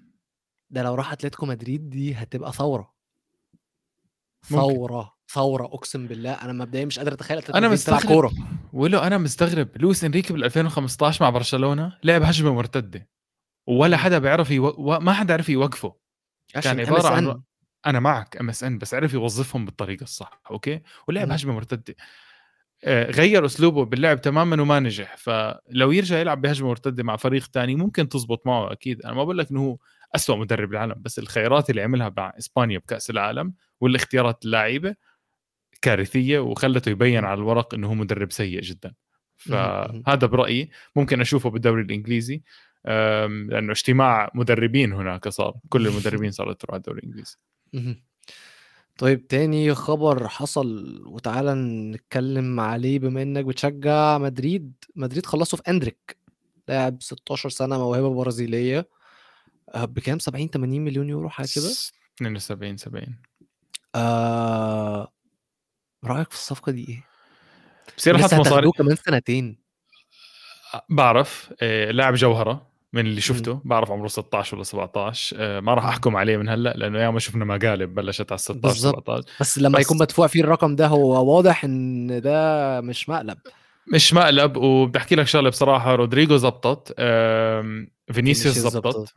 ده 0.70 0.84
لو 0.84 0.96
راح 0.96 1.12
أتلتيكو 1.12 1.46
مدريد 1.46 1.90
دي 1.90 2.14
هتبقى 2.14 2.54
ثورة 2.54 2.94
ممكن. 4.52 4.74
ثورة 4.76 5.14
ثورة 5.30 5.66
أقسم 5.66 6.08
بالله 6.08 6.32
أنا 6.34 6.54
مبدئيا 6.54 6.86
مش 6.86 7.00
قادر 7.00 7.14
أتخيل 7.14 7.38
أنا 7.38 7.50
مدريد 7.58 7.72
مستغرب 7.72 8.08
كورة 8.08 8.32
ولو 8.74 9.00
أنا 9.00 9.18
مستغرب 9.18 9.68
لويس 9.76 10.04
إنريكي 10.04 10.34
بال 10.34 10.44
2015 10.44 11.24
مع 11.26 11.30
برشلونة 11.30 11.98
لعب 12.04 12.24
هجمة 12.24 12.54
مرتدة 12.54 13.10
ولا. 13.68 13.98
حدا 13.98 14.20
بيعرف 14.20 14.52
يو... 14.52 14.76
ما 15.00 15.14
حدا 15.14 15.34
عرف 15.34 15.50
يوقفه 15.50 15.90
كان 16.54 16.58
عشان 16.58 16.80
عبارة 16.80 17.08
عن-. 17.08 17.42
أنا 17.86 18.00
معك 18.00 18.38
MSN 18.38 18.78
بس 18.78 18.94
عرف 18.94 19.14
يوظفهم 19.14 19.66
بالطريقة 19.66 20.04
الصح 20.04 20.42
okay 20.52 20.82
ولعب. 21.08 21.32
هجمة 21.32 21.54
مرتدة 21.54 21.96
غير 22.86 23.46
أسلوبه 23.46 23.86
باللعب 23.86 24.22
تماما 24.22 24.62
وما 24.62 24.80
نجح. 24.80 25.18
فلو 25.18 25.92
يرجع 25.92 26.18
يلعب 26.18 26.42
بهجمة 26.42 26.70
مرتدة 26.70 27.04
مع 27.04 27.16
فريق 27.16 27.48
تاني 27.48 27.76
ممكن 27.76 28.10
تزبط 28.10 28.48
معه 28.48 28.72
أكيد. 28.72 29.02
أنا 29.02 29.14
ما 29.14 29.24
بقول 29.24 29.38
لك 29.38 29.52
إنه 29.52 29.62
هو 29.62 29.78
اسوء 30.16 30.38
مدرب 30.38 30.70
بالعالم 30.70 30.96
بس 30.98 31.20
الخيارات 31.20 31.70
اللي 31.70 31.82
عملها 31.82 32.14
مع 32.18 32.34
إسبانيا 32.38 32.78
بكأس 32.80 33.10
العالم 33.10 33.54
والاختيارات 33.82 34.46
اللعيبه 34.46 34.96
كارثية 35.82 36.40
وخلته 36.40 36.90
يبين 36.90 37.26
على 37.26 37.38
الورق 37.38 37.74
إنه 37.74 37.88
هو 37.88 37.94
مدرب 37.94 38.32
سيء 38.32 38.62
جدا. 38.62 38.94
فهذا 39.36 40.28
برأيي. 40.28 40.70
ممكن 40.96 41.22
أشوفه 41.22 41.50
بالدوري 41.50 41.82
الإنجليزي. 41.82 42.44
لأنه 42.86 43.72
اجتماع 43.72 44.32
مدربين 44.36 44.94
هناك 44.94 45.28
صار 45.28 45.54
كل 45.70 45.88
المدربين 45.88 46.32
صارت 46.32 46.62
تروح 46.62 46.76
الدوري 46.76 47.00
الإنجليزي. 47.00 47.38
طيب 48.98 49.28
تاني 49.28 49.76
خبر 49.76 50.28
حصل 50.28 51.02
وتعالى 51.06 51.54
نتكلم 51.54 52.60
عليه 52.60 53.00
بما 53.00 53.22
إنك 53.22 53.46
بتشجع 53.46 54.18
مدريد. 54.18 54.74
مدريد 54.96 55.26
خلصوا 55.26 55.58
في 55.58 55.72
أندريك 55.72 56.18
لاعب 56.68 57.02
16 57.02 57.50
سنة 57.50 57.78
موهبة 57.78 58.10
برازيلية 58.10 58.90
آه، 59.76 59.86
بكام؟ 59.86 60.20
70 60.20 60.48
80 60.50 60.82
مليون 60.82 61.10
يورو 61.10 61.30
حاجة 61.30 61.48
كده؟ 61.56 61.72
72 62.18 62.78
70 62.78 63.16
آه... 63.96 65.14
رأيك 66.04 66.32
في 66.32 66.36
الصفقة 66.36 66.72
دي 66.72 66.86
إيه؟ 66.90 67.04
بصير 67.98 68.18
لسه 68.18 68.28
حط 68.28 68.34
مصاري 68.34 68.72
كمان 68.72 68.96
سنتين. 68.96 69.58
بعرف 70.90 71.54
آه، 71.62 71.92
لاعب 71.92 72.14
جوهرة. 72.14 72.68
من 73.04 73.10
اللي. 73.10 73.22
شفته 73.22 73.62
بعرف 73.66 73.92
عمره 73.92 74.08
16 74.08 74.56
ولا 74.56 74.64
17 74.64 75.36
آه، 75.40 75.60
ما 75.60 75.74
راح. 75.74 75.86
أحكم 75.86 76.16
عليه 76.16 76.38
من 76.38 76.50
هلأ 76.50 76.74
لأنه 76.78 77.00
ياما 77.00 77.20
شفنا 77.20 77.46
مقالب 77.46 77.96
بلشت 77.96 78.32
على 78.32 78.38
16 78.40 78.60
بالظبط. 78.62 78.96
17 79.10 79.26
بس 79.40 79.60
لما 79.60 79.78
بس- 79.80 79.86
يكون 79.86 79.98
مدفوع 79.98 80.28
فيه 80.28 80.42
الرقم 80.42 80.76
ده 80.76 80.88
هو 80.88 81.36
واضح 81.36 81.64
إن 81.64 82.22
ده 82.22 82.82
مش 82.82 83.10
مقلب 83.10 83.38
مش 83.94 84.14
مقلب 84.14 84.58
وبدي 84.58 84.98
احكي 84.98 85.16
لك 85.16 85.28
شغلة 85.28 85.50
بصراحة 85.50 85.96
رودريجو 85.96 86.38
زبطت 86.38 86.94
فينيسيوس 88.12 88.58
زبطت 88.58 89.14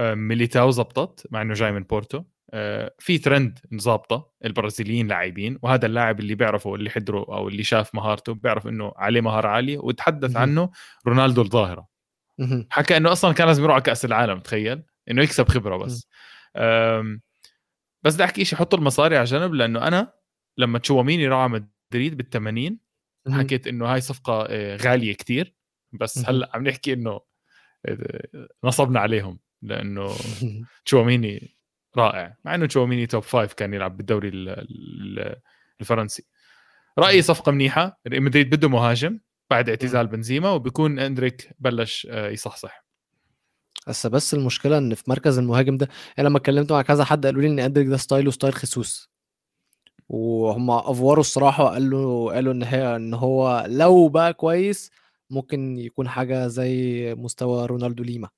ميليتاو 0.00 0.70
زبطت 0.70 1.26
مع 1.30 1.42
إنه 1.42 1.54
جاي 1.54 1.72
من 1.72 1.82
بورتو 1.82 2.22
آه، 2.52 2.94
في 2.98 3.18
ترند 3.18 3.58
ظابطة 3.80 4.30
البرازيليين 4.44 5.08
لاعبين 5.08 5.58
وهذا 5.62 5.86
اللاعب 5.86 6.20
اللي 6.20 6.34
بيعرفه 6.34 6.74
اللي 6.74 6.90
حضره 6.90 7.18
أو 7.18 7.48
اللي 7.48 7.62
شاف 7.62 7.94
مهارته 7.94 8.34
بيعرف 8.34 8.66
إنه 8.66 8.92
عليه 8.96 9.20
مهارة 9.20 9.48
عالية 9.48 9.78
وتحدث. 9.78 10.36
عنه 10.36 10.70
رونالدو 11.06 11.42
الظاهرة. 11.42 11.86
حكى 12.70 12.96
إنه 12.96 13.12
أصلا 13.12 13.32
كان 13.34 13.46
لازم 13.46 13.62
يروح 13.62 13.74
على 13.74 13.82
كأس 13.82 14.04
العالم 14.04 14.40
تخيل. 14.40 14.82
إنه 15.10 15.22
يكسب 15.22 15.48
خبرة 15.48 15.76
بس. 15.76 16.08
بس 18.02 18.14
بدي 18.14 18.24
أحكي 18.24 18.44
شيء 18.44 18.58
حط 18.58 18.74
المصاري 18.74 19.16
على 19.16 19.24
جنب 19.24 19.54
لأنه 19.54 19.86
أنا 19.86 20.12
لما 20.58 20.78
تشواميني 20.78 21.28
راح 21.28 21.38
على 21.38 21.66
مدريد 21.92 22.16
بال 22.16 22.30
80 22.30 22.78
مهم. 23.26 23.40
حكيت 23.40 23.66
إنه 23.66 23.86
هاي 23.86 24.00
صفقة 24.00 24.46
آه، 24.48 24.76
غالية 24.76 25.12
كتير. 25.12 25.54
بس. 25.92 26.28
هلأ 26.28 26.50
عم 26.54 26.68
نحكي 26.68 26.92
إنه 26.92 27.20
آه، 27.86 28.48
نصبنا 28.64 29.00
عليهم 29.00 29.38
لأنه. 29.62 30.14
تشواميني 30.84 31.56
رائع. 31.96 32.36
مع 32.44 32.54
إنه 32.54 32.66
تشواميني 32.66 33.06
top 33.06 33.22
five 33.22 33.52
كان 33.52 33.74
يلعب 33.74 33.96
بالدوري 33.96 34.28
ال- 34.28 34.48
ال- 34.48 35.36
الفرنسي. 35.80 36.26
رأيي 36.98 37.22
صفقة 37.22 37.52
منيحة. 37.52 38.00
مدريد 38.06 38.50
بده 38.56 38.68
مهاجم. 38.68 39.20
بعد 39.50 39.68
اعتزال 39.68 40.06
بنزيما 40.06 40.50
وبيكون 40.50 40.98
إندريك 40.98 41.54
بلش 41.58 42.06
آه، 42.10 42.28
يصحصح. 42.28 42.84
بس 43.86 44.06
بس 44.06 44.34
المشكلة 44.34 44.78
إن 44.78 44.94
في 44.94 45.04
مركز 45.06 45.38
المهاجم 45.38 45.76
ده 45.76 45.88
أنا 46.18 46.28
لما 46.28 46.38
اتكلمت 46.38 46.72
مع 46.72 46.82
كذا 46.82 47.04
حد 47.04 47.26
قالوا 47.26 47.42
لي 47.42 47.48
إن 47.48 47.58
إندريك 47.58 47.86
ده 47.88 47.96
style 47.96 48.30
ه 48.30 48.34
style 48.34 48.54
خيسوس 48.54 49.10
وهم 50.08 50.70
أفوروا 50.70 51.20
الصراحة 51.20 51.64
وقالوا 51.64 52.32
قالوا 52.34 52.52
إن 52.52 52.62
هي 52.62 52.96
إن 52.96 53.14
هو 53.14 53.64
لو 53.68 54.08
بقى 54.08 54.34
كويس 54.34 54.90
ممكن 55.30 55.78
يكون 55.78 56.08
حاجة 56.08 56.46
زي 56.46 57.14
مستوى 57.14 57.66
رونالدو 57.66 58.02
ليما. 58.02 58.28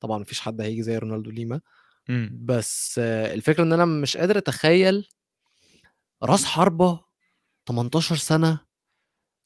طبعا 0.00 0.18
مفيش 0.18 0.40
حد 0.40 0.60
هيجي 0.60 0.82
زي 0.82 0.98
رونالدو 0.98 1.30
ليما. 1.30 1.60
مم. 2.08 2.38
بس 2.44 3.00
آه، 3.02 3.34
الفكرة 3.34 3.62
إن 3.62 3.72
أنا 3.72 3.84
مش 3.84 4.16
قادر 4.16 4.38
أتخيل 4.38 5.08
راس 6.22 6.44
حربة 6.44 7.00
18 7.68 8.16
سنة 8.16 8.60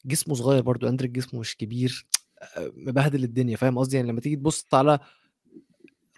جسمه 0.05 0.35
صغير 0.35 0.61
برضو 0.61 0.87
اندريك 0.87 1.11
جسمه 1.11 1.39
مش 1.39 1.57
كبير 1.57 2.05
آه، 2.41 2.71
مبهدل 2.75 3.23
الدنيا 3.23 3.57
فاهم 3.57 3.77
قصدي؟ 3.77 3.95
يعني 3.95 4.09
لما 4.09 4.19
تيجي 4.21 4.35
تبص 4.35 4.65
على 4.73 4.99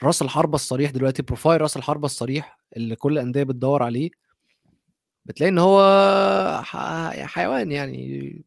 راس 0.03 0.21
الحربة 0.21 0.55
الصريح 0.55 0.91
دلوقتي 0.91 1.21
profile 1.21 1.61
راس 1.61 1.77
الحربة 1.77 2.05
الصريح 2.05 2.59
اللي 2.77 2.95
كل 2.95 3.13
الأندية 3.13 3.43
بتدور 3.43 3.83
عليه 3.83 4.09
بتلاقي 5.25 5.49
إن 5.49 5.57
هو 5.57 5.81
حيوان 7.25 7.71
يعني 7.71 8.45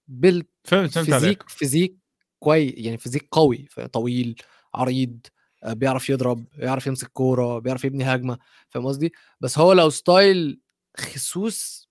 عليك. 1.14 1.43
physique 1.43 1.49
physique 1.49 1.97
كويس 2.39 2.72
يعني 2.76 2.99
physique 2.99 3.29
قوي 3.30 3.68
طويل 3.93 4.43
عريض 4.74 5.18
آه، 5.64 5.72
بيعرف 5.72 6.11
يضرب 6.11 6.45
بيعرف 6.59 6.87
يمسك 6.87 7.09
كورة 7.09 7.59
بيعرف 7.59 7.85
يبني 7.85 8.05
هجمة 8.05 8.39
فاهم 8.68 8.87
قصدي؟ 8.87 9.12
بس 9.41 9.59
هو 9.59 9.72
لو 9.72 9.91
style 9.91 10.61
خيسوس 10.97 11.84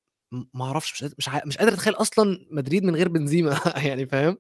ما 0.54 0.66
أعرفش 0.66 0.94
مش 0.94 1.02
قادر- 1.04 1.16
مش, 1.18 1.30
مش 1.46 1.58
قادر 1.58 1.74
اتخيل 1.74 1.94
أصلا 1.94 2.46
مدريد 2.52 2.84
من 2.84 2.96
غير 2.96 3.08
بنزيما 3.08 3.60
يعني 3.88 4.06
فاهم؟ 4.06 4.38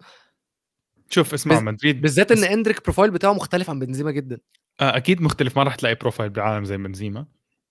شوف 1.09 1.33
اسمع 1.33 1.55
بز- 1.55 1.61
مدريد 1.63 2.01
بالذات 2.01 2.31
ان 2.31 2.43
اندريك 2.43 2.83
profile 2.83 3.11
بتاعه 3.11 3.33
مختلف 3.33 3.69
عن 3.69 3.79
بنزيما 3.79 4.11
جدا. 4.11 4.39
آه، 4.81 4.97
أكيد 4.97 5.21
مختلف 5.21 5.57
ما 5.57 5.63
راح 5.63 5.75
تلاقي 5.75 5.95
profile 5.95 6.29
بالعالم 6.29 6.65
زي 6.65 6.77
بنزيما 6.77 7.25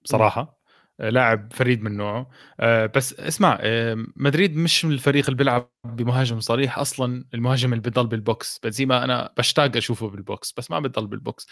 بصراحة. 0.05 0.63
آه، 1.01 1.11
لاعب 1.11 1.53
فريد 1.53 1.83
من 1.83 1.97
نوعه. 1.97 2.31
آه، 2.61 2.87
بس 2.87 3.15
اسمع 3.15 3.59
آه، 3.61 4.05
مدريد 4.17 4.57
مش 4.57 4.85
من 4.85 4.93
الفريق 4.93 5.25
اللي 5.25 5.37
بيلعب 5.37 5.71
بمهاجم 5.85 6.41
صريح 6.41 6.79
أصلا 6.79 7.25
المهاجم 7.35 7.73
اللي 7.73 7.83
بيضل 7.83 8.07
بال 8.07 8.24
box. 8.24 8.59
بنزيما 8.63 9.05
أنا 9.05 9.33
بشتاق 9.39 9.77
أشوفه 9.77 10.09
بال 10.09 10.27
box 10.27 10.55
بس 10.57 10.71
ما 10.71 10.81
بيضل 10.81 11.07
بال 11.07 11.20
box. 11.20 11.47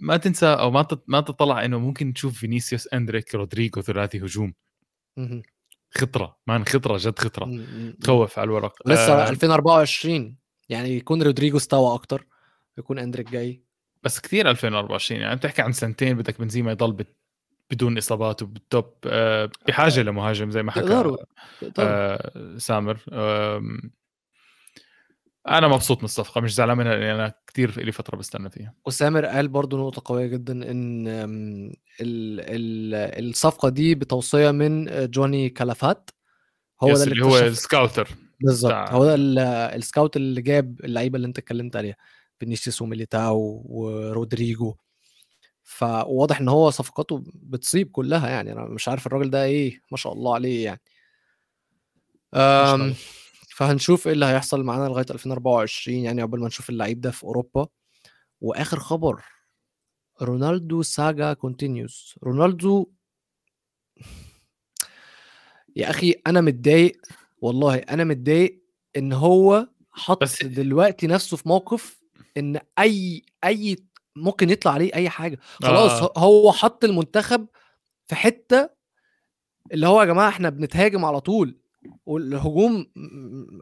ما 0.00 0.16
تنسى 0.16 0.46
أو 0.46 0.70
ما 0.70 0.86
ما 1.06 1.20
تطلع 1.20 1.64
إنه 1.64 1.78
ممكن 1.78 2.12
تشوف 2.12 2.38
فينيسيوس 2.38 2.88
أندريك 2.94 3.34
رودريجو 3.34 3.80
ثلاثي 3.82 4.18
هجوم. 4.18 4.54
خطرة 5.98 6.36
man 6.46 6.64
خطرة 6.64 6.96
جد 7.00 7.18
خطرة. 7.18 7.60
تخوف 8.00 8.38
على 8.38 8.44
الورق. 8.46 8.74
لسه 8.88 9.12
آه، 9.26 9.28
2024 9.28 10.36
يعني 10.68 10.96
يكون 10.96 11.22
رودريجو 11.22 11.56
استوى 11.56 11.94
أكتر 11.94 12.26
يكون 12.78 12.98
أندريك 12.98 13.30
جاي. 13.30 13.62
بس 14.02 14.20
كثير 14.20 14.50
2024 14.50 15.20
يعني 15.20 15.36
بتحكي 15.36 15.62
عن 15.62 15.72
سنتين 15.72 16.16
بدك 16.16 16.40
بنزيما 16.40 16.72
يضل 16.72 16.92
بت- 16.92 17.16
بدون 17.70 17.98
إصابات 17.98 18.42
وبال 18.42 18.68
top 18.68 18.94
آه، 19.06 19.50
بحاجة 19.68 20.02
لمهاجم 20.02 20.50
زي 20.50 20.62
ما 20.62 20.72
حكى 20.72 20.80
آه، 21.78 22.32
سامر. 22.58 22.98
آم، 23.12 23.90
أنا 25.48 25.68
مبسوط 25.68 25.98
من 25.98 26.04
الصفقة 26.04 26.40
مش 26.40 26.54
زعلان 26.54 26.78
منها 26.78 26.94
لأني 26.94 27.12
أنا 27.12 27.32
كثير 27.46 27.84
لي 27.84 27.92
فترة 27.92 28.16
بستنى 28.16 28.50
فيها. 28.50 28.74
وسامر 28.86 29.26
قال 29.26 29.48
برضو 29.48 29.78
نقطة 29.78 30.02
قوية 30.04 30.26
جدا 30.26 30.52
إن 30.70 31.06
ال 31.08 32.40
ال 32.40 33.28
الصفقة 33.28 33.68
دي 33.68 33.94
بتوصية 33.94 34.50
من 34.50 34.86
جوني 35.10 35.48
كالافات. 35.48 36.10
هو 36.82 36.88
ده 36.94 37.02
اللي 37.02 37.12
اللي 37.12 37.24
هو 37.24 37.38
ال 37.38 37.47
scouter 37.47 38.08
بالظبط. 38.40 38.72
هو 38.72 39.04
ده 39.04 39.14
ال- 39.14 39.38
ال 39.78 39.84
scout 39.84 40.16
اللي 40.16 40.42
جاب 40.42 40.80
اللعيبة 40.84 41.16
اللي 41.16 41.26
أنت 41.26 41.38
اتكلمت 41.38 41.76
عليها 41.76 41.96
فينيسيوس 42.38 42.82
وميليتاو 42.82 43.62
ورودريجو. 43.64 44.74
فواضح 45.64 46.40
إن 46.40 46.48
هو 46.48 46.70
صفقاته 46.70 47.24
بتصيب 47.34 47.90
كلها 47.90 48.30
يعني 48.30 48.52
أنا 48.52 48.64
مش 48.64 48.88
عارف 48.88 49.06
الراجل 49.06 49.30
ده 49.30 49.44
إيه 49.44 49.80
ما 49.90 49.96
شاء 49.96 50.12
الله 50.12 50.34
عليه 50.34 50.64
يعني. 50.64 50.80
فهنشوف 53.56 54.06
إيه 54.06 54.12
اللي 54.12 54.26
هيحصل 54.26 54.62
معانا 54.64 54.88
لغاية 54.88 55.06
2024 55.10 55.98
يعني 55.98 56.22
قبل 56.22 56.40
ما 56.40 56.46
نشوف 56.46 56.70
اللعيب 56.70 57.00
ده 57.00 57.10
في 57.10 57.24
أوروبا. 57.24 57.66
وآخر 58.40 58.78
خبر 58.78 59.22
رونالدو 60.22 60.82
saga 60.82 61.32
continues 61.32 62.18
رونالدو 62.24 62.86
يا 65.76 65.90
أخي 65.90 66.14
أنا 66.26 66.40
متضايق 66.40 67.00
والله 67.38 67.74
أنا 67.76 68.04
متضايق 68.04 68.62
إن 68.96 69.12
هو 69.12 69.68
حط 69.92 70.22
بس- 70.22 70.42
دلوقتي 70.44 71.06
نفسه 71.06 71.36
في 71.36 71.48
موقف 71.48 72.02
إن 72.36 72.60
أي 72.78 73.22
أي 73.44 73.76
ممكن 74.16 74.50
يطلع 74.50 74.72
عليه 74.72 74.94
أي 74.94 75.08
حاجة. 75.10 75.38
خلاص 75.62 75.90
آه. 76.02 76.12
هو 76.16 76.52
حط 76.52 76.84
المنتخب 76.84 77.46
في 78.06 78.14
حتة 78.14 78.70
اللي 79.72 79.86
هو 79.88 80.00
يا 80.00 80.06
جماعة 80.06 80.28
إحنا 80.28 80.48
بنتهاجم 80.50 81.04
على 81.04 81.20
طول. 81.20 81.58
والهجوم 82.06 82.86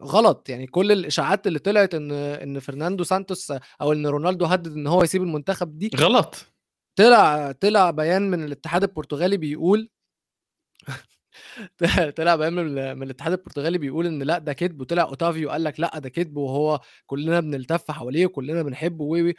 غلط. 0.02 0.48
يعني 0.48 0.66
كل 0.66 0.92
الإشاعات 0.92 1.46
اللي 1.46 1.58
طلعت 1.58 1.94
إن 1.94 2.12
إن 2.12 2.58
فرناندو 2.60 3.04
سانتوس 3.04 3.52
أو 3.80 3.92
إن 3.92 4.06
رونالدو 4.06 4.44
هدد 4.46 4.72
إن 4.72 4.86
هو 4.86 5.02
يسيب 5.02 5.22
المنتخب 5.22 5.78
دي 5.78 5.90
غلط. 5.96 6.36
طلع 6.98 7.52
طلع 7.52 7.90
بيان 7.90 8.30
من 8.30 8.44
الاتحاد 8.44 8.82
البرتغالي 8.82 9.36
بيقول 9.36 9.90
طلع 12.18 12.36
بيان 12.36 12.52
من, 12.54 12.78
ال- 12.78 12.96
من 12.96 13.02
الاتحاد 13.02 13.32
البرتغالي 13.32 13.78
بيقول 13.78 14.06
إن 14.06 14.22
لأ 14.22 14.38
ده 14.38 14.52
كذب 14.52 14.80
وطلع 14.80 15.02
أوتافيو 15.02 15.50
قال 15.50 15.64
لك 15.64 15.80
لأ 15.80 15.98
ده 15.98 16.08
كذب 16.08 16.36
وهو 16.36 16.80
كلنا 17.06 17.40
بنلتف 17.40 17.90
حواليه 17.90 18.26
وكلنا 18.26 18.62
بنحبه 18.62 19.04
و 19.04 19.16
و- 19.28 19.32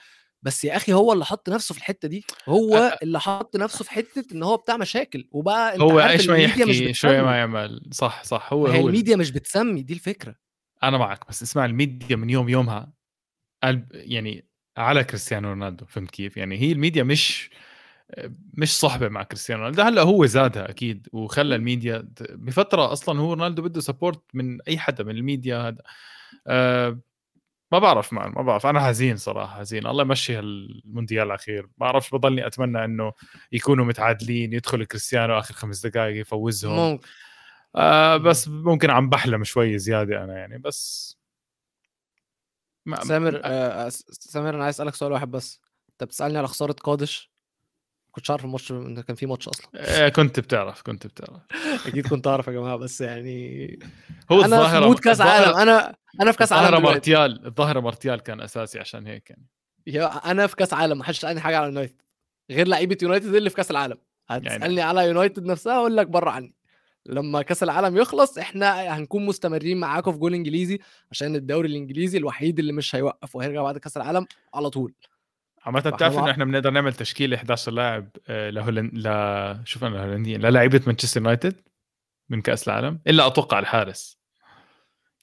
بس 0.44 0.64
يا 0.66 0.76
أخي 0.76 0.94
هو 0.94 1.14
اللي 1.14 1.26
حط 1.26 1.50
نفسه 1.50 1.74
في 1.74 1.80
الحتة 1.80 2.08
دي 2.08 2.26
هو 2.48 2.98
اللي 3.04 3.20
حط 3.20 3.56
نفسه 3.58 3.84
في 3.84 3.92
حتة 3.92 4.26
إن 4.34 4.44
هو 4.44 4.58
بتاع 4.58 4.78
مشاكل 4.78 5.28
وبقى 5.32 5.74
أنت 5.74 5.82
هو 5.82 6.00
عارف 6.00 6.12
إيش 6.12 6.30
ما 6.30 6.38
يحكي 6.38 6.94
شوي 6.94 7.22
ما 7.22 7.38
يعمل 7.38 7.82
صح 7.92 8.24
صح 8.24 8.54
هو 8.54 8.68
هي 8.68 8.82
هو 8.82 8.88
الميديا 8.88 9.16
مش 9.16 9.32
بتسمي 9.32 9.82
دي 9.82 9.94
الفكرة. 9.94 10.36
أنا 10.84 10.98
معك 10.98 11.28
بس 11.30 11.44
اسمع 11.44 11.66
الميديا 11.66 12.16
من 12.16 12.30
يوم 12.30 12.50
يومها 12.50 12.94
قلب 13.64 13.86
يعني 13.92 14.46
على 14.78 15.04
كريستيانو 15.04 15.50
رونالدو 15.50 15.86
فهمت 15.86 16.12
كيف؟ 16.12 16.38
يعني 16.38 16.58
هي 16.58 16.72
الميديا 16.72 17.04
مش 17.04 17.50
مش 18.54 18.80
صحبه 18.80 19.10
مع 19.10 19.24
كريستيانو 19.24 19.62
رونالدو 19.62 19.82
هلأ 19.82 20.02
هو 20.02 20.26
زادها 20.26 20.70
أكيد 20.70 21.08
وخلى 21.14 21.56
الميديا 21.56 22.08
بفترة 22.22 22.94
أصلا 22.94 23.20
هو 23.20 23.34
رونالدو 23.34 23.62
بده 23.62 23.82
support 23.82 24.22
من 24.34 24.62
أي 24.62 24.78
حدا 24.78 25.04
من 25.04 25.16
الميديا 25.16 25.58
هذا. 25.58 25.82
أه 26.48 27.00
ما 27.72 27.80
بعرف 27.80 28.14
ما 28.14 28.42
بعرف. 28.42 28.66
أنا 28.66 28.88
حزين 28.88 29.18
صراحة 29.18 29.60
حزين. 29.60 29.88
الله 29.88 30.04
يمشي 30.04 30.36
هالمونديال 30.36 31.28
الأخير. 31.28 31.64
ما 31.64 31.70
بعرفش 31.78 32.12
بضلني 32.12 32.48
أتمنى 32.48 32.86
إنه 32.86 33.14
يكونوا 33.52 33.86
متعادلين 33.86 34.54
يدخل 34.54 34.86
كريستيانو 34.86 35.40
آخر 35.40 35.54
خمس 35.54 35.86
دقائق 35.86 36.22
يفوزهم. 36.22 36.76
ممكن. 36.76 37.08
آه 37.76 38.18
بس 38.18 38.48
ممكن 38.48 38.90
عم 38.90 39.10
بحلم 39.10 39.44
شوي 39.44 39.78
زيادة 39.78 40.24
أنا 40.24 40.38
يعني 40.38 40.58
بس 40.58 41.18
ما 42.86 43.04
سامر 43.04 43.42
آه 43.44 43.90
س- 43.90 44.06
سامر 44.10 44.50
أنا 44.56 44.64
عايز 44.64 44.76
أسألك 44.76 44.96
سؤال 44.96 45.12
واحد 45.12 45.32
بس. 45.32 45.62
أنت 45.92 46.04
بتسألني 46.04 46.38
على 46.38 46.48
خسارة 46.48 46.74
قادش؟ 46.74 47.31
كنتش 48.12 48.32
عارف 48.32 48.46
الماتش 48.46 48.72
إن 48.72 49.02
كان 49.02 49.16
في 49.16 49.26
ماتش 49.26 49.48
أصلا. 49.48 49.68
آه 49.76 50.10
كنت 50.10 50.40
بتعرف 50.40 50.82
كنت 50.82 51.08
بتعرف. 51.08 51.42
أكيد 51.88 52.08
كنت 52.08 52.28
أعرف 52.28 52.48
يا 52.48 52.52
جماعة 52.54 52.76
بس 52.78 53.02
يعني 53.02 53.80
هو 54.32 54.42
أنا 54.46 54.68
في 54.70 54.80
mood 54.80 55.00
كأس 55.00 55.22
عالم 55.22 55.58
أنا 55.58 55.96
أنا 56.22 56.32
في 56.32 56.38
كأس 56.38 56.52
عالم 56.54 56.66
الظاهره 56.68 56.84
مارتيال 56.92 57.46
الظاهرة 57.46 57.80
مارتيال 57.80 58.20
كان 58.20 58.42
أساسي 58.42 58.80
عشان 58.80 59.08
هيك 59.08 59.30
يعني. 59.30 59.48
أنا 60.32 60.48
في 60.48 60.56
كأس 60.56 60.74
عالم 60.74 60.98
ما 60.98 61.04
حدش 61.04 61.20
سألني 61.20 61.40
حاجة 61.42 61.58
على 61.58 61.66
يونايتد. 61.66 62.02
غير 62.52 62.68
لعيبة 62.68 62.98
يونايتد 63.02 63.36
اللي 63.36 63.50
في 63.50 63.56
كأس 63.56 63.72
العالم. 63.72 63.98
هتسألني 64.30 64.60
يعني- 64.64 64.82
على 64.82 65.08
يونايتد 65.08 65.46
نفسها 65.46 65.76
أقول 65.78 65.98
لك 65.98 66.08
بره 66.08 66.30
عني. 66.30 66.54
لما 67.06 67.42
كأس 67.42 67.64
العالم 67.64 67.98
يخلص 67.98 68.38
إحنا 68.38 68.98
هنكون 68.98 69.26
مستمرين 69.26 69.78
معاكم 69.80 70.12
في 70.12 70.18
جول 70.18 70.34
إنجليزي 70.34 70.80
عشان 71.12 71.36
الدوري 71.36 71.68
الإنجليزي 71.68 72.18
الوحيد 72.18 72.60
اللي 72.60 72.74
مش 72.74 72.96
هيوقف 72.96 73.36
وهيرجع 73.36 73.62
بعد 73.64 73.78
كأس 73.78 73.98
العالم 73.98 74.26
على 74.54 74.70
طول. 74.70 74.94
عامة 75.66 75.80
بتعرف 75.80 76.18
انه 76.18 76.32
إحنا 76.32 76.46
بنقدر 76.46 76.70
نعمل 76.70 76.94
تشكيله 76.94 77.38
11 77.38 77.72
لاعب 77.72 78.10
آه، 78.28 78.50
لهولن 78.50 78.92
ل 78.94 79.68
شوف 79.68 79.84
أنا 79.84 79.96
الهولنديين 79.96 80.42
للاعيبه 80.42 80.82
مانشستر 80.88 81.22
يونايتد 81.22 81.62
من 82.30 82.42
كأس 82.42 82.68
العالم 82.68 83.00
إلا 83.08 83.28
أتوقع 83.28 83.60
الحارس. 83.60 84.22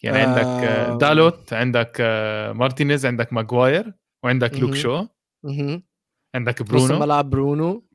يعني 0.03 0.19
عندك 0.19 0.69
آه،. 0.69 0.99
دالوت 0.99 1.53
عندك 1.53 1.97
آه، 2.01 2.53
مارتينيز 2.53 3.07
عندك 3.07 3.33
ماجواير 3.33 3.95
وعندك 4.25 4.55
لوك. 4.55 4.75
شو. 4.75 5.07
عندك 6.35 6.63
نص 6.63 6.69
برونو. 6.69 6.95
الملعب 6.95 7.31
برونو 7.31 7.89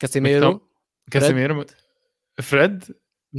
كاسيميرو 0.00 0.68
كاسيميرو 1.10 1.64
فريد. 2.42 2.84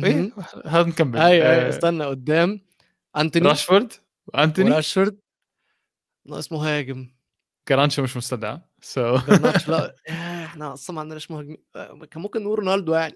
إيه. 0.03 0.31
هذا 0.65 0.89
نكمل 0.89 1.17
أيوه 1.17 1.51
أيوه 1.51 1.65
آه، 1.65 1.69
استنى 1.69 2.05
قدام. 2.05 2.61
أنتوني. 3.17 3.47
راشفورد. 3.47 3.93
وانتوني 4.27 4.71
وراشفورد 4.71 5.19
ناقص 6.27 6.51
مهاجم 6.51 7.14
كرانشو 7.67 8.03
مش 8.03 8.17
مستدعى. 8.17 8.61
so 8.81 9.17
جرناتشو 9.17 9.71
لا 9.71 9.95
إحنا 10.09 10.73
أصلا 10.73 10.95
ما 10.95 11.01
عندناش 11.01 11.31
مهاجمين 11.31 11.57
آه، 11.75 11.99
كان 12.11 12.21
ممكن 12.21 12.43
نقول 12.43 12.59
رونالدو 12.59 12.93
يعني. 12.93 13.15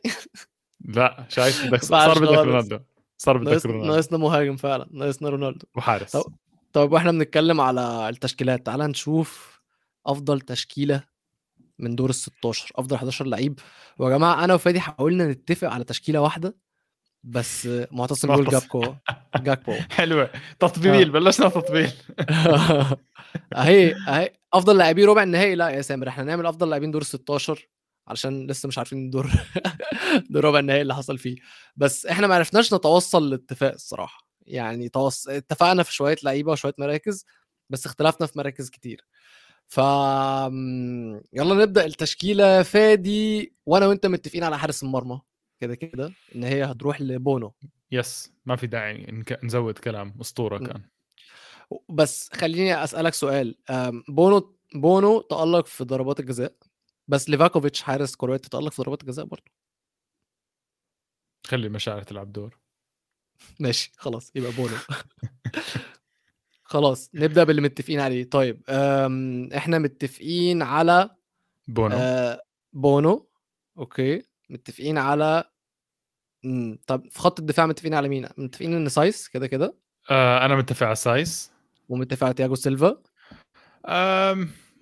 لا 0.86 1.26
شايف 1.30 1.66
بدك 1.72 1.84
صار 1.84 2.20
بدك. 2.20 2.32
رونالدو. 2.32 2.80
صار 3.18 3.38
بدك 3.38 3.66
رونالدو. 3.66 3.92
ناقصنا 3.92 4.18
مهاجم 4.18 4.56
فعلا. 4.56 4.88
ناقصنا 4.92 5.30
رونالدو. 5.30 5.66
وحارس. 5.76 6.12
طب- 6.12 6.34
طيب 6.74 6.92
وإحنا 6.92 7.12
بنتكلم 7.12 7.62
على 7.62 8.10
التشكيلات. 8.10 8.66
تعال 8.66 8.80
نشوف 8.80 9.60
أفضل 10.08 10.42
تشكيلة 10.42 11.04
من 11.80 11.96
دور 11.96 12.10
ال 12.10 12.16
16 12.16 12.72
أفضل 12.76 12.96
11 12.96 13.26
لعيب. 13.26 13.60
ويا 13.98 14.18
جماعة 14.18 14.44
أنا 14.44 14.54
وفادي 14.54 14.80
حاولنا 14.80 15.28
نتفق 15.28 15.68
على 15.70 15.84
تشكيلة 15.84 16.22
واحدة. 16.22 16.56
بس 17.24 17.70
معتصم 17.92 18.28
بيقول. 18.28 18.48
جاكبو. 18.50 18.96
جاكبو. 19.36 19.74
حلوة. 19.98 20.30
تطبيل. 20.60 21.10
بلشنا 21.12 21.50
تطبيل 21.50 21.92
أهي 23.56 23.96
أهي. 24.08 24.34
أفضل 24.54 24.78
لاعبين 24.78 25.06
ربع 25.06 25.24
النهائي؟ 25.24 25.56
لا 25.56 25.70
يا 25.70 25.82
سامر 25.82 26.08
إحنا 26.08 26.24
نعمل 26.24 26.46
أفضل 26.46 26.70
لاعبين 26.70 26.92
دور 26.92 27.04
16 27.04 27.68
علشان 28.08 28.48
لسه 28.48 28.68
مش 28.68 28.78
عارفين 28.78 29.10
دور 29.10 29.30
دور 30.30 30.44
ربع 30.46 30.60
النهائي 30.60 30.82
اللي 30.82 30.96
حصل 30.96 31.18
فيه. 31.18 31.36
بس 31.76 32.06
إحنا 32.06 32.28
ما 32.28 32.36
عرفناش 32.36 32.74
نتوصل 32.74 33.30
لاتفاق 33.30 33.74
الصراحة. 33.74 34.28
يعني 34.42 34.90
توص... 34.90 35.28
اتفقنا 35.28 35.84
في 35.84 35.94
شوية 35.94 36.16
لعيبة 36.24 36.52
وشوية 36.52 36.74
مراكز 36.80 37.26
بس 37.70 37.86
اختلفنا 37.86 38.28
في 38.28 38.38
مراكز 38.38 38.70
كتير. 38.70 39.06
ف 39.68 39.80
م- 39.80 41.22
يلا 41.34 41.54
نبدأ 41.56 41.86
التشكيلة. 41.86 42.64
فادي 42.64 43.54
وأنا 43.66 43.88
وأنت 43.88 44.06
متفقين 44.06 44.44
على 44.44 44.58
حارس 44.60 44.84
المرمى. 44.84 45.22
كده 45.60 45.76
كده 45.76 46.12
إن 46.36 46.44
هي 46.44 46.64
هتروح 46.64 47.02
لبونو. 47.02 47.54
yes 47.92 48.32
ما 48.46 48.56
في 48.56 48.68
داعي 48.68 49.24
نزود 49.44 49.78
كلام 49.78 50.14
أسطورة. 50.22 50.58
كان. 50.58 50.82
بس 51.90 52.30
خليني 52.34 52.84
أسألك 52.84 53.14
سؤال 53.14 53.56
بونو 54.08 54.56
بونو 54.76 55.22
تألق 55.22 55.66
في 55.66 55.84
ضربات 55.84 56.20
الجزاء 56.20 56.54
بس 57.08 57.30
ليفاكوفيتش 57.30 57.82
حارس 57.82 58.16
كرواتي 58.16 58.50
تألق 58.50 58.72
في 58.72 58.82
ضربات 58.82 59.02
الجزاء 59.02 59.26
برضه. 59.26 59.52
خلي 61.48 61.70
مشاعر 61.70 62.04
تلعب 62.04 62.32
دور. 62.32 62.58
ماشي 63.60 63.92
خلاص 63.98 64.32
يبقى 64.36 64.52
بونو. 64.52 64.76
خلاص 66.64 67.10
نبدأ 67.14 67.44
باللي 67.44 67.62
متفقين 67.62 68.00
عليه. 68.00 68.30
طيب 68.30 68.64
إحنا 69.54 69.80
متفقين 69.80 70.62
على 70.62 71.10
بونو. 71.68 71.96
آه 72.00 72.42
بونو 72.74 73.30
okay. 73.78 74.24
متفقين 74.50 74.98
على 74.98 75.44
مم. 76.44 76.80
طب 76.88 77.10
في 77.10 77.20
خط 77.20 77.40
الدفاع 77.40 77.66
متفقين 77.66 77.94
على 77.94 78.10
مين؟ 78.10 78.28
متفقين 78.38 78.74
إن 78.74 78.90
سايس 78.90 79.28
كده 79.28 79.48
كده؟ 79.48 79.78
آه 80.10 80.46
أنا 80.46 80.56
متفق 80.56 80.86
على 80.88 80.96
سايس. 80.96 81.52
على 82.24 82.34
تياجو 82.34 82.56
سيلفا؟ 82.56 83.02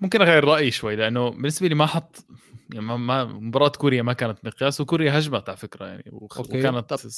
ممكن 0.01 0.22
أغير 0.22 0.43
رأيي 0.43 0.72
شوي 0.72 0.95
لأنه 0.95 1.30
بالنسبة 1.30 1.68
لي 1.68 1.76
ما 1.76 1.86
حط 1.86 2.26
يعني 2.74 2.86
ما, 2.86 3.24
مباراة 3.26 3.70
كوريا 3.70 4.01
ما 4.01 4.14
كانت 4.14 4.45
مقياس 4.45 4.82
وكوريا 4.82 5.18
هجمت 5.20 5.49
على 5.49 5.58
فكرة 5.58 5.86
يعني 5.86 6.03
وخ- 6.12 6.38
okay، 6.38 6.59
وكانت 6.60 6.93
طب. 6.93 7.10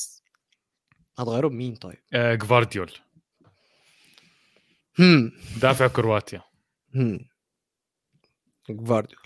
هتغيره 1.19 1.47
بمين 1.47 1.75
طيب؟ 1.75 1.97
آه 2.13 2.35
جفارديول. 2.35 2.91
هم. 4.99 5.31
دافع 5.61 5.87
كرواتيا. 5.87 6.41
هم. 6.95 7.19
جفارديول. 8.69 9.21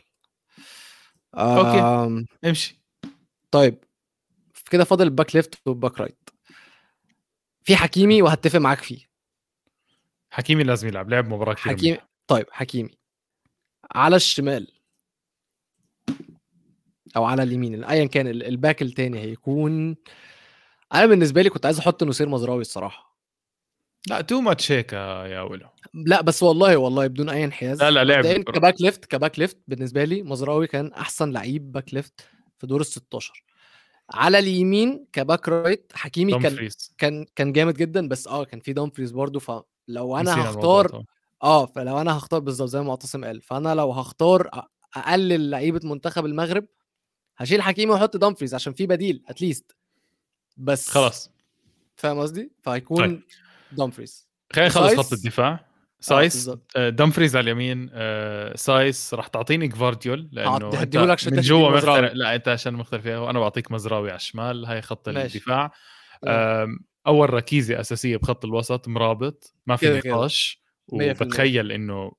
okay. 1.35 1.79
آم، 1.79 2.25
امشي. 2.45 2.79
طيب 3.51 3.83
كده 4.71 4.83
فاضل 4.83 5.05
ال 5.05 5.11
back 5.11 5.35
left 5.35 5.55
وال 5.67 5.78
back 5.78 5.99
right. 5.99 6.29
في 7.63 7.75
حكيمي 7.75 8.21
وهتفق 8.21 8.59
معاك 8.59 8.77
فيه. 8.77 9.12
حكيمي 10.33 10.63
لازم 10.63 10.87
يلعب 10.87 11.09
لعب 11.09 11.27
مباراة 11.33 11.53
كثير 11.53 11.71
حكيمي 11.73 11.97
طيب 12.27 12.45
حكيمي 12.51 12.89
على 13.91 14.15
الشمال. 14.15 14.67
أو 17.15 17.23
على 17.23 17.43
اليمين 17.43 17.83
ايا 17.83 18.05
كان 18.05 18.27
ال- 18.27 18.43
ال 18.43 18.51
back 18.51 18.81
التاني 18.81 19.19
هيكون. 19.19 19.95
أنا 20.93 21.05
بالنسبة 21.05 21.41
لي 21.41 21.49
كنت 21.49 21.65
عايز 21.65 21.79
أحط 21.79 22.03
نصير 22.03 22.29
مزراوي 22.29 22.61
الصراحة. 22.61 23.17
لا 24.07 24.21
too 24.21 24.41
much 24.41 24.71
هيك 24.71 24.93
يا 24.93 25.41
ولو. 25.41 25.67
لا 25.93 26.21
بس 26.21 26.43
والله 26.43 26.77
والله 26.77 27.07
بدون 27.07 27.29
أي 27.29 27.43
انحياز. 27.43 27.83
لا 27.83 27.91
لا 27.91 28.03
لعب 28.03 28.43
ك 28.43 28.51
back 28.51 28.81
left 28.81 29.05
ك 29.05 29.12
back 29.12 29.39
left 29.39 29.57
بالنسبة 29.67 30.03
لي 30.03 30.23
مزراوي 30.23 30.67
كان 30.67 30.93
أحسن 30.93 31.31
لعيب 31.31 31.71
back 31.71 31.93
left 31.93 32.27
في 32.59 32.67
دور 32.67 32.81
ال 32.81 32.85
16 32.85 33.43
على 34.13 34.39
اليمين 34.39 35.05
ك 35.13 35.20
back 35.20 35.49
right 35.49 35.91
حكيمي 35.95 36.39
كان. 36.39 36.69
كان 36.97 37.25
كان 37.35 37.53
جامد 37.53 37.73
جدا 37.77 38.07
بس 38.07 38.27
آه 38.27 38.43
كان 38.43 38.59
في 38.59 38.73
دامفريز 38.73 39.11
برضو 39.11 39.39
فلو 39.87 40.17
أنا 40.17 40.49
هختار. 40.49 41.03
آه 41.43 41.65
فلو 41.65 42.01
أنا 42.01 42.17
هختار 42.17 42.39
بالظبط 42.39 42.69
زي 42.69 42.79
ما 42.79 42.85
معتصم 42.85 43.25
قال 43.25 43.41
فأنا 43.41 43.75
لو 43.75 43.91
هختار 43.91 44.49
أقلل 44.95 45.49
لعيبة 45.49 45.79
منتخب 45.83 46.25
المغرب 46.25 46.65
هشيل 47.37 47.61
حكيمي 47.61 47.91
وأحط 47.91 48.17
دامفريز 48.17 48.55
عشان 48.55 48.73
في 48.73 48.87
بديل 48.87 49.23
at 49.27 49.41
least 49.41 49.75
بس 50.57 50.89
خلاص 50.89 51.31
فاهم 51.95 52.19
قصدي؟ 52.19 52.51
فهيكون 52.61 52.97
طيب. 52.97 53.21
دامفريز 53.71 54.27
خلينا 54.53 54.69
نخلص؟ 54.69 54.99
خط 54.99 55.13
الدفاع 55.13 55.51
آه، 55.51 55.65
سايس. 55.99 56.51
آه، 56.75 56.89
دمفريز 56.89 57.35
على 57.35 57.43
اليمين 57.43 57.89
آه، 57.93 58.55
سايس 58.55 59.13
راح 59.13 59.27
تعطيني 59.27 59.67
جفارديول 59.67 60.29
لأنه 60.31 60.81
أنت 60.81 60.97
من 60.97 61.41
جوا 61.41 61.69
مختلف. 61.69 62.13
لا 62.13 62.35
أنت 62.35 62.47
عشان 62.47 62.73
مختلف 62.73 63.03
فيها 63.03 63.19
وأنا 63.19 63.39
بعطيك 63.39 63.71
مزراوي 63.71 64.09
على 64.09 64.17
الشمال 64.17 64.65
هاي 64.65 64.81
خط 64.81 65.09
ماشي. 65.09 65.37
الدفاع 65.37 65.71
آه. 66.23 66.67
أول 67.07 67.33
ركيزة 67.33 67.79
أساسية 67.79 68.17
بخط 68.17 68.45
الوسط 68.45 68.87
مرابط 68.87 69.53
ما 69.65 69.75
في. 69.75 70.01
نقاش. 70.05 70.63
وبتخيل 70.87 71.71
إنه 71.71 72.11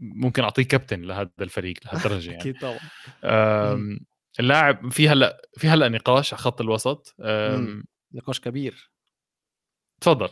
ممكن 0.00 0.42
أعطيه 0.42 0.62
كابتن 0.62 1.02
لهذا 1.02 1.30
الفريق 1.40 1.76
لهالدرجه 1.84 2.30
يعني 2.30 2.40
أكيد 2.42 2.58
طبعا 2.60 2.78
اللاعب 4.40 4.92
في 4.92 5.08
هلأ 5.08 5.42
في 5.56 5.68
هلأ 5.68 5.88
نقاش 5.88 6.32
على 6.34 6.42
خط 6.42 6.60
الوسط. 6.60 7.14
نقاش 8.12 8.40
كبير 8.40 8.90
تفضل 10.00 10.28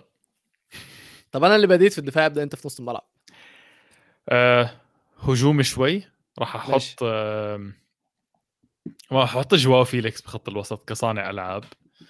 طب 1.32 1.44
أنا 1.44 1.56
اللي 1.56 1.66
بديت 1.66 1.92
في 1.92 1.98
الدفاع 1.98 2.26
أبدأ 2.26 2.42
أنت 2.42 2.56
في 2.56 2.68
نص 2.68 2.78
الملعب 2.80 3.08
آه، 4.28 4.70
هجومي 5.18 5.62
شوي 5.62 6.04
راح. 6.38 6.56
أحط 6.56 7.02
آم، 7.02 7.74
ما 9.10 9.24
أحط 9.24 9.54
جواو 9.54 9.84
فيليكس 9.84 10.20
بخط 10.22 10.48
الوسط 10.48 10.88
كصانع 10.88 11.30
ألعاب 11.30 11.64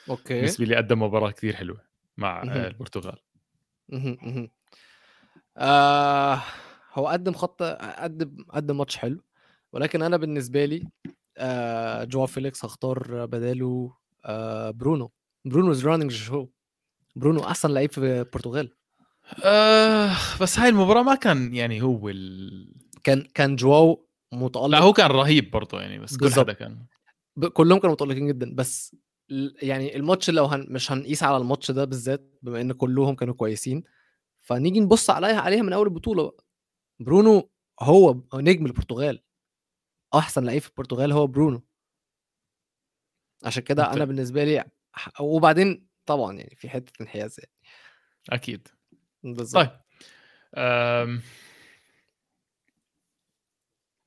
okay. 0.09 0.35
بالنسبة 0.35 0.65
لي 0.65 0.77
قدم 0.77 1.03
مباراة 1.03 1.31
كثير 1.31 1.57
حلوة 1.57 1.81
مع 2.17 2.45
مهم. 2.45 2.57
البرتغال. 2.57 3.19
مهم، 3.89 4.19
مهم. 4.23 4.51
آه 5.57 6.43
هو 6.95 7.07
قدم 7.09 7.33
خط 7.33 7.63
قدم 7.99 8.45
قدم 8.51 8.77
ماتش 8.79 8.97
حلو 8.97 9.21
ولكن 9.73 10.03
أنا 10.03 10.17
بالنسبة 10.17 10.65
لي 10.65 10.83
آه 11.39 12.05
جواو 12.05 12.27
فيليكس 12.27 12.65
هختار 12.65 13.27
بداله 13.27 13.95
آه 14.25 14.71
برونو. 14.71 15.11
برونو 15.45 15.71
is 15.71 15.87
running 15.87 16.13
show 16.13 16.49
برونو 17.17 17.41
أحسن 17.45 17.71
لعيب 17.71 17.93
في 17.93 18.01
البرتغال. 18.01 18.75
آه 19.45 20.11
بس 20.41 20.59
هاي 20.59 20.69
المباراة 20.69 21.03
ما 21.03 21.15
كان 21.15 21.55
يعني 21.55 21.83
هو 21.83 22.09
ال... 22.09 22.75
كان 23.05 23.21
كان 23.35 23.57
جواو 23.57 24.09
متألق. 24.33 24.67
لا 24.67 24.79
هو 24.79 24.93
كان 24.93 25.11
رهيب 25.11 25.51
برضه 25.51 25.81
يعني 25.81 25.99
بس 25.99 26.17
كل. 26.17 26.33
حدا 26.33 26.53
كان. 26.53 26.87
ب- 27.37 27.47
كلهم 27.47 27.79
كانوا 27.79 27.95
متألقين 27.95 28.27
جدا 28.29 28.55
بس 28.55 28.97
يعني 29.63 29.97
الماتش 29.97 30.31
لو 30.31 30.45
هن 30.45 30.67
مش 30.69 30.93
هنقيس 30.93 31.23
على 31.23 31.37
الماتش 31.37 31.71
ده 31.71 31.85
بالذات 31.85 32.31
بما 32.43 32.61
إن 32.61 32.73
كلهم 32.73 33.15
كانوا 33.15 33.35
كويسين 33.35 33.85
فنيجي 34.43 34.81
نبص 34.81 35.11
عليها 35.11 35.41
عليها 35.41 35.63
من 35.63 35.73
أول 35.73 35.87
البطولة 35.87 36.23
بقى. 36.23 36.45
برونو 37.01 37.51
هو 37.81 38.21
نجم 38.35 38.67
البرتغال. 38.67 39.23
أحسن 40.15 40.45
لعيب 40.45 40.63
في 40.63 40.69
البرتغال 40.69 41.13
هو 41.13 41.27
برونو. 41.27 41.63
عشان 43.45 43.63
كده 43.63 43.93
أنا 43.93 44.05
بالنسبة 44.05 44.45
لي 44.45 44.65
وبعدين 45.21 45.87
طبعا 46.07 46.33
يعني 46.33 46.57
في 46.57 46.69
حتة 46.69 46.93
انحياز 47.03 47.37
يعني. 47.39 47.53
أكيد. 48.31 48.69
بالظبط. 49.23 49.65
طيب 49.67 49.81
آم، 50.55 51.23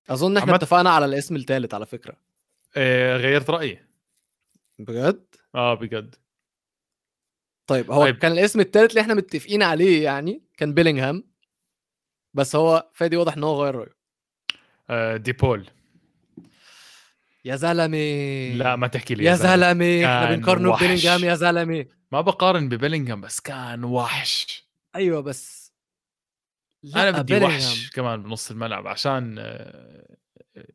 أظن 0.10 0.38
إحنا 0.38 0.52
عمت- 0.52 0.64
اتفقنا 0.64 0.90
على 0.90 1.06
الاسم 1.06 1.36
الثالث 1.36 1.74
على 1.74 1.86
فكرة. 1.86 2.18
غيرت 3.18 3.50
رأيي. 3.50 3.87
بجد؟ 4.80 5.26
آه 5.56 5.74
بجد. 5.74 6.16
طيب 7.68 7.92
هو 7.92 8.04
طيب. 8.04 8.18
كان 8.18 8.32
الاسم 8.32 8.60
الثالث 8.60 8.90
اللي 8.90 9.02
إحنا 9.02 9.14
متفقين 9.14 9.64
عليه 9.64 10.04
يعني 10.04 10.44
كان 10.58 10.74
بيلينغهام 10.74 11.24
بس 12.34 12.56
هو 12.56 12.90
فادي 12.94 13.18
واضح 13.18 13.34
إن 13.34 13.44
هو 13.44 13.64
غير 13.64 13.76
رأيه. 13.76 13.98
آه 14.90 15.18
ديبول 15.18 15.70
يا 17.46 17.56
زلمة. 17.56 18.54
لا 18.56 18.76
ما 18.76 18.88
تحكي 18.88 19.16
لي 19.16 19.24
يا 19.24 19.36
زلمة. 19.36 20.06
إحنا 20.06 20.36
بنقارنه. 20.36 20.76
ببيلينغهام 20.76 21.24
يا 21.24 21.36
زلمة. 21.36 21.86
ما 22.12 22.22
بقارن 22.22 22.70
ببيلينغهام 22.70 23.22
بس 23.22 23.40
كان 23.40 23.84
وحش. 23.84 24.64
أيوه 24.96 25.22
بس 25.22 25.74
لا، 26.84 27.10
أنا 27.10 27.22
بدي 27.22 27.34
بيلينغهام. 27.34 27.58
وحش 27.58 27.90
كمان 27.90 28.24
بنص 28.24 28.52
الملعب 28.52 28.88
عشان 28.88 29.36
آه، 29.40 30.18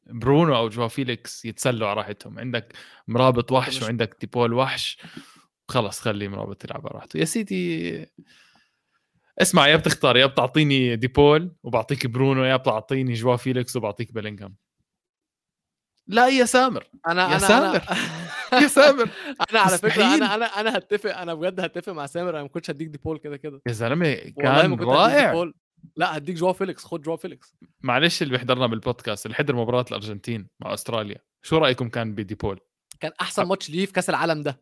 برونو 0.07 0.57
أو 0.57 0.69
جواو 0.69 0.89
فيليكس 0.89 1.45
يتسلوا 1.45 1.89
على 1.89 1.97
راحتهم. 2.01 2.39
عندك 2.39 2.73
مرابط 3.09 3.53
وحش 3.53 3.83
وعندك 3.83 4.17
ديبول 4.21 4.53
وحش 4.53 4.99
خلص 5.69 6.01
خلي 6.01 6.29
مرابط 6.29 6.65
يلعب 6.65 6.87
على 6.87 6.95
راحته. 6.95 7.19
يا 7.19 7.25
سيدي 7.25 8.07
اسمع 9.39 9.69
يا 9.69 9.77
بتختار 9.77 10.17
يا 10.17 10.27
بتعطيني 10.27 10.97
ديبول 10.97 11.53
وبعطيك 11.63 12.07
برونو 12.07 12.45
يا 12.45 12.57
بتعطيني 12.57 13.13
جواو 13.13 13.37
فيليكس 13.37 13.77
وبعطيك 13.77 14.13
بيلينغهام. 14.13 14.57
لا 16.07 16.29
يا 16.29 16.45
سامر 16.45 16.85
أنا 17.07 17.23
يا 17.23 17.27
أنا 17.27 17.39
سامر. 17.39 17.83
أنا 18.53 18.63
يا 18.63 18.67
سامر 18.69 19.11
أنا 19.51 19.61
على 19.61 19.79
فكرة. 19.79 20.15
أنا 20.15 20.35
أنا 20.35 20.45
أنا 20.45 20.77
هتفق 20.79 21.19
أنا 21.19 21.35
بجد 21.35 21.61
هتفق 21.61 21.93
مع 21.93 22.07
سامر 22.07 22.31
أنا 22.31 22.43
ما 22.43 22.49
كنتش 22.49 22.71
هديك 22.71 22.89
ديبول 22.89 23.19
كده 23.19 23.37
كده. 23.37 23.63
يا 23.67 23.73
زلمة 23.73 24.15
كان 24.15 24.75
رائع. 24.81 25.53
لا 25.97 26.17
هديك 26.17 26.37
جواو 26.37 26.53
فيليكس 26.53 26.85
خد 26.85 27.03
جواو 27.03 27.17
فيليكس. 27.17 27.55
معلش 27.81 28.23
اللي 28.23 28.33
بيحضرنا 28.33 28.67
بالبودكاست 28.67 29.27
اللي 29.27 29.35
حضر 29.37 29.57
مباراة 29.57 29.85
الأرجنتين 29.89 30.49
مع 30.61 30.75
أستراليا 30.75 31.19
شو 31.43 31.59
رأيكم 31.59 31.89
كان 31.89 32.15
بديبول 32.15 32.61
كان 33.01 33.13
أحسن 33.21 33.43
ماتش 33.45 33.71
ليه 33.71 33.87
في 33.87 33.93
كأس 33.93 34.11
العالم 34.11 34.43
ده. 34.43 34.61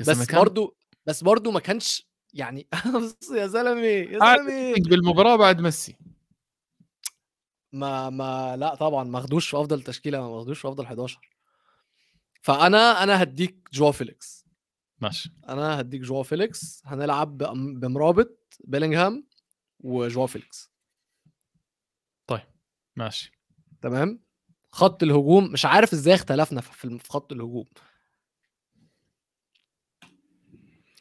زلمة 0.00 0.20
بس 0.20 0.26
كان 0.26 0.40
برضو 0.40 0.76
بس 1.06 1.22
برضو 1.24 1.50
ما 1.50 1.60
كانش 1.60 2.08
يعني 2.32 2.68
يا 3.36 3.46
زلمة 3.46 3.80
يا 3.86 4.18
زلمة. 4.18 4.74
بالمباراة 4.88 5.36
بعد 5.36 5.60
ميسي. 5.60 5.96
ما 7.72 8.10
ما 8.10 8.56
لا 8.56 8.74
طبعا 8.74 9.04
ما 9.04 9.20
خدوش 9.20 9.48
في 9.48 9.56
أفضل 9.56 9.82
تشكيلة 9.82 10.20
ما 10.20 10.40
خدوش 10.40 10.60
في 10.60 10.68
أفضل 10.68 10.84
11 10.84 11.20
فأنا 12.42 13.02
أنا 13.02 13.22
هديك 13.22 13.68
جواو 13.72 13.92
فيليكس. 13.92 14.46
ماشي. 15.00 15.32
أنا 15.48 15.80
هديك 15.80 16.00
جواو 16.00 16.22
فيليكس. 16.22 16.82
هنلعب 16.84 17.38
بمرابط 17.80 18.58
بيلينغهام. 18.64 19.26
وجواو 19.84 20.26
فيليكس. 20.26 20.74
ماشي. 22.96 23.32
تمام؟ 23.82 24.20
خط 24.70 25.02
الهجوم 25.02 25.52
مش 25.52 25.64
عارف 25.64 25.92
إزاي 25.92 26.14
اختلفنا 26.14 26.60
في 26.60 26.98
خط 27.08 27.32
الهجوم. 27.32 27.64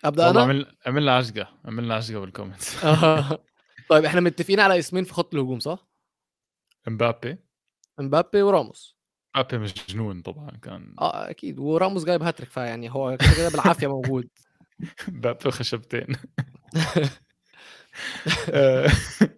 أبدأ 0.05 0.29
أنا؟ 0.29 0.41
عمل 0.41 0.75
عملنا 0.85 1.17
عجقة 1.17 1.47
عملنا 1.65 1.95
عجقة 1.95 2.19
بال 2.19 2.33
comments 2.33 2.85
طيب 3.89 4.05
إحنا 4.05 4.21
متفقين 4.21 4.59
على 4.59 4.79
اسمين 4.79 5.03
في 5.03 5.13
خط 5.13 5.33
الهجوم 5.33 5.59
صح؟ 5.59 5.87
إمبابي. 6.87 7.37
إمبابي 7.99 8.41
وراموس. 8.41 8.97
إمبابي 9.35 9.57
مش 9.57 9.73
جنون 9.89 10.21
طبعا 10.21 10.51
كان 10.51 10.95
آه 10.99 11.29
أكيد. 11.29 11.59
وراموس 11.59 12.03
جايب 12.03 12.23
هاتريك 12.23 12.49
فيعني 12.49 12.91
هو 12.91 13.17
كده 13.37 13.49
بالعافية 13.49 13.87
موجود. 13.87 14.29
إمبابي 15.09 15.51
خشبتين. 15.51 16.15
آه، 16.75 17.09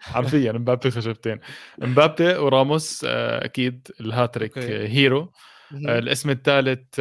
حرفيا 0.01 0.51
امبابي 0.51 0.91
خشبتين 0.91 1.39
امبابي 1.83 2.35
وراموس 2.35 3.05
آه، 3.07 3.45
أكيد 3.45 3.87
الهاتريك. 3.99 4.57
آه، 4.57 4.87
hero. 4.87 5.31
آه، 5.87 5.99
الاسم 5.99 6.29
الثالث 6.29 6.99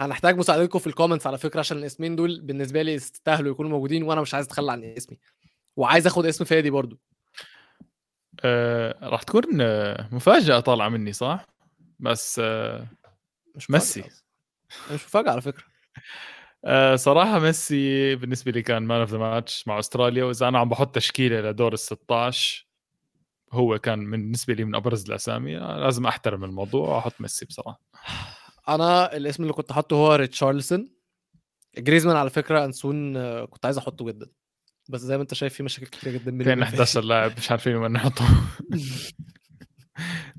هنحتاج 0.00 0.36
مساعدتكم 0.38 0.78
في 0.78 0.86
ال 0.86 0.90
comments 0.90 1.26
على 1.26 1.38
فكرة 1.38 1.60
عشان 1.60 1.78
الاسمين 1.78 2.16
دول 2.16 2.40
بالنسبة 2.40 2.82
لي 2.82 2.92
يستاهلوا 2.94 3.50
يكونوا 3.50 3.70
موجودين 3.70 4.02
وأنا 4.02 4.20
مش 4.20 4.34
عايز 4.34 4.46
أتخلى 4.46 4.72
عن 4.72 4.84
اسمي. 4.84 5.18
وعايز 5.76 6.06
آخد 6.06 6.26
اسم 6.26 6.44
فادي 6.44 6.70
برضو. 6.70 6.98
آه، 8.44 9.08
راح 9.08 9.22
تكون 9.22 9.60
آه، 9.60 10.08
مفاجأة 10.12 10.60
طالعة 10.60 10.88
مني 10.88 11.12
صح؟ 11.12 11.46
بس 12.00 12.40
آه، 12.44 12.86
مش 13.54 13.70
ميسي. 13.70 14.04
مش 14.90 15.04
مفاجأة 15.04 15.30
على 15.30 15.40
فكرة. 15.40 15.64
آه، 16.64 16.96
صراحة 16.96 17.38
ميسي 17.38 18.14
بالنسبة 18.16 18.52
لي 18.52 18.62
كان 18.62 18.82
man 18.82 19.00
of 19.00 19.10
the 19.10 19.18
match 19.18 19.68
مع 19.68 19.78
أستراليا 19.78 20.24
وإذا 20.24 20.48
أنا 20.48 20.58
عم 20.58 20.68
بحط 20.68 20.94
تشكيلة 20.94 21.40
لدور 21.40 21.72
ال 21.72 21.78
16 21.78 22.68
هو 23.52 23.78
كان 23.78 24.10
بالنسبة 24.10 24.54
لي 24.54 24.64
من 24.64 24.74
أبرز 24.74 25.06
الأسامي. 25.08 25.58
آه، 25.58 25.78
لازم 25.78 26.06
أحترم 26.06 26.44
الموضوع 26.44 26.88
وأحط 26.88 27.20
ميسي 27.20 27.46
بصراحة. 27.46 27.80
أنا 28.68 29.16
الاسم 29.16 29.42
اللي 29.42 29.52
كنت 29.52 29.72
حاطه 29.72 29.96
هو 29.96 30.14
ريتشارلسون. 30.14 30.88
جريزمان 31.78 32.16
على 32.16 32.30
فكرة 32.30 32.64
ريتشارلسون 32.64 33.16
آه، 33.16 33.44
كنت 33.44 33.64
عايز 33.64 33.78
أحطه 33.78 34.04
جدا. 34.04 34.26
بس 34.88 35.00
زي 35.00 35.16
ما 35.16 35.22
أنت 35.22 35.34
شايف 35.34 35.54
في 35.54 35.62
مشاكل 35.62 35.86
كتير 35.86 36.12
جدا 36.12 36.34
وبين 36.34 36.62
11 36.62 37.04
لاعب 37.04 37.32
مش 37.38 37.50
عارفين 37.50 37.76
وين 37.76 37.92
نحطه. 37.92 38.24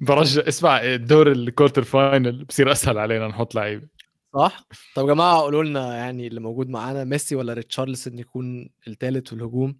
برجع 0.02 0.48
اسمع 0.48 0.82
الدور 0.82 1.32
ال 1.32 1.38
quarter 1.38 1.84
final 1.84 2.46
بصير 2.46 2.72
أسهل 2.72 2.98
علينا 2.98 3.28
نحط 3.28 3.56
لعيبة 3.56 3.88
صح؟ 4.34 4.64
طب 4.96 5.08
يا 5.08 5.14
جماعة 5.14 5.38
قولوا 5.42 5.64
لنا 5.64 5.98
يعني 5.98 6.28
اللي 6.28 6.40
موجود 6.40 6.70
معانا 6.70 7.04
ميسي 7.04 7.36
ولا 7.36 7.54
ريتشارلسون 7.54 8.20
يكون 8.20 8.70
الثالث 8.88 9.28
في 9.28 9.34
الهجوم؟ 9.34 9.80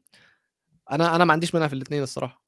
أنا 0.92 1.16
أنا 1.16 1.26
ما 1.26 1.34
عنديش 1.34 1.54
مانع 1.56 1.68
في 1.68 1.74
الاثنين 1.74 2.04
الصراحة. 2.04 2.44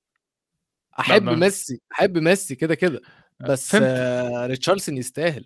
أحب 0.99 1.23
ما- 1.23 1.35
ميسي 1.35 1.81
أحب 1.91 2.17
ميسي 2.17 2.55
كده 2.55 2.75
كده. 2.75 3.01
بس 3.39 3.69
فهمت. 3.71 3.83
آه 3.85 4.45
ريتشارلسون 4.47 4.97
يستاهل. 4.97 5.45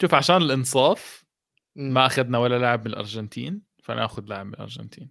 شوف 0.00 0.14
عشان 0.14 0.36
الإنصاف 0.36 1.24
مم. 1.76 1.94
ما 1.94 2.06
أخذنا 2.06 2.38
ولا 2.38 2.58
لاعب 2.58 2.80
من 2.80 2.86
الأرجنتين 2.86 3.62
فناخذ 3.82 4.22
لاعب 4.26 4.46
من 4.46 4.54
الأرجنتين. 4.54 5.10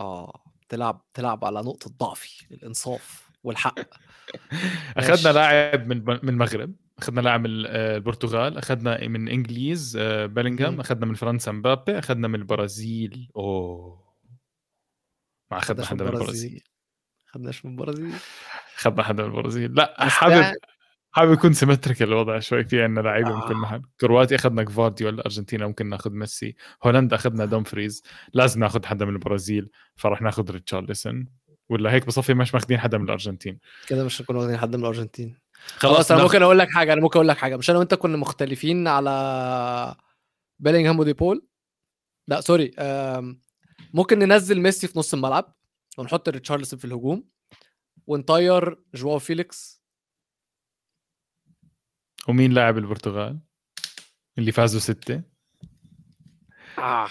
آه 0.00 0.44
تلعب 0.68 1.04
تلعب 1.14 1.44
على 1.44 1.60
نقطة 1.60 1.90
ضعفي 1.90 2.54
الإنصاف 2.54 3.30
والحق. 3.42 3.74
أخذنا. 4.96 5.32
لاعب 5.32 5.86
من 5.86 6.04
من 6.04 6.28
المغرب. 6.28 6.74
أخذنا 6.98 7.20
لاعب 7.20 7.46
من 7.46 7.66
آه، 7.66 7.96
البرتغال 7.96 8.58
أخذنا 8.58 9.08
من 9.08 9.28
إنجليز 9.28 9.96
آه، 10.00 10.26
بيلينغهام 10.26 10.74
مم. 10.74 10.80
أخذنا 10.80 11.06
من 11.06 11.14
فرنسا 11.14 11.52
مبابي 11.52 11.98
أخذنا 11.98 12.28
من 12.28 12.34
البرازيل. 12.34 13.30
أوه. 13.36 14.06
ما 15.50 15.58
أخذنا 15.58 15.86
حدا 15.86 16.04
من 16.04 16.10
البرازيل. 16.10 16.62
خدناش 17.26 17.64
من 17.64 17.70
البرازيل. 17.70 18.12
اخذنا 18.78 19.02
حدا 19.02 19.22
من 19.22 19.28
البرازيل. 19.28 19.74
لا 19.74 20.08
حابب 20.08 20.54
حابب 21.10 21.32
يكون 21.32 21.52
symmetric 21.52 22.02
الوضع 22.02 22.38
شوي 22.38 22.64
في 22.64 22.82
عندنا 22.82 23.00
لعيبة 23.00 23.36
من 23.36 23.40
كل 23.40 23.54
آه. 23.54 23.58
محل. 23.58 23.82
كرواتي 24.00 24.34
أخذنا 24.34 24.62
جفارديول 24.62 25.20
أرجنتينا 25.20 25.66
ممكن 25.66 25.88
ناخذ 25.88 26.10
ميسي. 26.10 26.56
هولندا 26.84 27.16
أخذنا 27.16 27.44
دومفريز. 27.44 28.02
لازم 28.32 28.60
ناخذ 28.60 28.86
حدا 28.86 29.04
من 29.04 29.12
البرازيل 29.12 29.70
فرح 29.96 30.22
ناخذ 30.22 30.50
ريتشارلسون 30.50 31.28
ولا 31.68 31.92
هيك 31.92 32.06
بصفي 32.06 32.34
مش 32.34 32.54
ماخذين 32.54 32.78
حدا 32.78 32.98
من 32.98 33.04
الأرجنتين. 33.04 33.58
كده 33.88 34.04
مش 34.04 34.20
هنكون 34.20 34.36
واخدين 34.36 34.56
حد 34.56 34.76
من 34.76 34.82
الأرجنتين. 34.82 35.45
خلاص 35.76 36.10
أنا 36.10 36.22
ممكن 36.22 36.42
أقول 36.42 36.58
لك 36.58 36.68
حاجة 36.70 36.92
أنا 36.92 37.00
ممكن 37.00 37.18
أقول 37.18 37.28
لك 37.28 37.36
حاجة. 37.36 37.56
مش 37.56 37.70
أنا 37.70 37.78
وأنت 37.78 37.94
كنا 37.94 38.16
مختلفين 38.16 38.88
على 38.88 39.96
بيلينغهام 40.58 40.98
ودي 40.98 41.12
بول؟ 41.12 41.46
لأ 42.28 42.40
sorry. 42.40 42.70
ممكن 43.94 44.18
ننزل 44.18 44.60
ميسي 44.60 44.88
في 44.88 44.98
نص 44.98 45.14
الملعب 45.14 45.56
ونحط 45.98 46.28
ريتشارلسون 46.28 46.78
في 46.78 46.84
الهجوم 46.84 47.28
ونطير 48.06 48.78
جواو 48.94 49.18
فيليكس. 49.18 49.82
ومين 52.28 52.52
لاعب 52.52 52.78
البرتغال 52.78 53.40
اللي 54.38 54.52
فازوا 54.52 54.80
ستة؟ 54.80 55.22
آه. 56.78 57.08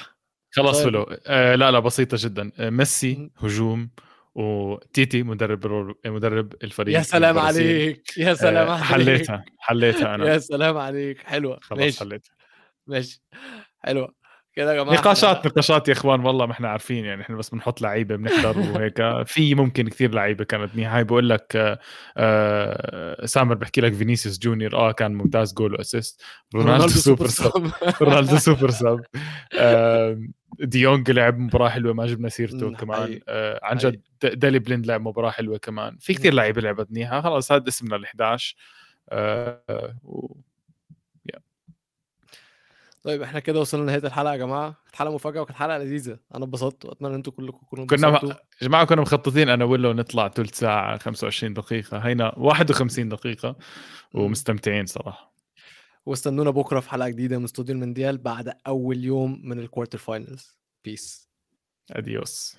خلاص 0.52 0.78
طيب. 0.78 0.90
فلو. 0.90 1.04
آه 1.26 1.56
لا 1.56 1.72
لا 1.72 1.80
بسيطة 1.80 2.18
جدا. 2.20 2.52
آه 2.58 2.70
ميسي. 2.70 3.32
هجوم 3.38 3.90
وتيتي 4.36 5.24
مدرب 5.24 5.96
مدرب 6.06 6.54
الفريق 6.64 6.98
يا 6.98 7.02
سلام. 7.04 7.40
عليك 7.40 8.18
يا 8.18 8.34
سلام 8.34 8.68
آه 8.68 8.72
عليك. 8.72 8.84
حليتها 8.84 9.46
حليتها 9.60 10.16
أنا. 10.16 10.34
يا 10.34 10.38
سلام 10.38 10.78
عليك. 10.78 11.20
حلوة. 11.24 11.60
خلاص 11.62 11.80
ماشي. 11.82 12.00
حليتها. 12.00 12.32
ماشي. 12.88 13.22
حلوة. 13.80 14.25
كده 14.56 14.74
يا 14.74 14.84
جماعة. 14.84 14.96
نقاشات 14.96 15.46
نقاشات 15.48 15.88
يا 15.88 15.94
إخوان 15.94 16.20
والله 16.26 16.46
ما 16.46 16.52
إحنا 16.52 16.68
عارفين 16.70 17.06
يعني 17.06 17.22
إحنا 17.22 17.36
بس 17.36 17.50
بنحط 17.50 17.82
لعيبة 17.82 18.16
بنحضر 18.16 18.60
وهيك. 18.60 19.02
في 19.34 19.56
ممكن 19.56 19.88
كثير 19.90 20.12
لعيبة 20.14 20.44
كانت 20.44 20.78
هاي 20.80 21.04
بقول 21.04 21.30
لك 21.30 21.56
آه، 21.56 21.80
آه، 22.18 23.26
سامر 23.26 23.56
بحكي 23.56 23.82
لك 23.82 23.94
فينيسيوس 23.94 24.40
جونيور. 24.40 24.76
آه 24.76 24.92
كان 24.92 25.16
ممتاز 25.16 25.54
goal 25.54 25.74
و 25.74 25.80
assist. 25.80 26.22
رونالدو 26.56 26.88
super 26.88 27.28
sub. 27.28 27.72
رونالدو 28.02 28.38
super 28.38 28.70
sub. 28.82 29.02
آه، 29.60 30.20
ديونج 30.60 31.12
لعب 31.12 31.40
مباراة 31.40 31.70
حلوة 31.70 31.94
ما 31.94 32.06
جبنا 32.06 32.30
سيرته 32.30 32.72
كمان. 32.74 33.20
آه، 33.28 33.60
عن 33.64 33.78
جد 33.78 34.02
دالي 34.24 34.60
بليند 34.60 34.86
لعب 34.86 35.02
مباراة 35.02 35.30
حلوة 35.32 35.58
كمان. 35.58 35.98
في 36.00 36.14
كثير. 36.14 36.34
لعيبة 36.34 36.62
لعبت 36.62 36.92
منيحه 36.92 37.22
خلاص 37.22 37.52
هذا 37.52 37.68
اسمنا 37.68 37.96
ال 37.96 38.06
11 38.06 38.56
آه، 39.10 39.62
طيب 43.06 43.22
إحنا 43.22 43.40
كده 43.40 43.60
وصلنا 43.60 43.84
لنهاية 43.84 44.04
الحلقة 44.04 44.32
يا 44.32 44.38
جماعة. 44.38 44.72
كانت 44.84 44.96
حلقة 44.96 45.14
مفاجأة 45.16 45.42
وكانت 45.42 45.58
حلقة 45.58 45.78
لذيذة. 45.78 46.20
أنا 46.36 46.46
اتبسطت 46.46 46.86
وأتمنى 46.86 47.10
إن 47.12 47.16
أنتم 47.16 47.32
كلكم 47.32 47.58
تكونوا 47.66 47.86
كنا 47.86 48.08
يا 48.08 48.38
جماعة 48.62 48.86
كنا 48.86 49.02
مخططين 49.02 49.50
أنا 49.50 49.66
وياه 49.66 49.94
نطلع 49.94 50.30
ثلث 50.30 50.60
ساعة 50.60 50.98
25 50.98 51.54
دقيقة. 51.54 51.98
هينا 51.98 52.34
51 52.38 53.10
دقيقة 53.10 53.56
ومستمتعين 54.14 54.86
صراحة. 54.86 55.36
واستنونا 56.06 56.50
بكرة 56.50 56.80
في 56.80 56.90
حلقة 56.90 57.10
جديدة 57.10 57.38
من 57.38 57.44
استوديو 57.44 57.76
المونديال 57.76 58.18
بعد 58.18 58.54
أول 58.68 59.04
يوم 59.04 59.42
من 59.44 59.60
ال 59.60 59.65
quarter 59.65 59.98
finals 59.98 60.58
peace 60.86 61.30
adiós 61.92 62.58